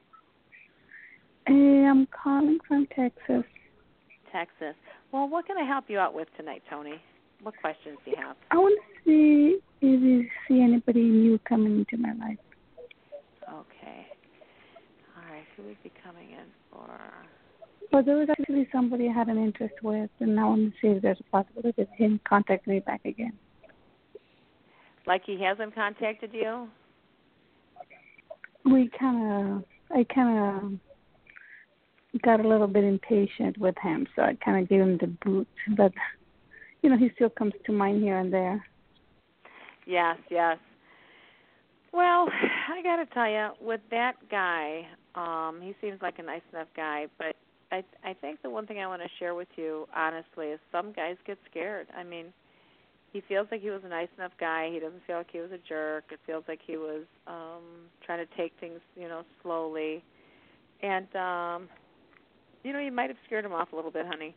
I'm 1.47 2.07
calling 2.07 2.59
from 2.67 2.87
Texas. 2.95 3.43
Texas. 4.31 4.75
Well, 5.11 5.27
what 5.27 5.47
can 5.47 5.57
I 5.57 5.63
help 5.63 5.85
you 5.87 5.97
out 5.97 6.13
with 6.13 6.27
tonight, 6.37 6.61
Tony? 6.69 7.01
What 7.41 7.55
questions 7.59 7.97
do 8.05 8.11
you 8.11 8.17
have? 8.17 8.35
I 8.51 8.57
want 8.57 8.79
to 8.79 9.09
see 9.09 9.57
if 9.81 10.01
you 10.01 10.27
see 10.47 10.61
anybody 10.61 11.01
new 11.03 11.39
coming 11.49 11.79
into 11.79 11.97
my 11.97 12.13
life. 12.13 12.37
Okay. 13.47 14.07
All 15.17 15.33
right. 15.33 15.45
Who 15.57 15.63
would 15.63 15.81
be 15.83 15.91
coming 16.03 16.29
in 16.31 16.45
for? 16.71 16.89
But 17.91 18.05
there 18.05 18.17
was 18.17 18.29
actually 18.29 18.67
somebody 18.71 19.09
I 19.09 19.13
had 19.13 19.29
an 19.29 19.37
interest 19.37 19.75
with, 19.81 20.09
and 20.19 20.35
now 20.35 20.47
I 20.47 20.49
want 20.49 20.73
to 20.73 20.79
see 20.81 20.87
if 20.89 21.01
there's 21.01 21.19
a 21.19 21.23
possibility 21.31 21.81
of 21.81 21.87
him 21.97 22.19
contacting 22.27 22.73
me 22.73 22.79
back 22.81 23.01
again. 23.03 23.33
Like 25.07 25.23
he 25.25 25.41
hasn't 25.41 25.73
contacted 25.73 26.31
you? 26.33 26.67
We 28.65 28.91
kind 28.99 29.57
of, 29.57 29.63
I 29.89 30.03
kind 30.13 30.79
of 32.13 32.21
got 32.21 32.43
a 32.43 32.47
little 32.47 32.67
bit 32.67 32.83
impatient 32.83 33.57
with 33.57 33.75
him, 33.81 34.05
so 34.15 34.21
I 34.21 34.37
kind 34.43 34.61
of 34.61 34.69
gave 34.69 34.81
him 34.81 34.97
the 34.99 35.07
boot. 35.07 35.47
But 35.75 35.91
you 36.83 36.89
know, 36.89 36.97
he 36.97 37.09
still 37.15 37.29
comes 37.29 37.53
to 37.65 37.71
mind 37.71 38.03
here 38.03 38.19
and 38.19 38.31
there. 38.31 38.63
Yes, 39.85 40.17
yes. 40.29 40.57
Well, 41.91 42.29
I 42.69 42.83
got 42.83 42.97
to 42.97 43.05
tell 43.07 43.29
you, 43.29 43.49
with 43.59 43.81
that 43.89 44.13
guy, 44.29 44.85
um, 45.15 45.59
he 45.61 45.73
seems 45.81 46.01
like 46.01 46.19
a 46.19 46.23
nice 46.23 46.41
enough 46.53 46.67
guy, 46.75 47.07
but 47.17 47.35
I 47.71 47.83
I 48.03 48.13
think 48.13 48.41
the 48.41 48.49
one 48.49 48.65
thing 48.65 48.79
I 48.79 48.87
want 48.87 49.01
to 49.01 49.09
share 49.19 49.35
with 49.35 49.47
you 49.55 49.87
honestly 49.95 50.47
is 50.47 50.59
some 50.71 50.91
guys 50.93 51.15
get 51.25 51.37
scared. 51.49 51.87
I 51.95 52.03
mean, 52.03 52.27
he 53.13 53.21
feels 53.27 53.47
like 53.51 53.61
he 53.61 53.69
was 53.69 53.81
a 53.85 53.89
nice 53.89 54.07
enough 54.17 54.31
guy. 54.39 54.69
He 54.71 54.79
doesn't 54.79 55.01
feel 55.05 55.17
like 55.17 55.31
he 55.31 55.39
was 55.39 55.51
a 55.51 55.57
jerk. 55.67 56.05
It 56.11 56.19
feels 56.25 56.43
like 56.47 56.59
he 56.65 56.77
was 56.77 57.03
um 57.27 57.87
trying 58.05 58.25
to 58.25 58.35
take 58.35 58.53
things, 58.59 58.79
you 58.95 59.07
know, 59.07 59.23
slowly. 59.41 60.03
And 60.81 61.13
um 61.15 61.69
you 62.63 62.73
know, 62.73 62.79
you 62.79 62.91
might 62.91 63.09
have 63.09 63.17
scared 63.25 63.45
him 63.45 63.53
off 63.53 63.71
a 63.73 63.75
little 63.75 63.91
bit, 63.91 64.05
honey. 64.05 64.35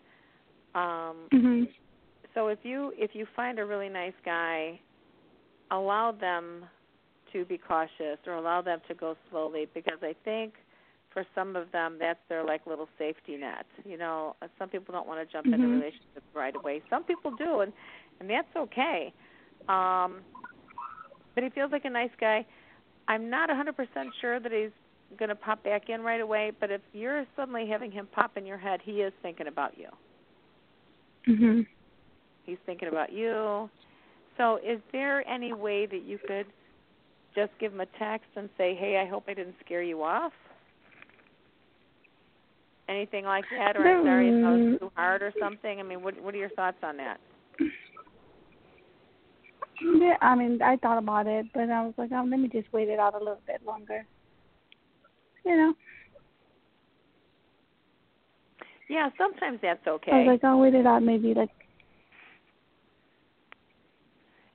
Um 0.74 1.28
Mhm. 1.33 1.68
so 2.35 2.49
if 2.49 2.59
you 2.62 2.93
if 2.97 3.14
you 3.14 3.26
find 3.37 3.59
a 3.59 3.64
really 3.66 3.89
nice 3.89 4.14
guy, 4.24 4.80
allow 5.70 6.12
them 6.12 6.64
to 7.33 7.45
be 7.47 7.57
cautious 7.59 8.18
or 8.26 8.35
allow 8.35 8.61
them 8.61 8.80
to 8.89 8.95
go 8.95 9.16
slowly 9.30 9.66
because 9.74 9.99
I 10.03 10.14
think 10.24 10.55
for 11.13 11.25
some 11.35 11.57
of 11.57 11.71
them 11.73 11.97
that's 11.99 12.19
their 12.29 12.45
like 12.45 12.67
little 12.67 12.89
safety 12.99 13.37
net. 13.37 13.67
You 13.85 13.97
know, 13.97 14.37
some 14.59 14.69
people 14.69 14.93
don't 14.93 15.07
want 15.07 15.27
to 15.27 15.31
jump 15.31 15.47
into 15.47 15.67
Mhm. 15.67 15.73
relationships 15.73 16.27
right 16.35 16.55
away. 16.57 16.83
Some 16.91 17.05
people 17.05 17.31
do 17.31 17.61
and 17.61 17.73
and 18.21 18.29
that's 18.31 18.55
okay. 18.57 19.13
Um 19.69 20.25
but 21.35 21.45
he 21.45 21.51
feels 21.51 21.73
like 21.73 21.85
a 21.85 21.91
nice 21.91 22.11
guy. 22.21 22.45
I'm 23.09 23.31
not 23.31 23.51
a 23.51 23.55
100% 23.55 24.13
sure 24.21 24.39
that 24.39 24.53
he's 24.53 24.71
going 25.19 25.29
to 25.31 25.35
pop 25.35 25.63
back 25.65 25.89
in 25.89 26.03
right 26.03 26.21
away, 26.21 26.53
but 26.61 26.71
if 26.71 26.81
you're 26.93 27.27
suddenly 27.37 27.67
having 27.67 27.91
him 27.91 28.07
pop 28.13 28.37
in 28.37 28.47
your 28.47 28.59
head, 28.59 28.81
he 28.83 29.03
is 29.03 29.13
thinking 29.23 29.47
about 29.47 29.77
you. 29.77 29.89
Mhm. 31.27 31.67
He's 32.45 32.59
thinking 32.67 32.89
about 32.89 33.13
you. 33.13 33.71
So, 34.37 34.57
is 34.57 34.81
there 34.93 35.27
any 35.29 35.53
way 35.53 35.87
that 35.87 36.03
you 36.03 36.19
could 36.19 36.47
just 37.35 37.53
give 37.59 37.73
him 37.73 37.81
a 37.81 37.87
text 37.87 38.29
and 38.37 38.49
say, 38.57 38.75
"Hey, 38.75 38.99
I 38.99 39.07
hope 39.07 39.25
I 39.29 39.35
didn't 39.35 39.59
scare 39.61 39.83
you 39.83 40.03
off"? 40.03 40.33
Anything 42.89 43.24
like 43.24 43.45
that, 43.57 43.76
or 43.76 43.87
I'm 43.87 44.05
sorry 44.05 44.28
if 44.28 44.35
was 44.35 44.78
too 44.80 44.93
hard 44.97 45.22
or 45.22 45.33
something. 45.41 45.80
I 45.80 45.83
mean, 45.83 46.03
what 46.03 46.20
what 46.22 46.35
are 46.35 46.39
your 46.39 46.51
thoughts 46.51 46.78
on 46.83 46.97
that? 46.97 47.18
Yeah, 49.80 50.16
I 50.20 50.35
mean, 50.35 50.61
I 50.62 50.76
thought 50.76 50.99
about 50.99 51.26
it, 51.26 51.47
but 51.55 51.70
I 51.70 51.83
was 51.85 51.95
like, 51.97 52.11
oh, 52.12 52.26
let 52.28 52.39
me 52.39 52.49
just 52.49 52.72
wait 52.72 52.89
it 52.89 52.99
out 52.99 53.14
a 53.14 53.18
little 53.18 53.41
bit 53.47 53.64
longer. 53.64 54.05
You 55.45 55.57
know, 55.57 55.74
Yeah, 58.93 59.09
sometimes 59.16 59.59
that's 59.62 59.87
okay. 59.87 60.12
I 60.12 60.18
was 60.18 60.26
like, 60.26 60.45
I'll 60.45 60.61
wait 60.61 60.74
it 60.74 60.87
out, 60.87 61.03
maybe 61.03 61.33
like. 61.33 61.49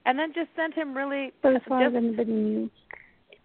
and 0.05 0.17
then 0.17 0.31
just 0.33 0.49
send 0.55 0.75
him 0.75 0.95
really 0.95 1.31
But 1.41 1.55
as 1.55 1.61
far 1.67 1.83
just 1.83 1.95
as 1.95 2.03
anybody 2.03 2.31
knew, 2.31 2.69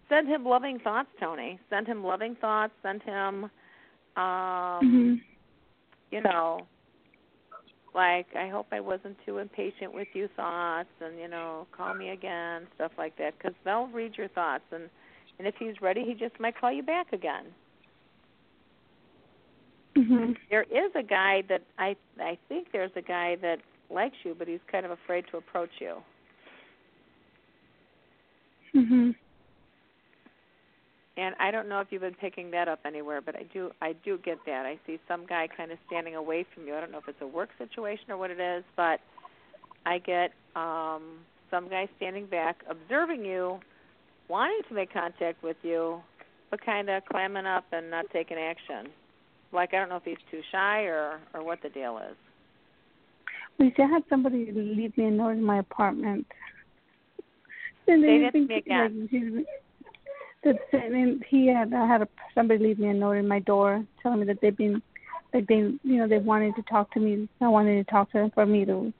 send 0.07 0.27
him 0.27 0.45
loving 0.45 0.77
thoughts, 0.79 1.09
Tony. 1.19 1.59
Send 1.71 1.87
him 1.87 2.03
loving 2.03 2.35
thoughts. 2.39 2.73
Send 2.83 3.01
him, 3.01 3.49
um, 4.17 5.13
mhm, 5.13 5.21
you 6.11 6.21
know, 6.21 6.67
like 7.93 8.27
I 8.35 8.47
hope 8.49 8.67
I 8.71 8.79
wasn't 8.79 9.17
too 9.25 9.37
impatient 9.39 9.93
with 9.93 10.07
you 10.13 10.27
thoughts, 10.35 10.89
and 11.01 11.17
you 11.19 11.27
know, 11.27 11.67
call 11.75 11.93
me 11.93 12.09
again, 12.09 12.67
stuff 12.75 12.91
like 12.97 13.17
that. 13.17 13.37
Because 13.37 13.53
they'll 13.63 13.87
read 13.87 14.17
your 14.17 14.29
thoughts, 14.29 14.63
and 14.71 14.89
and 15.39 15.47
if 15.47 15.55
he's 15.57 15.81
ready, 15.81 16.03
he 16.03 16.13
just 16.13 16.39
might 16.39 16.57
call 16.59 16.71
you 16.71 16.83
back 16.83 17.13
again. 17.13 17.45
mhm, 19.95 20.35
There 20.49 20.63
is 20.63 20.91
a 20.95 21.03
guy 21.03 21.41
that 21.49 21.61
I 21.77 21.95
I 22.19 22.37
think 22.47 22.67
there's 22.71 22.91
a 22.95 23.01
guy 23.01 23.35
that 23.37 23.59
likes 23.89 24.17
you, 24.23 24.35
but 24.37 24.47
he's 24.47 24.59
kind 24.71 24.85
of 24.85 24.91
afraid 24.91 25.25
to 25.31 25.37
approach 25.37 25.71
you. 25.79 25.97
mhm. 28.73 29.13
And 31.15 31.35
I 31.39 31.51
don't 31.51 31.69
know 31.69 31.79
if 31.79 31.87
you've 31.91 32.01
been 32.01 32.15
picking 32.15 32.49
that 32.51 32.67
up 32.67 32.79
anywhere, 32.85 33.21
but 33.21 33.35
I 33.35 33.43
do 33.53 33.71
I 33.81 33.93
do 34.03 34.17
get 34.17 34.39
that. 34.47 34.65
I 34.65 34.79
see 34.87 34.99
some 35.07 35.25
guy 35.27 35.47
kind 35.55 35.71
of 35.71 35.77
standing 35.85 36.15
away 36.15 36.45
from 36.53 36.65
you. 36.65 36.75
I 36.75 36.81
don't 36.81 36.91
know 36.91 36.97
if 36.97 37.07
it's 37.07 37.21
a 37.21 37.27
work 37.27 37.49
situation 37.57 38.05
or 38.09 38.17
what 38.17 38.31
it 38.31 38.39
is, 38.39 38.63
but 38.75 38.99
I 39.85 39.99
get 39.99 40.31
um 40.55 41.19
some 41.51 41.69
guy 41.69 41.87
standing 41.97 42.25
back 42.25 42.63
observing 42.67 43.25
you, 43.25 43.59
wanting 44.27 44.61
to 44.67 44.73
make 44.73 44.91
contact 44.91 45.43
with 45.43 45.57
you, 45.61 46.01
but 46.49 46.65
kind 46.65 46.89
of 46.89 47.05
clamming 47.05 47.45
up 47.45 47.65
and 47.71 47.91
not 47.91 48.05
taking 48.11 48.37
action. 48.37 48.91
Like 49.51 49.75
I 49.75 49.77
don't 49.77 49.89
know 49.89 49.97
if 49.97 50.03
he's 50.05 50.17
too 50.31 50.41
shy 50.51 50.81
or 50.81 51.19
or 51.35 51.43
what 51.43 51.61
the 51.61 51.69
deal 51.69 51.99
is. 51.99 52.17
We 53.59 53.71
still 53.73 53.87
had 53.87 54.01
somebody 54.09 54.51
leave 54.51 54.97
me 54.97 55.05
a 55.05 55.11
note 55.11 55.29
in 55.29 55.43
my 55.43 55.59
apartment. 55.59 56.25
And 57.87 58.03
they 58.03 58.29
think, 58.31 58.49
me 58.49 58.55
again. 58.55 59.09
Like, 59.11 59.45
that 60.43 60.55
and 60.73 61.23
he 61.29 61.47
had 61.47 61.73
I 61.73 61.87
had 61.87 62.01
a, 62.01 62.07
somebody 62.35 62.63
leave 62.63 62.79
me 62.79 62.87
a 62.87 62.93
note 62.93 63.13
in 63.13 63.27
my 63.27 63.39
door 63.39 63.85
telling 64.01 64.19
me 64.21 64.25
that 64.27 64.39
they've 64.41 64.55
been 64.55 64.81
that 65.33 65.45
they 65.47 65.55
you 65.83 65.97
know 65.97 66.07
they 66.07 66.19
wanted 66.19 66.55
to 66.55 66.61
talk 66.63 66.91
to 66.93 66.99
me. 66.99 67.27
I 67.41 67.47
wanted 67.47 67.85
to 67.85 67.91
talk 67.91 68.11
to 68.11 68.19
them 68.19 68.31
for 68.33 68.45
me 68.45 68.65
to 68.65 68.93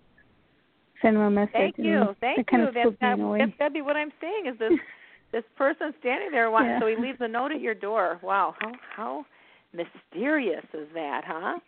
send 1.01 1.17
them 1.17 1.23
a 1.23 1.29
message. 1.29 1.53
Thank 1.53 1.77
you, 1.77 1.99
That 1.99 2.15
thank 2.19 2.47
kind 2.47 2.63
you. 2.63 2.67
of 2.69 2.73
That's 2.73 2.87
spooked 2.87 3.01
me 3.01 3.07
got, 3.07 3.33
in 3.33 3.39
that's 3.39 3.57
to 3.59 3.69
be 3.73 3.81
what 3.81 3.95
I'm 3.95 4.11
saying. 4.19 4.45
Is 4.47 4.59
this 4.59 4.79
this 5.31 5.43
person 5.57 5.93
standing 5.99 6.31
there? 6.31 6.49
Wanting, 6.49 6.71
Yeah. 6.71 6.79
So 6.79 6.87
he 6.87 6.95
leaves 6.95 7.17
a 7.21 7.27
note 7.27 7.51
at 7.51 7.61
your 7.61 7.75
door. 7.75 8.19
Wow, 8.23 8.55
how 8.59 8.71
how 8.95 9.25
mysterious 9.73 10.65
is 10.73 10.87
that, 10.93 11.23
huh? 11.25 11.59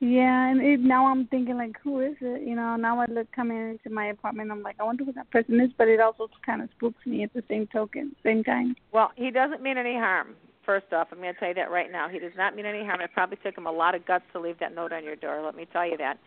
Yeah, 0.00 0.48
and 0.48 0.62
it, 0.62 0.80
now 0.80 1.06
I'm 1.06 1.26
thinking 1.26 1.58
like, 1.58 1.76
who 1.84 2.00
is 2.00 2.16
it? 2.22 2.48
You 2.48 2.56
know, 2.56 2.74
now 2.76 3.00
I 3.00 3.06
look 3.06 3.30
coming 3.32 3.56
into 3.72 3.90
my 3.90 4.06
apartment, 4.06 4.50
I'm 4.50 4.62
like, 4.62 4.76
I 4.80 4.84
wonder 4.84 5.04
who 5.04 5.12
that 5.12 5.30
person 5.30 5.60
is. 5.60 5.70
But 5.76 5.88
it 5.88 6.00
also 6.00 6.28
kind 6.44 6.62
of 6.62 6.70
spooks 6.76 7.04
me 7.04 7.22
at 7.22 7.34
the 7.34 7.44
same 7.48 7.66
token, 7.66 8.16
same 8.22 8.42
time. 8.42 8.76
Well, 8.92 9.12
he 9.14 9.30
doesn't 9.30 9.62
mean 9.62 9.76
any 9.76 9.94
harm. 9.94 10.36
First 10.64 10.92
off, 10.92 11.08
I'm 11.12 11.18
going 11.18 11.34
to 11.34 11.38
tell 11.38 11.48
you 11.48 11.54
that 11.54 11.70
right 11.70 11.92
now. 11.92 12.08
He 12.08 12.18
does 12.18 12.32
not 12.34 12.56
mean 12.56 12.64
any 12.64 12.84
harm. 12.84 13.02
It 13.02 13.10
probably 13.12 13.38
took 13.44 13.58
him 13.58 13.66
a 13.66 13.72
lot 13.72 13.94
of 13.94 14.06
guts 14.06 14.24
to 14.32 14.40
leave 14.40 14.58
that 14.60 14.74
note 14.74 14.92
on 14.92 15.04
your 15.04 15.16
door. 15.16 15.42
Let 15.44 15.54
me 15.54 15.66
tell 15.70 15.86
you 15.86 15.98
that. 15.98 16.18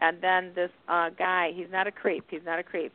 And 0.00 0.20
then 0.20 0.52
this 0.54 0.70
uh 0.88 1.10
guy, 1.10 1.50
he's 1.52 1.70
not 1.72 1.88
a 1.88 1.92
creep. 1.92 2.24
He's 2.30 2.44
not 2.44 2.60
a 2.60 2.62
creep. 2.62 2.92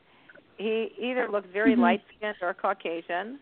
He 0.57 0.93
either 0.97 1.27
looks 1.29 1.47
very 1.51 1.75
Mhm. 1.75 1.79
light 1.79 2.01
skinned 2.15 2.37
or 2.41 2.53
Caucasian, 2.53 3.39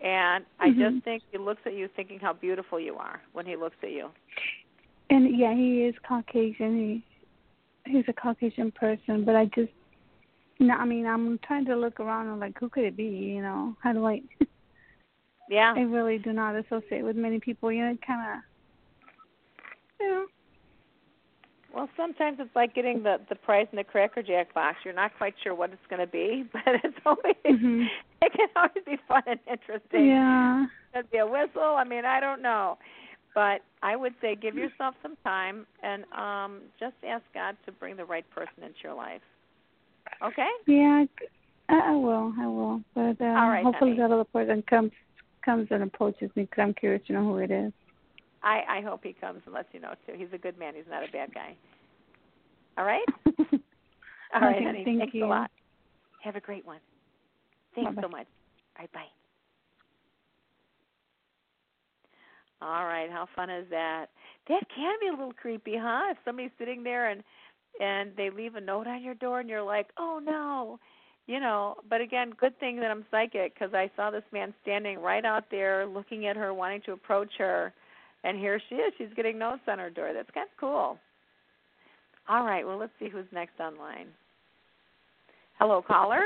and 0.00 0.44
I 0.60 0.70
Mhm. 0.70 0.78
just 0.78 1.04
think 1.04 1.22
he 1.32 1.38
looks 1.38 1.62
at 1.66 1.72
you 1.72 1.88
thinking 1.88 2.20
how 2.20 2.32
beautiful 2.32 2.78
you 2.78 2.96
are 2.96 3.20
when 3.32 3.46
he 3.46 3.56
looks 3.56 3.76
at 3.82 3.90
you. 3.90 4.10
And 5.12 5.38
yeah, 5.38 5.54
he 5.54 5.82
is 5.82 5.94
Caucasian. 6.08 7.02
He 7.84 7.92
he's 7.92 8.04
a 8.08 8.14
Caucasian 8.14 8.70
person, 8.70 9.24
but 9.26 9.36
I 9.36 9.44
just, 9.46 9.70
know, 10.58 10.72
I 10.72 10.86
mean, 10.86 11.06
I'm 11.06 11.38
trying 11.46 11.66
to 11.66 11.76
look 11.76 12.00
around 12.00 12.28
and 12.28 12.40
like, 12.40 12.58
who 12.58 12.70
could 12.70 12.84
it 12.84 12.96
be? 12.96 13.04
You 13.04 13.42
know, 13.42 13.76
how 13.82 13.92
do 13.92 14.06
I? 14.06 14.22
Yeah. 15.50 15.74
I 15.76 15.80
really 15.80 16.16
do 16.16 16.32
not 16.32 16.54
associate 16.56 17.04
with 17.04 17.14
many 17.14 17.38
people. 17.38 17.70
You 17.70 17.82
know, 17.84 17.96
kind 18.06 18.38
of, 18.38 18.42
you 20.00 20.08
know. 20.08 20.24
Well, 21.74 21.90
sometimes 21.94 22.38
it's 22.40 22.54
like 22.56 22.74
getting 22.74 23.02
the 23.02 23.18
the 23.28 23.34
prize 23.34 23.66
in 23.70 23.76
the 23.76 23.84
Cracker 23.84 24.22
Jack 24.22 24.54
box. 24.54 24.78
You're 24.82 24.94
not 24.94 25.10
quite 25.18 25.34
sure 25.42 25.54
what 25.54 25.70
it's 25.70 25.86
going 25.90 26.00
to 26.00 26.06
be, 26.06 26.44
but 26.52 26.62
it's 26.82 26.96
always 27.04 27.34
Mhm. 27.44 27.86
it 28.22 28.32
can 28.32 28.48
always 28.56 28.84
be 28.86 28.96
fun 29.06 29.24
and 29.26 29.40
interesting. 29.50 30.06
Yeah. 30.06 30.66
Could 30.94 31.10
be 31.10 31.18
a 31.18 31.26
whistle. 31.26 31.74
I 31.76 31.84
mean, 31.84 32.06
I 32.06 32.18
don't 32.18 32.40
know, 32.40 32.78
but 33.34 33.60
I 33.82 33.96
would 33.96 34.14
say 34.20 34.36
give 34.36 34.54
yourself 34.54 34.94
some 35.02 35.16
time 35.24 35.66
and 35.82 36.04
um 36.12 36.60
just 36.78 36.94
ask 37.06 37.24
God 37.34 37.56
to 37.66 37.72
bring 37.72 37.96
the 37.96 38.04
right 38.04 38.28
person 38.30 38.62
into 38.62 38.78
your 38.82 38.94
life. 38.94 39.22
Okay. 40.24 40.48
Yeah, 40.66 41.04
I, 41.68 41.90
I 41.92 41.96
will. 41.96 42.32
I 42.38 42.46
will. 42.46 42.80
But 42.94 43.20
uh, 43.20 43.24
All 43.24 43.48
right, 43.48 43.64
hopefully 43.64 43.92
honey. 43.92 44.02
that 44.02 44.12
other 44.12 44.24
person 44.24 44.62
comes 44.68 44.92
comes 45.44 45.68
and 45.70 45.82
approaches 45.82 46.30
me 46.36 46.44
because 46.44 46.62
I'm 46.62 46.74
curious 46.74 47.04
to 47.06 47.12
know 47.14 47.24
who 47.24 47.38
it 47.38 47.50
is. 47.50 47.72
I 48.42 48.62
I 48.68 48.80
hope 48.82 49.00
he 49.02 49.12
comes 49.12 49.42
and 49.44 49.54
lets 49.54 49.68
you 49.72 49.80
know 49.80 49.94
too. 50.06 50.14
He's 50.16 50.32
a 50.32 50.38
good 50.38 50.58
man. 50.58 50.74
He's 50.74 50.84
not 50.90 51.08
a 51.08 51.12
bad 51.12 51.32
guy. 51.34 51.56
All 52.78 52.84
right. 52.84 53.04
All 54.34 54.40
right, 54.40 54.62
honey. 54.62 54.84
thank 54.84 54.98
Thanks 54.98 55.14
you. 55.14 55.26
a 55.26 55.28
lot. 55.28 55.50
Have 56.22 56.36
a 56.36 56.40
great 56.40 56.64
one. 56.64 56.78
Thanks 57.74 57.90
Bye-bye. 57.90 58.02
so 58.02 58.08
much. 58.08 58.26
All 58.76 58.82
right, 58.82 58.92
bye. 58.92 59.21
All 62.62 62.84
right, 62.84 63.10
how 63.10 63.26
fun 63.34 63.50
is 63.50 63.66
that? 63.70 64.06
That 64.48 64.62
can 64.74 64.94
be 65.00 65.08
a 65.08 65.10
little 65.10 65.32
creepy, 65.32 65.74
huh? 65.76 66.12
If 66.12 66.18
somebody's 66.24 66.52
sitting 66.58 66.82
there 66.82 67.10
and 67.10 67.22
and 67.80 68.12
they 68.16 68.28
leave 68.28 68.54
a 68.54 68.60
note 68.60 68.86
on 68.86 69.02
your 69.02 69.14
door 69.14 69.40
and 69.40 69.48
you're 69.48 69.62
like, 69.62 69.88
"Oh 69.98 70.20
no." 70.22 70.78
You 71.26 71.38
know, 71.40 71.76
but 71.88 72.00
again, 72.00 72.32
good 72.38 72.58
thing 72.58 72.76
that 72.80 72.90
I'm 72.90 73.06
psychic 73.10 73.54
because 73.54 73.72
I 73.74 73.90
saw 73.94 74.10
this 74.10 74.24
man 74.32 74.52
standing 74.62 74.98
right 74.98 75.24
out 75.24 75.44
there 75.50 75.86
looking 75.86 76.26
at 76.26 76.36
her, 76.36 76.52
wanting 76.52 76.82
to 76.82 76.92
approach 76.92 77.30
her. 77.38 77.72
And 78.24 78.38
here 78.38 78.60
she 78.68 78.74
is. 78.76 78.92
She's 78.98 79.14
getting 79.14 79.38
notes 79.38 79.62
on 79.68 79.78
her 79.78 79.90
door. 79.90 80.12
That's 80.12 80.30
kind 80.32 80.48
of 80.52 80.56
cool. 80.58 80.98
All 82.28 82.44
right. 82.44 82.66
Well, 82.66 82.76
let's 82.76 82.92
see 82.98 83.08
who's 83.08 83.26
next 83.32 83.58
online. 83.60 84.08
Hello, 85.58 85.80
caller. 85.80 86.22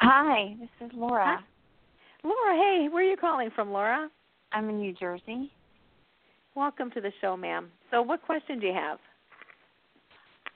Hi, 0.00 0.56
this 0.58 0.88
is 0.88 0.92
Laura. 0.94 1.38
Hi. 1.38 1.44
Laura, 2.22 2.54
hey, 2.54 2.88
where 2.90 3.02
are 3.02 3.10
you 3.10 3.16
calling 3.16 3.50
from, 3.54 3.70
Laura? 3.70 4.10
I'm 4.52 4.68
in 4.68 4.78
New 4.80 4.92
Jersey. 4.92 5.50
Welcome 6.54 6.90
to 6.92 7.00
the 7.00 7.12
show, 7.20 7.36
ma'am. 7.36 7.70
So, 7.90 8.02
what 8.02 8.22
question 8.22 8.58
do 8.58 8.66
you 8.66 8.74
have? 8.74 8.98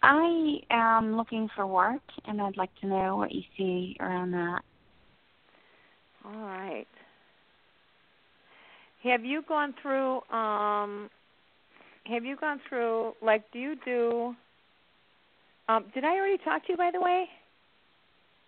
I 0.02 0.58
am 0.70 1.16
looking 1.16 1.48
for 1.54 1.66
work, 1.66 2.02
and 2.26 2.40
I'd 2.40 2.56
like 2.56 2.74
to 2.80 2.86
know 2.86 3.16
what 3.16 3.32
you 3.32 3.42
see 3.56 3.96
around 4.00 4.32
that. 4.32 4.60
All 6.24 6.42
right. 6.42 6.86
Have 9.02 9.24
you 9.24 9.42
gone 9.46 9.74
through? 9.80 10.20
um 10.30 11.08
Have 12.06 12.24
you 12.24 12.36
gone 12.36 12.60
through? 12.68 13.12
Like, 13.22 13.44
do 13.52 13.58
you 13.58 13.76
do? 13.84 14.34
Um, 15.68 15.84
did 15.94 16.04
I 16.04 16.16
already 16.16 16.38
talk 16.44 16.66
to 16.66 16.72
you, 16.72 16.76
by 16.76 16.90
the 16.92 17.00
way? 17.00 17.26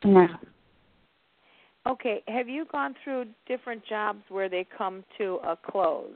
No. 0.04 0.26
Okay. 1.86 2.22
Have 2.26 2.48
you 2.48 2.66
gone 2.72 2.94
through 3.04 3.26
different 3.46 3.84
jobs 3.86 4.22
where 4.28 4.48
they 4.48 4.66
come 4.76 5.04
to 5.18 5.38
a 5.46 5.56
close? 5.56 6.10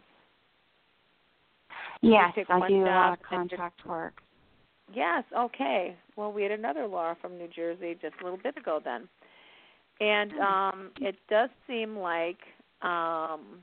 Yes, 2.03 2.33
I 2.49 2.69
do 2.69 2.85
a 2.85 2.87
lot 2.87 3.13
of 3.13 3.23
contract 3.23 3.87
work. 3.87 4.15
Yes, 4.93 5.25
okay. 5.37 5.97
Well, 6.17 6.33
we 6.33 6.43
had 6.43 6.51
another 6.51 6.87
Laura 6.87 7.17
from 7.21 7.39
New 7.39 7.49
Jersey 7.49 7.97
just 8.01 8.15
a 8.21 8.25
little 8.25 8.39
bit 8.43 8.57
ago 8.57 8.81
then. 8.85 9.09
And 10.01 10.33
um 10.41 10.91
it 11.01 11.17
does 11.29 11.51
seem 11.67 11.97
like 11.97 12.39
um 12.83 13.61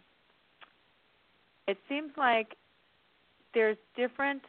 it 1.68 1.78
seems 1.90 2.12
like 2.16 2.56
there's 3.54 3.78
different 3.96 4.44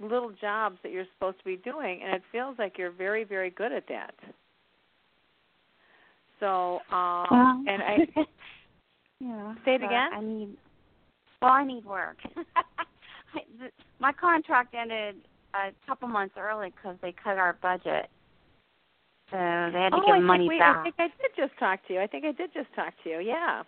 little 0.00 0.30
jobs 0.40 0.78
that 0.84 0.92
you're 0.92 1.04
supposed 1.14 1.38
to 1.38 1.44
be 1.44 1.56
doing 1.56 2.00
and 2.04 2.14
it 2.14 2.22
feels 2.30 2.56
like 2.58 2.78
you're 2.78 2.92
very 2.92 3.24
very 3.24 3.50
good 3.50 3.72
at 3.72 3.88
that. 3.88 4.14
So, 6.40 6.80
um 6.90 7.26
well, 7.30 7.64
and 7.66 7.82
I 7.82 7.98
yeah. 9.20 9.54
Say 9.64 9.74
it 9.74 9.82
again? 9.82 10.10
I 10.12 10.20
need. 10.20 10.56
Well, 11.42 11.52
I 11.52 11.64
need 11.64 11.84
work. 11.84 12.16
I, 12.56 13.40
the, 13.58 13.70
my 14.00 14.12
contract 14.12 14.74
ended 14.74 15.16
a 15.54 15.70
couple 15.86 16.08
months 16.08 16.34
early 16.38 16.72
because 16.74 16.96
they 17.02 17.12
cut 17.12 17.38
our 17.38 17.56
budget, 17.60 18.08
so 19.30 19.36
they 19.36 19.80
had 19.80 19.90
to 19.90 19.96
oh, 19.96 20.02
give 20.06 20.14
I 20.16 20.20
money 20.20 20.44
think 20.44 20.52
we, 20.52 20.58
back. 20.58 20.78
I 20.78 20.82
think 20.82 20.94
I 20.98 21.06
did 21.06 21.30
just 21.36 21.58
talk 21.58 21.86
to 21.88 21.94
you. 21.94 22.00
I 22.00 22.06
think 22.06 22.24
I 22.24 22.32
did 22.32 22.52
just 22.54 22.72
talk 22.74 22.94
to 23.04 23.10
you. 23.10 23.20
Yeah. 23.20 23.62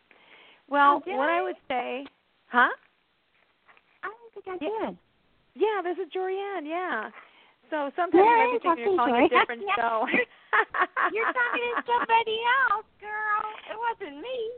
Well, 0.69 1.03
Oh, 1.07 1.17
what 1.17 1.29
I 1.29 1.41
I? 1.41 1.43
would 1.43 1.57
say, 1.69 2.07
huh? 2.47 2.69
I 4.03 4.09
don't 4.09 4.33
think 4.35 4.47
I 4.49 4.65
Yeah. 4.65 4.87
did. 4.91 4.99
Yeah, 5.55 5.83
this 5.83 5.99
is 5.99 6.11
Jorianne. 6.13 6.67
Yeah. 6.67 7.11
So 7.71 7.91
sometimes 7.97 8.15
Yeah, 8.15 8.23
you 8.23 8.31
I 8.31 8.47
might 8.47 8.63
be 8.63 8.69
talked 8.69 8.79
thinking 8.79 8.95
you're 8.95 8.97
calling 8.97 9.25
a 9.25 9.29
different 9.29 9.63
Yeah. 9.67 9.75
show. 9.77 10.07
You're 11.13 11.33
talking 11.33 11.71
to 11.77 11.83
somebody 11.87 12.39
else, 12.71 12.87
girl. 13.01 13.43
It 13.71 13.79
wasn't 13.79 14.21
me. 14.21 14.51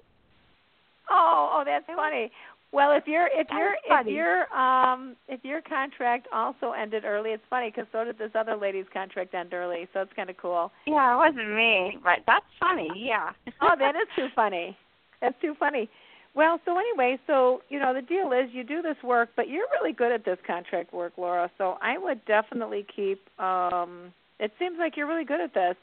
Oh, 1.11 1.51
oh, 1.55 1.63
that's 1.65 1.87
funny. 1.87 2.31
Well, 2.73 2.93
if 2.93 3.07
your 3.07 3.29
if 3.31 3.47
your 3.51 3.75
if 3.85 4.07
your 4.07 4.51
um 4.55 5.15
if 5.29 5.45
your 5.45 5.61
contract 5.61 6.27
also 6.33 6.73
ended 6.73 7.05
early, 7.05 7.31
it's 7.31 7.43
funny 7.51 7.71
because 7.71 7.85
so 7.93 8.03
did 8.05 8.17
this 8.17 8.31
other 8.35 8.57
lady's 8.57 8.87
contract 8.93 9.35
end 9.35 9.53
early, 9.53 9.89
so 9.93 10.01
it's 10.01 10.13
kind 10.15 10.31
of 10.31 10.39
cool. 10.39 10.73
Yeah, 10.87 11.15
it 11.15 11.19
wasn't 11.19 11.55
me, 11.55 11.99
but 12.03 12.21
that's 12.27 12.47
funny. 12.59 12.89
Yeah. 12.97 13.33
oh, 13.61 13.75
that 13.79 13.95
is 13.95 14.09
too 14.17 14.29
funny. 14.35 14.77
That's 15.21 15.39
too 15.43 15.55
funny. 15.61 15.91
Well, 16.35 16.61
so 16.65 16.79
anyway, 16.79 17.19
so 17.27 17.61
you 17.69 17.79
know 17.79 17.93
the 17.93 18.01
deal 18.01 18.33
is 18.33 18.49
you 18.55 18.65
do 18.65 18.81
this 18.81 18.97
work, 19.05 19.29
but 19.37 19.51
you're 19.51 19.67
really 19.79 19.93
good 19.93 20.11
at 20.11 20.25
this 20.25 20.39
contract 20.47 20.95
work, 20.95 21.13
Laura. 21.19 21.51
So 21.59 21.77
I 21.83 21.99
would 21.99 22.25
definitely 22.25 22.87
keep. 22.97 23.21
um 23.39 24.15
It 24.43 24.51
seems 24.59 24.77
like 24.79 24.97
you're 24.97 25.07
really 25.07 25.25
good 25.25 25.41
at 25.41 25.55
this, 25.55 25.77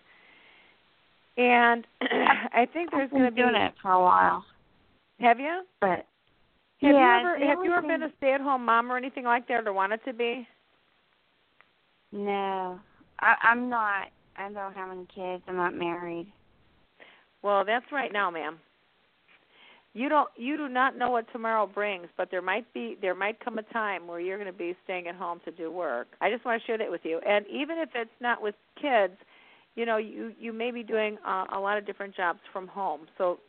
and 1.37 1.87
I 2.01 2.67
think 2.73 2.91
there's 2.91 3.09
going 3.09 3.23
to 3.23 3.31
be. 3.31 3.41
doing 3.41 3.55
it 3.55 3.73
for 3.81 3.91
a 3.91 4.01
while, 4.01 4.43
Have 5.21 5.39
you? 5.39 5.61
but 5.79 5.89
Have 5.89 6.05
yeah, 6.81 7.21
you 7.21 7.29
ever 7.29 7.45
have 7.47 7.63
you 7.63 7.71
ever 7.71 7.87
been 7.87 8.03
a 8.03 8.11
stay-at-home 8.17 8.65
mom 8.65 8.91
or 8.91 8.97
anything 8.97 9.23
like 9.23 9.47
that, 9.47 9.65
or 9.65 9.71
wanted 9.73 10.03
to 10.05 10.13
be? 10.13 10.45
No, 12.11 12.79
I, 13.21 13.35
I'm 13.43 13.69
not. 13.69 14.07
I 14.37 14.49
don't 14.51 14.73
have 14.73 14.91
any 14.91 15.07
kids. 15.13 15.41
I'm 15.47 15.55
not 15.55 15.73
married. 15.73 16.27
Well, 17.41 17.63
that's 17.65 17.85
right 17.91 18.11
now, 18.11 18.29
ma'am. 18.29 18.59
You 19.93 20.07
don't 20.07 20.29
you 20.35 20.55
do 20.55 20.69
not 20.69 20.97
know 20.97 21.09
what 21.09 21.25
tomorrow 21.31 21.65
brings, 21.65 22.07
but 22.15 22.29
there 22.29 22.41
might 22.41 22.71
be 22.73 22.97
there 23.01 23.15
might 23.15 23.43
come 23.43 23.57
a 23.57 23.63
time 23.63 24.05
where 24.07 24.19
you're 24.19 24.37
going 24.37 24.51
to 24.51 24.57
be 24.57 24.75
staying 24.83 25.07
at 25.07 25.15
home 25.15 25.41
to 25.45 25.51
do 25.51 25.71
work. 25.71 26.07
I 26.21 26.29
just 26.29 26.45
want 26.45 26.61
to 26.61 26.67
share 26.67 26.77
that 26.77 26.91
with 26.91 27.01
you. 27.03 27.19
And 27.27 27.45
even 27.47 27.79
if 27.79 27.89
it's 27.95 28.09
not 28.21 28.41
with 28.41 28.53
kids, 28.79 29.13
you 29.75 29.85
know, 29.85 29.97
you 29.97 30.33
you 30.39 30.53
may 30.53 30.69
be 30.69 30.83
doing 30.83 31.17
uh, 31.25 31.45
a 31.55 31.59
lot 31.59 31.77
of 31.77 31.87
different 31.87 32.15
jobs 32.15 32.39
from 32.53 32.67
home. 32.67 33.07
So, 33.17 33.39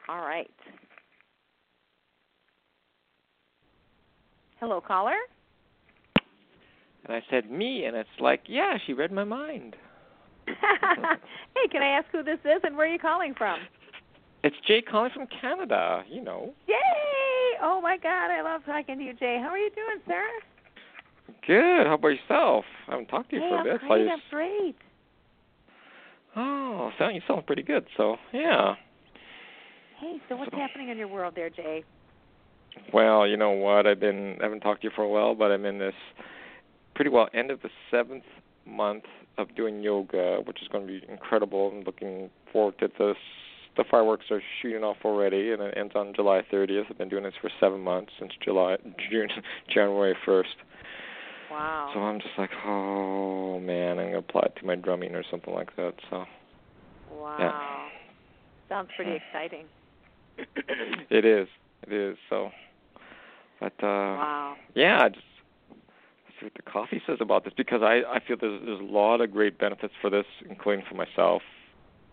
All 0.09 0.21
right. 0.21 0.51
Hello, 4.61 4.81
caller. 4.81 5.17
And 7.07 7.17
I 7.17 7.23
said, 7.31 7.49
me, 7.51 7.85
and 7.85 7.97
it's 7.97 8.09
like, 8.21 8.43
yeah, 8.47 8.77
she 8.87 8.93
read 8.93 9.13
my 9.13 9.25
mind. 9.25 9.75
hey, 10.49 11.69
can 11.71 11.83
I 11.83 11.99
ask 11.99 12.07
who 12.13 12.23
this 12.23 12.39
is 12.45 12.61
and 12.65 12.77
where 12.77 12.89
are 12.89 12.93
you 12.93 12.99
calling 12.99 13.35
from? 13.37 13.59
It's 14.45 14.57
Jay 14.67 14.83
calling 14.83 15.11
from 15.13 15.27
Canada, 15.41 16.05
you 16.09 16.23
know. 16.23 16.55
Yay! 16.69 16.75
Oh 17.63 17.81
my 17.81 17.97
God, 17.97 18.31
I 18.31 18.43
love 18.43 18.63
talking 18.65 18.99
to 18.99 19.05
you, 19.05 19.13
Jay. 19.15 19.39
How 19.43 19.49
are 19.49 19.59
you 19.59 19.71
doing, 19.71 20.01
sir? 20.07 20.25
Good. 21.47 21.87
How 21.87 21.95
about 21.95 22.09
yourself? 22.09 22.65
I 22.87 22.93
haven't 22.93 23.07
talked 23.07 23.31
to 23.31 23.37
you 23.37 23.43
hey, 23.43 23.49
for 23.49 23.57
a 23.57 23.59
I'm 23.59 23.65
bit. 23.65 23.81
great. 23.81 23.89
so 23.89 23.95
I 23.95 24.13
I'm 24.13 24.21
great. 24.31 24.77
Oh, 26.37 26.91
sound 26.99 27.15
you 27.17 27.23
sound 27.27 27.47
pretty 27.47 27.63
good. 27.63 27.85
So 27.97 28.17
yeah. 28.33 28.75
Hey, 29.99 30.21
so 30.29 30.37
what's 30.37 30.55
happening 30.55 30.91
in 30.91 30.99
your 30.99 31.09
world 31.09 31.35
there, 31.35 31.51
Jay? 31.51 31.83
Well, 32.93 33.27
you 33.27 33.37
know 33.37 33.51
what? 33.51 33.87
I've 33.87 33.99
been 33.99 34.37
I 34.41 34.45
haven't 34.45 34.61
talked 34.61 34.83
to 34.83 34.87
you 34.87 34.93
for 34.95 35.03
a 35.03 35.09
while, 35.09 35.35
but 35.35 35.51
I'm 35.51 35.65
in 35.65 35.79
this 35.79 35.95
pretty 36.95 37.11
well 37.11 37.29
end 37.35 37.51
of 37.51 37.61
the 37.63 37.71
seventh 37.91 38.25
month 38.67 39.05
of 39.37 39.55
doing 39.57 39.83
yoga, 39.83 40.39
which 40.45 40.63
is 40.63 40.69
going 40.69 40.87
to 40.87 41.01
be 41.01 41.03
incredible. 41.11 41.73
I'm 41.75 41.83
looking 41.83 42.31
forward 42.53 42.79
to 42.79 42.89
this. 42.99 43.17
The 43.79 43.85
fireworks 43.89 44.27
are 44.33 44.43
shooting 44.61 44.83
off 44.83 44.97
already, 45.05 45.53
and 45.53 45.63
it 45.63 45.75
ends 45.77 45.93
on 45.95 46.13
July 46.13 46.43
30th. 46.53 46.87
I've 46.91 46.99
been 46.99 47.09
doing 47.09 47.23
this 47.23 47.35
for 47.41 47.49
seven 47.61 47.81
months 47.81 48.11
since 48.19 48.33
July, 48.45 48.77
June, 49.09 49.29
January 49.73 50.17
1st. 50.27 50.45
Wow. 51.53 51.91
So 51.95 52.01
I'm 52.01 52.19
just 52.19 52.37
like, 52.37 52.51
oh 52.67 53.61
man, 53.61 54.01
I'm 54.01 54.07
gonna 54.07 54.19
apply 54.19 54.43
it 54.47 54.57
to 54.59 54.67
my 54.67 54.75
drumming 54.75 55.15
or 55.15 55.23
something 55.31 55.55
like 55.55 55.75
that. 55.77 55.95
So 56.11 56.25
Wow. 57.13 57.87
Sounds 58.69 58.89
pretty 58.97 59.13
exciting. 59.13 59.65
it 61.11 61.25
is, 61.25 61.49
it 61.87 61.93
is. 61.93 62.17
So, 62.29 62.51
but 63.61 63.73
uh, 63.81 63.87
wow. 63.87 64.57
yeah, 64.75 65.03
I 65.05 65.09
just 65.09 65.25
see 66.41 66.47
what 66.47 66.55
the 66.55 66.63
coffee 66.63 67.01
says 67.07 67.19
about 67.21 67.45
this 67.45 67.55
because 67.57 67.83
I 67.83 68.03
I 68.09 68.21
feel 68.27 68.37
there's 68.41 68.61
there's 68.65 68.81
a 68.81 68.85
lot 68.93 69.21
of 69.21 69.31
great 69.33 69.57
benefits 69.57 69.95
for 70.01 70.11
this, 70.11 70.27
including 70.51 70.85
for 70.89 70.97
myself 70.97 71.43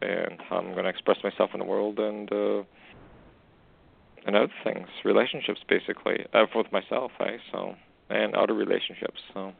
and 0.01 0.39
how 0.49 0.57
I'm 0.57 0.71
going 0.71 0.83
to 0.83 0.89
express 0.89 1.17
myself 1.23 1.51
in 1.53 1.59
the 1.59 1.65
world 1.65 1.99
and 1.99 2.31
uh 2.31 2.63
and 4.27 4.35
other 4.35 4.51
things, 4.63 4.87
relationships 5.03 5.59
basically, 5.69 6.25
uh, 6.33 6.45
with 6.55 6.71
myself, 6.71 7.11
eh? 7.19 7.37
So 7.51 7.75
and 8.09 8.35
other 8.35 8.53
relationships. 8.53 9.21
So 9.33 9.53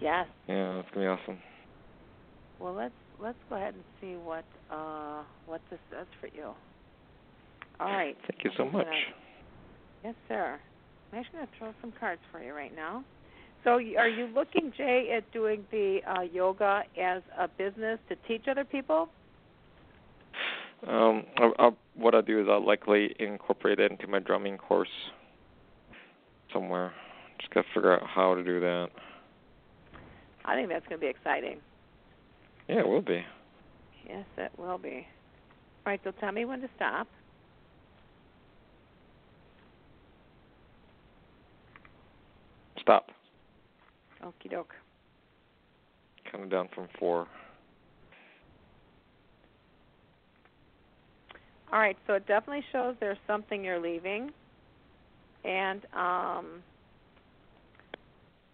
Yes. 0.00 0.26
yeah, 0.48 0.78
it's 0.80 0.88
gonna 0.94 1.06
be 1.06 1.08
awesome. 1.08 1.38
Well, 2.58 2.74
let's 2.74 2.94
let's 3.18 3.38
go 3.48 3.56
ahead 3.56 3.74
and 3.74 3.84
see 4.00 4.16
what 4.16 4.44
uh 4.70 5.22
what 5.46 5.60
this 5.70 5.80
does 5.90 6.06
for 6.20 6.28
you. 6.32 6.54
All 7.80 7.86
right. 7.92 8.16
Thank 8.30 8.44
you 8.44 8.50
so 8.56 8.64
much. 8.64 8.86
gonna- 8.86 9.14
Yes, 10.04 10.14
sir. 10.28 10.60
I'm 11.12 11.18
actually 11.18 11.38
going 11.38 11.46
to 11.48 11.52
throw 11.58 11.74
some 11.80 11.92
cards 11.98 12.20
for 12.30 12.40
you 12.42 12.52
right 12.54 12.74
now. 12.74 13.04
So, 13.64 13.72
are 13.72 14.08
you 14.08 14.26
looking, 14.34 14.72
Jay, 14.76 15.10
at 15.14 15.30
doing 15.32 15.66
the 15.70 15.98
uh, 16.06 16.22
yoga 16.22 16.82
as 16.98 17.22
a 17.38 17.48
business 17.48 17.98
to 18.08 18.16
teach 18.26 18.46
other 18.50 18.64
people? 18.64 19.10
Um, 20.86 21.24
I, 21.36 21.50
I, 21.58 21.70
what 21.94 22.14
I'll 22.14 22.22
do 22.22 22.40
is 22.40 22.46
I'll 22.50 22.64
likely 22.64 23.14
incorporate 23.18 23.78
it 23.78 23.90
into 23.90 24.06
my 24.06 24.18
drumming 24.18 24.56
course 24.56 24.88
somewhere 26.52 26.92
Just 27.38 27.52
got 27.52 27.62
to 27.62 27.66
figure 27.74 27.92
out 27.92 28.02
how 28.06 28.34
to 28.34 28.42
do 28.42 28.60
that. 28.60 28.88
I 30.44 30.54
think 30.54 30.68
that's 30.68 30.86
going 30.88 31.00
to 31.00 31.04
be 31.04 31.10
exciting. 31.10 31.58
Yeah, 32.68 32.80
it 32.80 32.88
will 32.88 33.02
be. 33.02 33.22
Yes, 34.08 34.24
it 34.38 34.50
will 34.58 34.78
be. 34.78 35.06
All 35.86 35.92
right, 35.92 36.00
so 36.02 36.12
tell 36.18 36.32
me 36.32 36.44
when 36.44 36.60
to 36.60 36.68
stop. 36.76 37.06
Stop. 42.80 43.10
Okie 44.24 44.50
doke. 44.50 44.74
Coming 46.30 46.48
down 46.48 46.68
from 46.74 46.88
four. 46.98 47.26
All 51.72 51.78
right, 51.78 51.96
so 52.06 52.14
it 52.14 52.26
definitely 52.26 52.64
shows 52.72 52.96
there's 53.00 53.18
something 53.26 53.64
you're 53.64 53.80
leaving. 53.80 54.30
And 55.44 55.82
um 55.94 56.62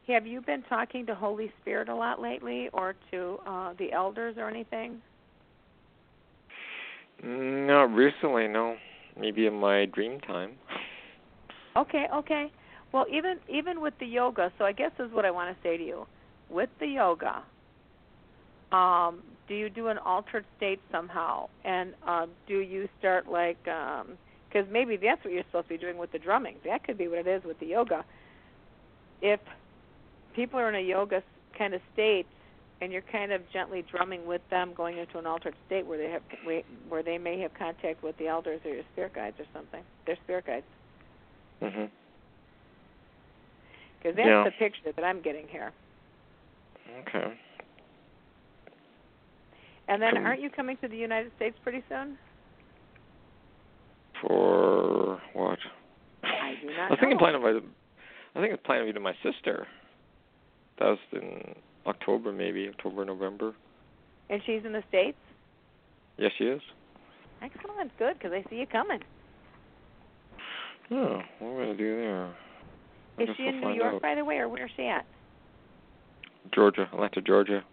have 0.06 0.26
you 0.26 0.40
been 0.40 0.62
talking 0.68 1.04
to 1.06 1.14
Holy 1.14 1.50
Spirit 1.60 1.88
a 1.88 1.94
lot 1.94 2.20
lately 2.20 2.68
or 2.72 2.94
to 3.10 3.38
uh 3.46 3.72
the 3.78 3.92
elders 3.92 4.36
or 4.38 4.48
anything? 4.48 5.00
Not 7.22 7.84
recently, 7.94 8.46
no. 8.46 8.76
Maybe 9.18 9.46
in 9.46 9.54
my 9.54 9.86
dream 9.86 10.20
time. 10.20 10.52
Okay, 11.76 12.06
okay. 12.14 12.52
Well, 12.92 13.06
even 13.10 13.38
even 13.48 13.80
with 13.80 13.94
the 13.98 14.06
yoga, 14.06 14.52
so 14.58 14.64
I 14.64 14.72
guess 14.72 14.90
this 14.98 15.08
is 15.08 15.12
what 15.12 15.24
I 15.24 15.30
want 15.30 15.54
to 15.54 15.62
say 15.62 15.76
to 15.76 15.84
you. 15.84 16.06
With 16.48 16.70
the 16.78 16.86
yoga, 16.86 17.42
um, 18.72 19.22
do 19.48 19.54
you 19.54 19.68
do 19.70 19.88
an 19.88 19.98
altered 19.98 20.44
state 20.56 20.80
somehow? 20.90 21.48
And 21.64 21.94
uh, 22.06 22.26
do 22.46 22.58
you 22.58 22.88
start 22.98 23.28
like 23.30 23.58
because 23.62 24.66
maybe 24.70 24.96
that's 24.96 25.22
what 25.24 25.32
you're 25.32 25.44
supposed 25.44 25.68
to 25.68 25.74
be 25.74 25.78
doing 25.78 25.98
with 25.98 26.12
the 26.12 26.18
drumming. 26.18 26.56
That 26.64 26.84
could 26.84 26.98
be 26.98 27.08
what 27.08 27.18
it 27.18 27.26
is 27.26 27.42
with 27.44 27.58
the 27.60 27.66
yoga. 27.66 28.04
If 29.22 29.40
people 30.34 30.58
are 30.58 30.68
in 30.68 30.74
a 30.74 30.86
yoga 30.86 31.22
kind 31.56 31.74
of 31.74 31.80
state 31.92 32.26
and 32.80 32.92
you're 32.92 33.02
kind 33.10 33.32
of 33.32 33.40
gently 33.52 33.84
drumming 33.90 34.26
with 34.26 34.42
them 34.50 34.72
going 34.76 34.98
into 34.98 35.18
an 35.18 35.26
altered 35.26 35.54
state 35.66 35.86
where 35.86 35.98
they 35.98 36.10
have 36.10 36.22
where 36.88 37.02
they 37.02 37.18
may 37.18 37.40
have 37.40 37.52
contact 37.54 38.02
with 38.02 38.16
the 38.18 38.28
elders 38.28 38.60
or 38.64 38.74
your 38.74 38.84
spirit 38.92 39.14
guides 39.14 39.36
or 39.38 39.46
something 39.54 39.82
their 40.06 40.16
spirit 40.24 40.46
guides 40.46 40.66
Mhm. 41.62 41.90
because 43.98 44.16
that's 44.16 44.28
Yeah. 44.28 44.44
the 44.44 44.50
picture 44.52 44.92
that 44.92 45.04
i'm 45.04 45.22
getting 45.22 45.48
here 45.48 45.72
Okay. 47.00 47.38
And 49.88 50.00
then 50.02 50.16
aren't 50.18 50.40
you 50.40 50.50
coming 50.50 50.76
to 50.78 50.88
the 50.88 50.96
united 50.96 51.30
states 51.36 51.56
pretty 51.62 51.82
soon 51.88 52.16
For 54.22 55.20
what? 55.34 55.58
i 56.24 56.54
do 56.60 56.66
not 56.68 56.78
I 56.78 56.90
was 56.90 56.98
thinking 57.00 57.18
know. 57.18 57.18
planning 57.18 57.42
to 57.42 57.62
I 58.34 58.40
think 58.40 58.52
I'm 58.52 58.58
planning 58.64 58.86
to 58.86 58.92
be 58.92 58.98
to 58.98 59.00
my 59.00 59.14
sister. 59.22 59.66
That 60.78 60.84
was 60.88 60.98
in 61.12 61.54
October 61.86 62.32
maybe, 62.32 62.68
October, 62.68 63.02
November. 63.06 63.54
and 64.28 64.42
she's 64.44 64.60
in 64.64 64.72
the 64.72 64.82
states 64.88 65.16
Yes, 66.18 66.32
she 66.38 66.44
is. 66.44 66.60
excellent 67.42 67.96
good 67.98 68.14
because 68.18 68.32
i 68.32 68.42
see 68.50 68.56
you 68.56 68.66
coming 68.66 69.00
Oh, 70.90 71.20
what 71.40 71.48
am 71.50 71.56
I 71.56 71.60
gonna 71.62 71.76
do 71.76 71.96
there? 71.96 72.26
I 73.18 73.22
is 73.22 73.26
guess 73.28 73.36
she 73.36 73.42
I'll 73.44 73.48
in 73.48 73.60
new 73.60 73.74
york 73.74 73.94
out. 73.96 74.02
by 74.02 74.14
the 74.14 74.24
way 74.24 74.36
or 74.36 74.48
where's 74.48 74.70
she 74.76 74.86
at 74.86 75.04
Georgia, 76.54 76.88
Atlanta, 76.92 77.20
Georgia. 77.20 77.64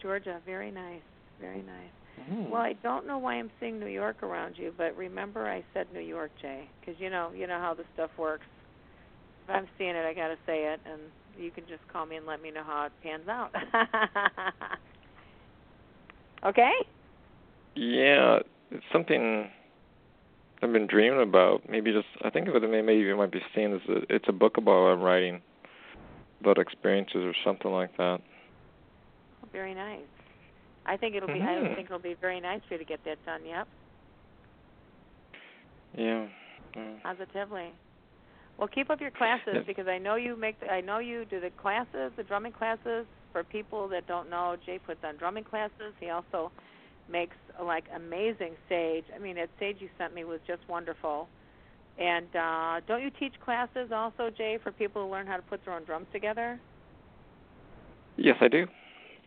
georgia 0.00 0.40
very 0.46 0.70
nice 0.70 1.02
very 1.40 1.62
nice 1.62 1.92
Hmm. 2.28 2.50
Well, 2.50 2.60
I 2.60 2.74
don't 2.82 3.06
know 3.06 3.18
why 3.18 3.34
I'm 3.34 3.50
seeing 3.58 3.80
New 3.80 3.86
York 3.86 4.22
around 4.22 4.56
you, 4.56 4.72
but 4.76 4.96
remember 4.96 5.48
I 5.48 5.64
said 5.72 5.86
New 5.92 6.00
York, 6.00 6.30
Jay, 6.40 6.68
because 6.80 7.00
you 7.00 7.10
know 7.10 7.30
you 7.34 7.46
know 7.46 7.58
how 7.58 7.74
this 7.74 7.86
stuff 7.94 8.10
works. 8.18 8.46
If 9.44 9.54
I'm 9.54 9.66
seeing 9.78 9.90
it, 9.90 10.04
I 10.04 10.14
got 10.14 10.28
to 10.28 10.36
say 10.46 10.72
it, 10.72 10.80
and 10.84 11.00
you 11.36 11.50
can 11.50 11.64
just 11.66 11.80
call 11.92 12.06
me 12.06 12.16
and 12.16 12.26
let 12.26 12.40
me 12.40 12.50
know 12.50 12.62
how 12.62 12.86
it 12.86 12.92
pans 13.02 13.26
out. 13.28 13.52
okay? 16.46 16.72
Yeah, 17.74 18.38
it's 18.70 18.84
something 18.92 19.50
I've 20.62 20.72
been 20.72 20.86
dreaming 20.86 21.22
about. 21.22 21.68
Maybe 21.68 21.92
just 21.92 22.06
I 22.22 22.30
think 22.30 22.48
of 22.48 22.54
it 22.54 22.70
maybe 22.70 23.00
you 23.00 23.16
might 23.16 23.32
be 23.32 23.42
seeing 23.54 23.74
as 23.74 23.80
a, 23.88 24.14
it's 24.14 24.26
a 24.28 24.32
book 24.32 24.58
about 24.58 24.82
what 24.82 24.92
I'm 24.92 25.00
writing 25.00 25.42
about 26.40 26.58
experiences 26.58 27.16
or 27.16 27.34
something 27.44 27.70
like 27.70 27.96
that. 27.96 28.20
Very 29.52 29.74
nice. 29.74 30.00
I 30.86 30.96
think 30.96 31.14
it'll 31.14 31.28
be. 31.28 31.40
I 31.40 31.54
Mhm. 31.54 31.74
think 31.76 31.86
it'll 31.86 31.98
be 31.98 32.14
very 32.14 32.40
nice 32.40 32.60
for 32.64 32.74
you 32.74 32.78
to 32.78 32.84
get 32.84 33.02
that 33.04 33.24
done. 33.24 33.44
Yep, 33.44 33.68
Yeah. 35.94 36.26
yeah. 36.74 36.94
positively. 37.02 37.72
Well, 38.58 38.68
keep 38.68 38.90
up 38.90 39.00
your 39.00 39.10
classes 39.10 39.64
because 39.66 39.88
I 39.88 39.98
know 39.98 40.16
you 40.16 40.36
make. 40.36 40.58
The, 40.60 40.70
I 40.70 40.80
know 40.80 40.98
you 40.98 41.24
do 41.24 41.40
the 41.40 41.50
classes, 41.50 42.12
the 42.16 42.22
drumming 42.22 42.52
classes. 42.52 43.06
For 43.32 43.42
people 43.42 43.88
that 43.88 44.06
don't 44.06 44.28
know, 44.28 44.56
Jay 44.66 44.78
puts 44.78 45.02
on 45.04 45.16
drumming 45.16 45.44
classes. 45.44 45.94
He 45.98 46.10
also 46.10 46.52
makes 47.08 47.36
like 47.62 47.84
amazing 47.94 48.56
sage. 48.68 49.04
I 49.14 49.18
mean, 49.18 49.36
that 49.36 49.48
sage 49.58 49.76
you 49.80 49.88
sent 49.96 50.14
me 50.14 50.24
was 50.24 50.40
just 50.46 50.60
wonderful. 50.68 51.28
And 51.98 52.34
uh 52.36 52.80
don't 52.86 53.02
you 53.02 53.10
teach 53.18 53.34
classes 53.40 53.90
also, 53.92 54.30
Jay, 54.30 54.58
for 54.62 54.70
people 54.72 55.04
who 55.04 55.10
learn 55.10 55.26
how 55.26 55.36
to 55.36 55.42
put 55.42 55.64
their 55.64 55.74
own 55.74 55.84
drums 55.84 56.06
together? 56.12 56.58
Yes, 58.16 58.36
I 58.40 58.48
do. 58.48 58.66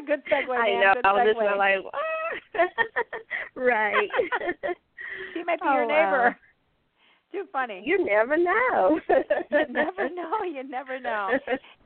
good 0.06 0.24
segue, 0.26 0.48
man. 0.48 0.60
I 0.60 0.80
know. 0.80 0.94
Good 0.96 1.06
I 1.06 1.14
was 1.14 1.28
just 1.28 1.58
like, 1.58 1.80
ah. 1.94 2.68
right. 3.56 4.10
she 5.34 5.44
might 5.44 5.60
be 5.60 5.68
Oh, 5.68 5.74
your 5.74 5.88
wow. 5.88 6.36
Too 7.32 7.46
funny. 7.52 7.84
You 7.86 8.04
never 8.04 8.38
know. 8.38 9.00
you 9.52 9.66
never 9.70 10.10
know. 10.10 10.44
You 10.44 10.64
never 10.64 11.00
know. 11.00 11.38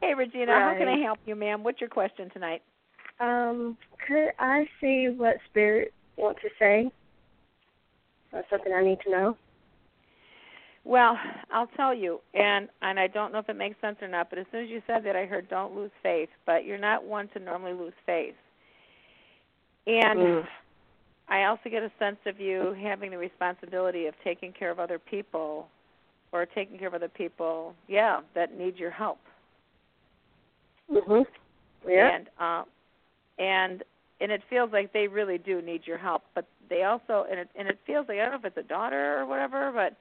Hey, 0.01 0.13
Regina, 0.13 0.51
how 0.53 0.75
can 0.77 0.87
I 0.87 0.97
help 0.97 1.19
you, 1.25 1.35
ma'am? 1.35 1.63
What's 1.63 1.81
your 1.81 1.89
question 1.89 2.29
tonight? 2.31 2.61
Um, 3.19 3.77
could 4.07 4.31
I 4.39 4.65
see 4.79 5.09
what 5.15 5.37
spirit 5.49 5.93
want 6.17 6.37
to 6.41 6.49
say? 6.57 6.91
Or 8.33 8.43
something 8.49 8.73
I 8.73 8.83
need 8.83 8.99
to 9.05 9.11
know? 9.11 9.37
Well, 10.83 11.15
I'll 11.53 11.67
tell 11.77 11.93
you, 11.93 12.21
and 12.33 12.67
and 12.81 12.99
I 12.99 13.05
don't 13.07 13.31
know 13.31 13.39
if 13.39 13.49
it 13.49 13.55
makes 13.55 13.79
sense 13.81 13.97
or 14.01 14.07
not, 14.07 14.29
but 14.31 14.39
as 14.39 14.45
soon 14.51 14.63
as 14.63 14.69
you 14.69 14.81
said 14.87 15.03
that, 15.05 15.15
I 15.15 15.25
heard 15.25 15.47
don't 15.49 15.75
lose 15.75 15.91
faith. 16.01 16.29
But 16.45 16.65
you're 16.65 16.79
not 16.79 17.03
one 17.03 17.27
to 17.29 17.39
normally 17.39 17.73
lose 17.73 17.93
faith. 18.05 18.35
And 19.85 20.19
Mm. 20.19 20.47
I 21.31 21.45
also 21.45 21.69
get 21.69 21.81
a 21.81 21.91
sense 21.97 22.17
of 22.25 22.41
you 22.41 22.75
having 22.79 23.09
the 23.09 23.17
responsibility 23.17 24.05
of 24.05 24.13
taking 24.21 24.51
care 24.51 24.69
of 24.69 24.79
other 24.79 24.99
people, 24.99 25.69
or 26.33 26.45
taking 26.45 26.77
care 26.77 26.89
of 26.89 26.93
other 26.93 27.09
people, 27.09 27.73
yeah, 27.87 28.19
that 28.35 28.57
need 28.57 28.77
your 28.77 28.91
help. 28.91 29.19
Mhm. 30.89 31.25
Yeah. 31.87 32.09
And 32.15 32.29
uh, 32.37 32.63
and 33.39 33.83
and 34.19 34.31
it 34.31 34.43
feels 34.49 34.71
like 34.73 34.91
they 34.91 35.07
really 35.07 35.37
do 35.37 35.61
need 35.61 35.87
your 35.87 35.97
help. 35.97 36.23
But 36.35 36.45
they 36.69 36.83
also 36.83 37.25
and 37.29 37.39
it 37.39 37.49
and 37.55 37.67
it 37.67 37.79
feels 37.87 38.07
like 38.09 38.19
I 38.19 38.23
don't 38.23 38.33
know 38.33 38.39
if 38.39 38.45
it's 38.45 38.57
a 38.57 38.69
daughter 38.69 39.17
or 39.19 39.25
whatever, 39.25 39.71
but 39.71 39.95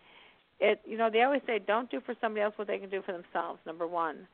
it 0.59 0.81
you 0.85 0.99
know 0.99 1.11
they 1.11 1.23
always 1.23 1.43
say 1.47 1.61
don't 1.61 1.91
do 1.91 2.01
for 2.01 2.15
somebody 2.21 2.43
else 2.43 2.55
what 2.57 2.67
they 2.67 2.79
can 2.79 2.91
do 2.91 3.03
for 3.03 3.13
themselves. 3.13 3.61
Number 3.65 3.87
one, 3.87 4.27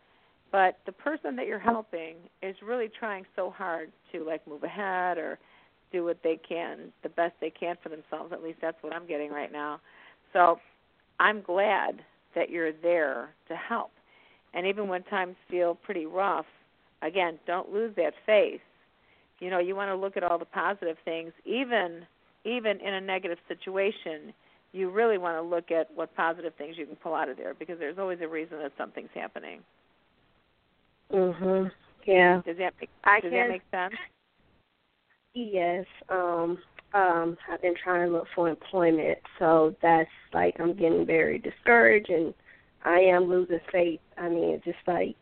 but 0.51 0.79
the 0.87 0.93
person 0.93 1.37
that 1.37 1.47
you're 1.47 1.59
helping 1.59 2.17
is 2.43 2.57
really 2.63 2.89
trying 2.89 3.27
so 3.37 3.51
hard 3.51 3.93
to 4.13 4.25
like 4.25 4.47
move 4.49 4.65
ahead 4.65 5.19
or 5.19 5.39
do 5.93 6.05
what 6.05 6.19
they 6.23 6.39
can 6.49 6.93
the 7.03 7.09
best 7.09 7.35
they 7.41 7.51
can 7.51 7.77
for 7.83 7.89
themselves. 7.89 8.33
At 8.33 8.43
least 8.43 8.59
that's 8.61 8.77
what 8.83 8.93
I'm 8.93 9.07
getting 9.07 9.31
right 9.31 9.53
now. 9.53 9.81
So 10.33 10.59
I'm 11.21 11.43
glad 11.43 12.03
that 12.35 12.51
you're 12.51 12.73
there 12.73 13.31
to 13.49 13.57
help. 13.57 13.91
And 14.55 14.67
even 14.67 14.89
when 14.89 15.03
times 15.05 15.37
feel 15.51 15.75
pretty 15.75 16.07
rough, 16.07 16.47
again, 17.03 17.39
don't 17.47 17.73
lose 17.73 17.95
that 17.97 18.13
faith. 18.25 18.61
You 19.41 19.51
know, 19.51 19.59
you 19.59 19.77
want 19.77 19.91
to 19.91 19.97
look 19.97 20.17
at 20.17 20.23
all 20.23 20.39
the 20.39 20.47
positive 20.47 20.97
things, 21.05 21.33
even 21.45 22.07
even 22.45 22.81
in 22.81 22.95
a 22.95 23.01
negative 23.01 23.39
situation. 23.49 24.33
You 24.73 24.91
really 24.91 25.19
want 25.19 25.37
to 25.37 25.43
look 25.43 25.71
at 25.71 25.89
what 25.95 26.15
positive 26.15 26.55
things 26.57 26.77
you 26.79 26.87
can 26.87 26.97
pull 26.97 27.15
out 27.15 27.29
of 27.29 27.37
there 27.37 27.55
because 27.55 27.79
there's 27.79 27.99
always 27.99 28.19
a 28.23 28.29
reason 28.29 28.59
that 28.59 28.73
something's 28.79 29.11
happening. 29.15 29.61
Mhm. 31.13 31.71
Yeah. 32.05 32.41
Does 32.45 32.57
that 32.59 32.75
make 32.81 32.91
I 33.05 33.21
Does 33.21 33.31
can, 33.31 33.41
that 33.41 33.49
make 33.49 33.63
sense? 33.71 33.95
Yes. 35.37 35.85
Um 36.09 36.57
um 36.95 37.37
I've 37.53 37.61
been 37.61 37.75
trying 37.83 38.07
to 38.09 38.13
look 38.13 38.27
for 38.35 38.49
employment, 38.49 39.19
so 39.39 39.77
that's 39.83 40.09
like 40.33 40.57
I'm 40.59 40.73
getting 40.75 41.05
very 41.05 41.39
discouraged 41.39 42.09
and 42.09 42.33
I 42.85 43.01
am 43.01 43.25
losing 43.25 43.61
faith. 43.71 44.01
I 44.17 44.31
mean, 44.31 44.55
it's 44.55 44.65
just 44.65 44.79
like 44.87 45.17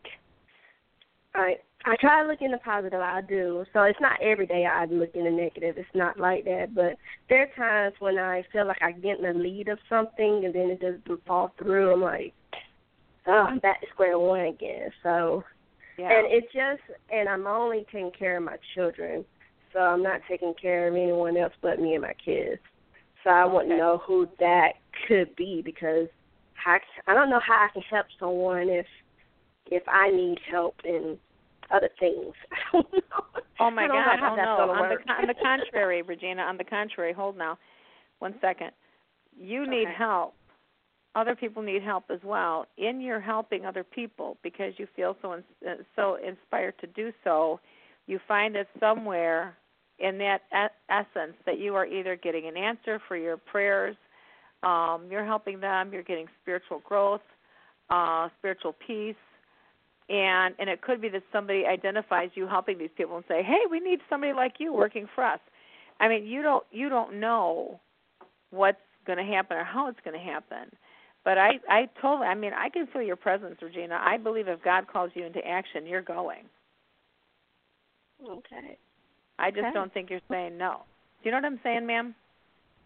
I 1.35 1.57
I 1.85 1.97
try 1.97 2.23
to 2.23 2.29
look 2.29 2.41
in 2.41 2.53
the 2.53 2.59
positive, 2.59 3.01
I 3.01 3.23
do. 3.23 3.65
So 3.73 3.83
it's 3.83 4.01
not 4.01 4.23
every 4.23 4.47
day 4.47 4.67
I 4.67 4.85
look 4.85 5.11
in 5.15 5.25
the 5.25 5.31
negative. 5.31 5.77
It's 5.77 5.89
not 5.95 6.19
like 6.19 6.45
that. 6.45 6.77
But 6.77 6.95
there 7.29 7.43
are 7.43 7.57
times 7.57 7.97
when 7.99 8.17
I 8.17 8.45
feel 8.53 8.67
like 8.69 8.81
I 8.83 8.93
get 8.93 9.19
in 9.19 9.25
the 9.25 9.35
lead 9.35 9.67
of 9.67 9.79
something 9.89 10.45
and 10.45 10.55
then 10.55 10.71
it 10.71 10.81
doesn't 10.81 11.27
fall 11.27 11.53
through. 11.59 11.93
I'm 11.93 12.01
like, 12.01 12.33
oh, 13.27 13.47
I'm 13.49 13.59
back 13.59 13.81
to 13.81 13.87
square 13.93 14.17
one 14.17 14.43
again. 14.47 14.91
So 15.03 15.43
Yeah. 15.99 16.13
and 16.13 16.33
it 16.33 16.45
just 16.53 16.83
and 17.11 17.29
I'm 17.29 17.49
only 17.49 17.85
taking 17.91 18.13
care 18.17 18.37
of 18.37 18.45
my 18.45 18.59
children. 18.77 19.25
So 19.75 19.81
I'm 19.81 20.03
not 20.03 20.21
taking 20.29 20.55
care 20.55 20.89
of 20.89 20.95
anyone 20.95 21.37
else 21.37 21.53
but 21.61 21.81
me 21.81 21.95
and 21.95 22.03
my 22.03 22.15
kids. 22.25 22.61
So 23.25 23.31
I 23.31 23.45
want 23.45 23.69
to 23.69 23.77
know 23.77 24.01
who 24.07 24.29
that 24.39 24.75
could 25.09 25.35
be 25.37 25.61
because 25.65 26.07
how, 26.55 26.79
I 27.07 27.15
don't 27.15 27.29
know 27.29 27.41
how 27.47 27.55
I 27.55 27.69
can 27.73 27.83
help 27.83 28.07
someone 28.19 28.69
if 28.69 28.87
if 29.71 29.83
I 29.89 30.11
need 30.11 30.39
help 30.51 30.77
in 30.85 31.19
other 31.71 31.89
things. 31.99 32.35
I 32.53 32.57
don't 32.73 32.93
know. 32.93 33.43
Oh 33.61 33.71
my 33.71 33.85
I 33.85 33.89
don't 33.89 33.97
know 33.97 34.05
God! 34.05 34.19
how 34.21 34.33
Oh 34.33 34.37
that's 34.37 34.47
no! 34.47 34.57
gonna 34.59 34.73
On 34.73 34.81
work. 34.81 35.05
the 35.07 35.13
on 35.13 35.27
the 35.27 35.35
contrary, 35.43 36.03
Regina. 36.03 36.43
On 36.43 36.57
the 36.57 36.65
contrary, 36.65 37.13
hold 37.13 37.37
now, 37.37 37.59
one 38.21 38.35
second. 38.41 38.71
You 39.37 39.67
need 39.69 39.87
Okay. 39.87 39.95
help. 39.97 40.35
Other 41.17 41.37
people 41.37 41.63
need 41.63 41.83
help 41.83 42.05
as 42.11 42.19
well. 42.25 42.67
In 42.77 43.01
your 43.01 43.21
helping 43.21 43.65
other 43.65 43.85
people, 43.85 44.37
because 44.43 44.73
you 44.79 44.87
feel 44.97 45.17
so 45.23 45.35
ins- 45.35 45.45
uh, 45.67 45.75
so 45.95 46.17
inspired 46.17 46.75
to 46.81 46.89
do 46.89 47.13
so, 47.23 47.61
you 48.07 48.19
find 48.27 48.55
that 48.57 48.67
somewhere 48.81 49.57
in 49.99 50.19
that 50.19 50.43
essence 50.89 51.35
that 51.47 51.59
you 51.59 51.75
are 51.75 51.87
either 51.87 52.17
getting 52.17 52.47
an 52.47 52.57
answer 52.57 53.01
for 53.07 53.17
your 53.17 53.37
prayers, 53.37 53.97
um, 54.63 55.03
you're 55.11 55.25
helping 55.25 55.61
them, 55.61 55.93
you're 55.93 56.03
getting 56.03 56.27
spiritual 56.43 56.81
growth, 56.85 57.21
uh, 57.91 58.29
spiritual 58.39 58.75
peace, 58.87 59.15
and 60.09 60.55
and 60.59 60.69
it 60.69 60.83
could 60.83 61.01
be 61.01 61.09
that 61.11 61.23
somebody 61.33 61.65
identifies 61.67 62.31
you 62.35 62.47
helping 62.47 62.79
these 62.79 62.91
people 62.97 63.17
and 63.17 63.25
say, 63.29 63.43
"Hey, 63.43 63.61
we 63.71 63.81
need 63.81 64.01
somebody 64.11 64.33
like 64.33 64.55
you 64.59 64.73
working 64.73 65.07
for 65.15 65.25
us." 65.25 65.41
I 66.01 66.09
mean, 66.09 66.27
you 66.27 66.43
don't 66.43 66.65
you 66.71 66.89
don't 66.89 67.21
know 67.21 67.81
what's 68.51 68.79
going 69.07 69.19
to 69.19 69.25
happen 69.25 69.57
or 69.57 69.65
how 69.65 69.89
it's 69.89 70.01
going 70.05 70.19
to 70.19 70.25
happen. 70.25 70.71
But 71.25 71.39
I 71.39 71.59
I 71.69 71.89
totally 72.01 72.27
I 72.27 72.35
mean, 72.35 72.53
I 72.53 72.69
can 72.69 72.87
feel 72.89 73.03
your 73.03 73.17
presence, 73.17 73.57
Regina. 73.63 73.99
I 74.03 74.19
believe 74.19 74.49
if 74.49 74.63
God 74.63 74.87
calls 74.89 75.11
you 75.15 75.25
into 75.25 75.47
action, 75.47 75.87
you're 75.87 76.03
going. 76.03 76.45
Okay. 78.29 78.79
I 79.39 79.51
just 79.51 79.65
Okay. 79.65 79.73
don't 79.73 79.93
think 79.93 80.11
you're 80.11 80.21
saying 80.31 80.57
no. 80.57 80.83
Do 81.23 81.29
you 81.29 81.31
know 81.33 81.39
what 81.39 81.45
I'm 81.47 81.61
saying, 81.63 81.87
ma'am? 81.87 82.15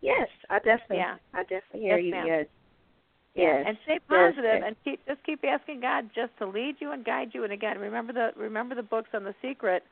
Yes, 0.00 0.28
I 0.48 0.58
definitely 0.60 0.98
Yeah. 0.98 1.16
I 1.34 1.42
definitely 1.42 1.80
hear 1.80 1.98
Yes, 1.98 2.04
you, 2.04 2.10
ma'am. 2.12 2.26
yes. 2.26 2.46
Yes. 3.34 3.64
and 3.68 3.78
stay 3.84 3.98
positive 4.08 4.44
yes. 4.44 4.62
and 4.66 4.76
keep 4.84 5.06
just 5.06 5.22
keep 5.22 5.44
asking 5.44 5.80
God 5.80 6.10
just 6.14 6.36
to 6.38 6.46
lead 6.46 6.80
you 6.80 6.92
and 6.92 7.04
guide 7.04 7.34
you. 7.34 7.44
And 7.44 7.52
again, 7.52 7.78
remember 7.78 8.12
the 8.12 8.32
remember 8.36 8.74
the 8.74 8.82
books 8.82 9.10
on 9.14 9.22
the 9.24 9.34
secret, 9.42 9.84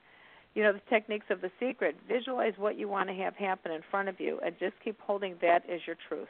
you 0.54 0.62
know, 0.62 0.72
the 0.72 0.80
techniques 0.88 1.26
of 1.30 1.40
the 1.40 1.50
secret. 1.60 1.96
Visualize 2.08 2.54
what 2.56 2.76
you 2.76 2.88
want 2.88 3.08
to 3.08 3.14
have 3.14 3.36
happen 3.36 3.70
in 3.72 3.82
front 3.90 4.08
of 4.08 4.18
you 4.18 4.40
and 4.44 4.58
just 4.58 4.74
keep 4.82 4.98
holding 5.00 5.36
that 5.42 5.68
as 5.70 5.80
your 5.86 5.96
truth. 6.08 6.28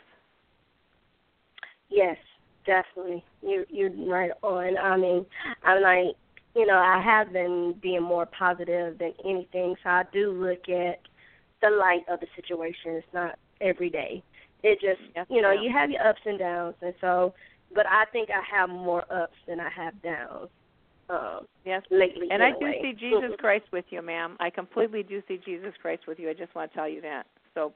Yes, 1.88 2.16
definitely. 2.66 3.24
You 3.42 3.64
you're 3.70 3.90
right 4.06 4.32
on. 4.42 4.76
I 4.76 4.96
mean, 4.96 5.24
I'm 5.62 5.82
like, 5.82 6.16
you 6.56 6.66
know, 6.66 6.78
I 6.78 7.00
have 7.02 7.32
been 7.32 7.74
being 7.82 8.02
more 8.02 8.26
positive 8.26 8.98
than 8.98 9.12
anything, 9.24 9.76
so 9.82 9.90
I 9.90 10.04
do 10.12 10.32
look 10.32 10.68
at 10.68 11.00
the 11.62 11.70
light 11.70 12.04
of 12.08 12.20
the 12.20 12.26
situation. 12.34 12.92
It's 12.92 13.06
not 13.12 13.38
every 13.60 13.90
day. 13.90 14.22
It 14.62 14.80
just, 14.80 15.00
you 15.30 15.42
know, 15.42 15.52
you 15.52 15.70
have 15.70 15.90
your 15.90 16.06
ups 16.06 16.20
and 16.24 16.38
downs, 16.38 16.74
and 16.80 16.94
so, 17.00 17.34
but 17.74 17.86
I 17.86 18.04
think 18.10 18.30
I 18.30 18.40
have 18.56 18.70
more 18.70 19.04
ups 19.12 19.36
than 19.46 19.60
I 19.60 19.68
have 19.68 20.00
downs. 20.02 20.48
Um, 21.08 21.46
Yes. 21.64 21.82
lately, 21.90 22.28
And 22.30 22.42
I 22.42 22.52
do 22.52 22.66
way. 22.66 22.78
see 22.80 22.92
Jesus 22.92 23.32
Christ 23.38 23.64
with 23.72 23.84
you, 23.90 24.00
ma'am. 24.00 24.36
I 24.38 24.50
completely 24.50 25.02
do 25.02 25.20
see 25.28 25.38
Jesus 25.44 25.72
Christ 25.82 26.06
with 26.06 26.18
you. 26.18 26.30
I 26.30 26.32
just 26.32 26.54
want 26.54 26.70
to 26.70 26.76
tell 26.76 26.88
you 26.88 27.00
that. 27.00 27.26
So 27.54 27.72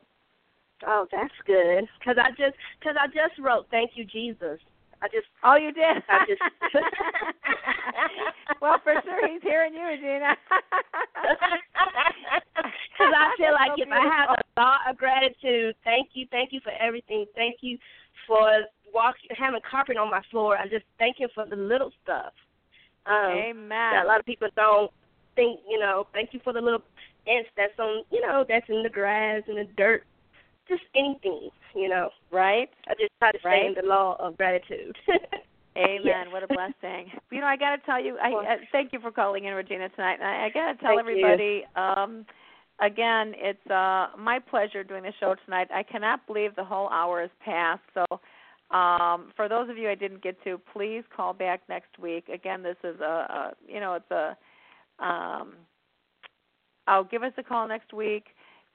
Oh, 0.86 1.06
that's 1.12 1.34
good. 1.46 1.86
Cause 2.04 2.16
I 2.18 2.30
just, 2.30 2.56
cause 2.82 2.94
I 2.98 3.06
just 3.08 3.38
wrote, 3.38 3.66
"Thank 3.70 3.92
you, 3.94 4.04
Jesus." 4.04 4.58
I 5.02 5.08
just, 5.08 5.26
Oh, 5.42 5.56
you 5.56 5.72
did. 5.72 6.02
I 6.08 6.26
just. 6.28 6.42
well, 8.60 8.78
for 8.84 8.94
sure, 9.04 9.28
he's 9.28 9.42
hearing 9.42 9.74
you, 9.74 9.84
Regina. 9.84 10.36
Because 13.00 13.14
I 13.16 13.32
feel 13.36 13.56
That's 13.56 13.68
like 13.68 13.78
so 13.78 13.82
if 13.82 13.88
I 13.92 14.04
have 14.04 14.30
a 14.36 14.42
thought 14.54 14.80
of 14.88 14.96
gratitude, 14.96 15.74
thank 15.84 16.10
you, 16.12 16.26
thank 16.30 16.52
you 16.52 16.60
for 16.60 16.72
everything, 16.80 17.24
thank 17.34 17.56
you 17.60 17.78
for 18.26 18.64
walking, 18.92 19.30
having 19.36 19.60
carpet 19.68 19.96
on 19.96 20.10
my 20.10 20.22
floor. 20.30 20.56
I 20.56 20.68
just 20.68 20.84
thank 20.98 21.16
you 21.18 21.28
for 21.34 21.46
the 21.46 21.56
little 21.56 21.90
stuff. 22.02 22.32
Um, 23.06 23.32
Amen. 23.32 23.68
that 23.68 24.04
a 24.04 24.08
lot 24.08 24.20
of 24.20 24.26
people 24.26 24.48
don't 24.56 24.90
think, 25.34 25.60
you 25.68 25.78
know, 25.78 26.06
thank 26.12 26.30
you 26.32 26.40
for 26.44 26.52
the 26.52 26.60
little 26.60 26.82
ants 27.26 27.48
that's 27.56 27.78
on, 27.78 28.04
you 28.10 28.20
know, 28.20 28.44
that's 28.46 28.68
in 28.68 28.82
the 28.82 28.90
grass 28.90 29.42
and 29.48 29.56
the 29.56 29.68
dirt, 29.76 30.04
just 30.70 30.82
anything, 30.94 31.50
you 31.74 31.88
know. 31.88 32.10
Right? 32.30 32.70
I 32.88 32.94
just 32.94 33.12
try 33.18 33.32
to 33.32 33.38
stay 33.40 33.66
in 33.66 33.74
the 33.74 33.86
law 33.86 34.16
of 34.18 34.36
gratitude. 34.36 34.96
Amen. 35.76 36.00
Yes. 36.04 36.26
What 36.30 36.42
a 36.42 36.46
blessing. 36.48 37.10
You 37.30 37.40
know, 37.40 37.46
I 37.46 37.56
got 37.56 37.76
to 37.76 37.82
tell 37.86 38.02
you, 38.02 38.16
I 38.22 38.30
Well- 38.30 38.46
uh, 38.48 38.56
thank 38.72 38.92
you 38.92 39.00
for 39.00 39.10
calling 39.10 39.44
in, 39.44 39.54
Regina, 39.54 39.88
tonight. 39.90 40.18
And 40.20 40.24
I, 40.24 40.46
I 40.46 40.50
got 40.50 40.72
to 40.72 40.78
tell 40.78 40.96
Thank 40.96 41.08
you. 41.08 41.26
everybody, 41.26 41.64
um, 41.76 42.26
again, 42.80 43.34
it's 43.36 43.70
uh, 43.70 44.08
my 44.18 44.38
pleasure 44.38 44.82
doing 44.82 45.02
the 45.02 45.12
show 45.20 45.34
tonight. 45.44 45.68
I 45.72 45.82
cannot 45.82 46.26
believe 46.26 46.56
the 46.56 46.64
whole 46.64 46.88
hour 46.88 47.20
has 47.20 47.30
passed. 47.44 47.82
So, 47.94 48.04
um, 48.76 49.32
for 49.36 49.48
those 49.48 49.68
of 49.68 49.76
you 49.76 49.90
I 49.90 49.94
didn't 49.96 50.22
get 50.22 50.42
to, 50.44 50.60
please 50.72 51.02
call 51.14 51.32
back 51.32 51.60
next 51.68 51.98
week. 51.98 52.28
Again, 52.28 52.62
this 52.62 52.76
is 52.84 53.00
a, 53.00 53.04
a 53.04 53.52
you 53.66 53.80
know, 53.80 53.94
it's 53.94 54.10
a. 54.10 54.36
Um, 55.04 55.54
I'll 56.86 57.04
give 57.04 57.22
us 57.22 57.32
a 57.38 57.42
call 57.42 57.68
next 57.68 57.92
week. 57.92 58.24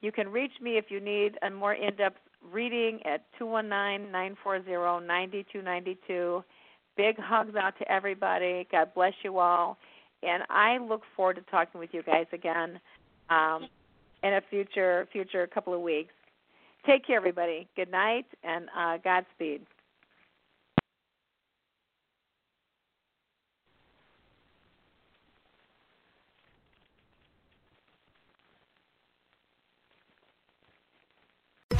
You 0.00 0.12
can 0.12 0.28
reach 0.28 0.52
me 0.60 0.76
if 0.76 0.86
you 0.90 1.00
need 1.00 1.38
a 1.42 1.50
more 1.50 1.74
in-depth 1.74 2.18
reading 2.52 3.00
at 3.04 3.24
two 3.38 3.46
one 3.46 3.68
nine 3.68 4.12
nine 4.12 4.36
four 4.42 4.62
zero 4.64 4.98
ninety 4.98 5.44
two 5.52 5.62
ninety 5.62 5.98
two. 6.06 6.44
Big 6.96 7.18
hugs 7.18 7.54
out 7.56 7.78
to 7.78 7.90
everybody. 7.90 8.66
God 8.70 8.94
bless 8.94 9.12
you 9.22 9.38
all. 9.38 9.78
And 10.22 10.42
I 10.48 10.78
look 10.78 11.02
forward 11.14 11.36
to 11.36 11.42
talking 11.42 11.78
with 11.78 11.90
you 11.92 12.02
guys 12.02 12.26
again 12.32 12.80
um, 13.28 13.68
in 14.22 14.34
a 14.34 14.40
future 14.48 15.06
future 15.12 15.46
couple 15.46 15.74
of 15.74 15.80
weeks. 15.80 16.12
Take 16.86 17.06
care, 17.06 17.16
everybody. 17.16 17.68
Good 17.76 17.90
night 17.90 18.26
and 18.44 18.66
uh, 18.76 18.98
Godspeed. 19.02 19.66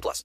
18 0.00 0.02
plus. 0.02 0.24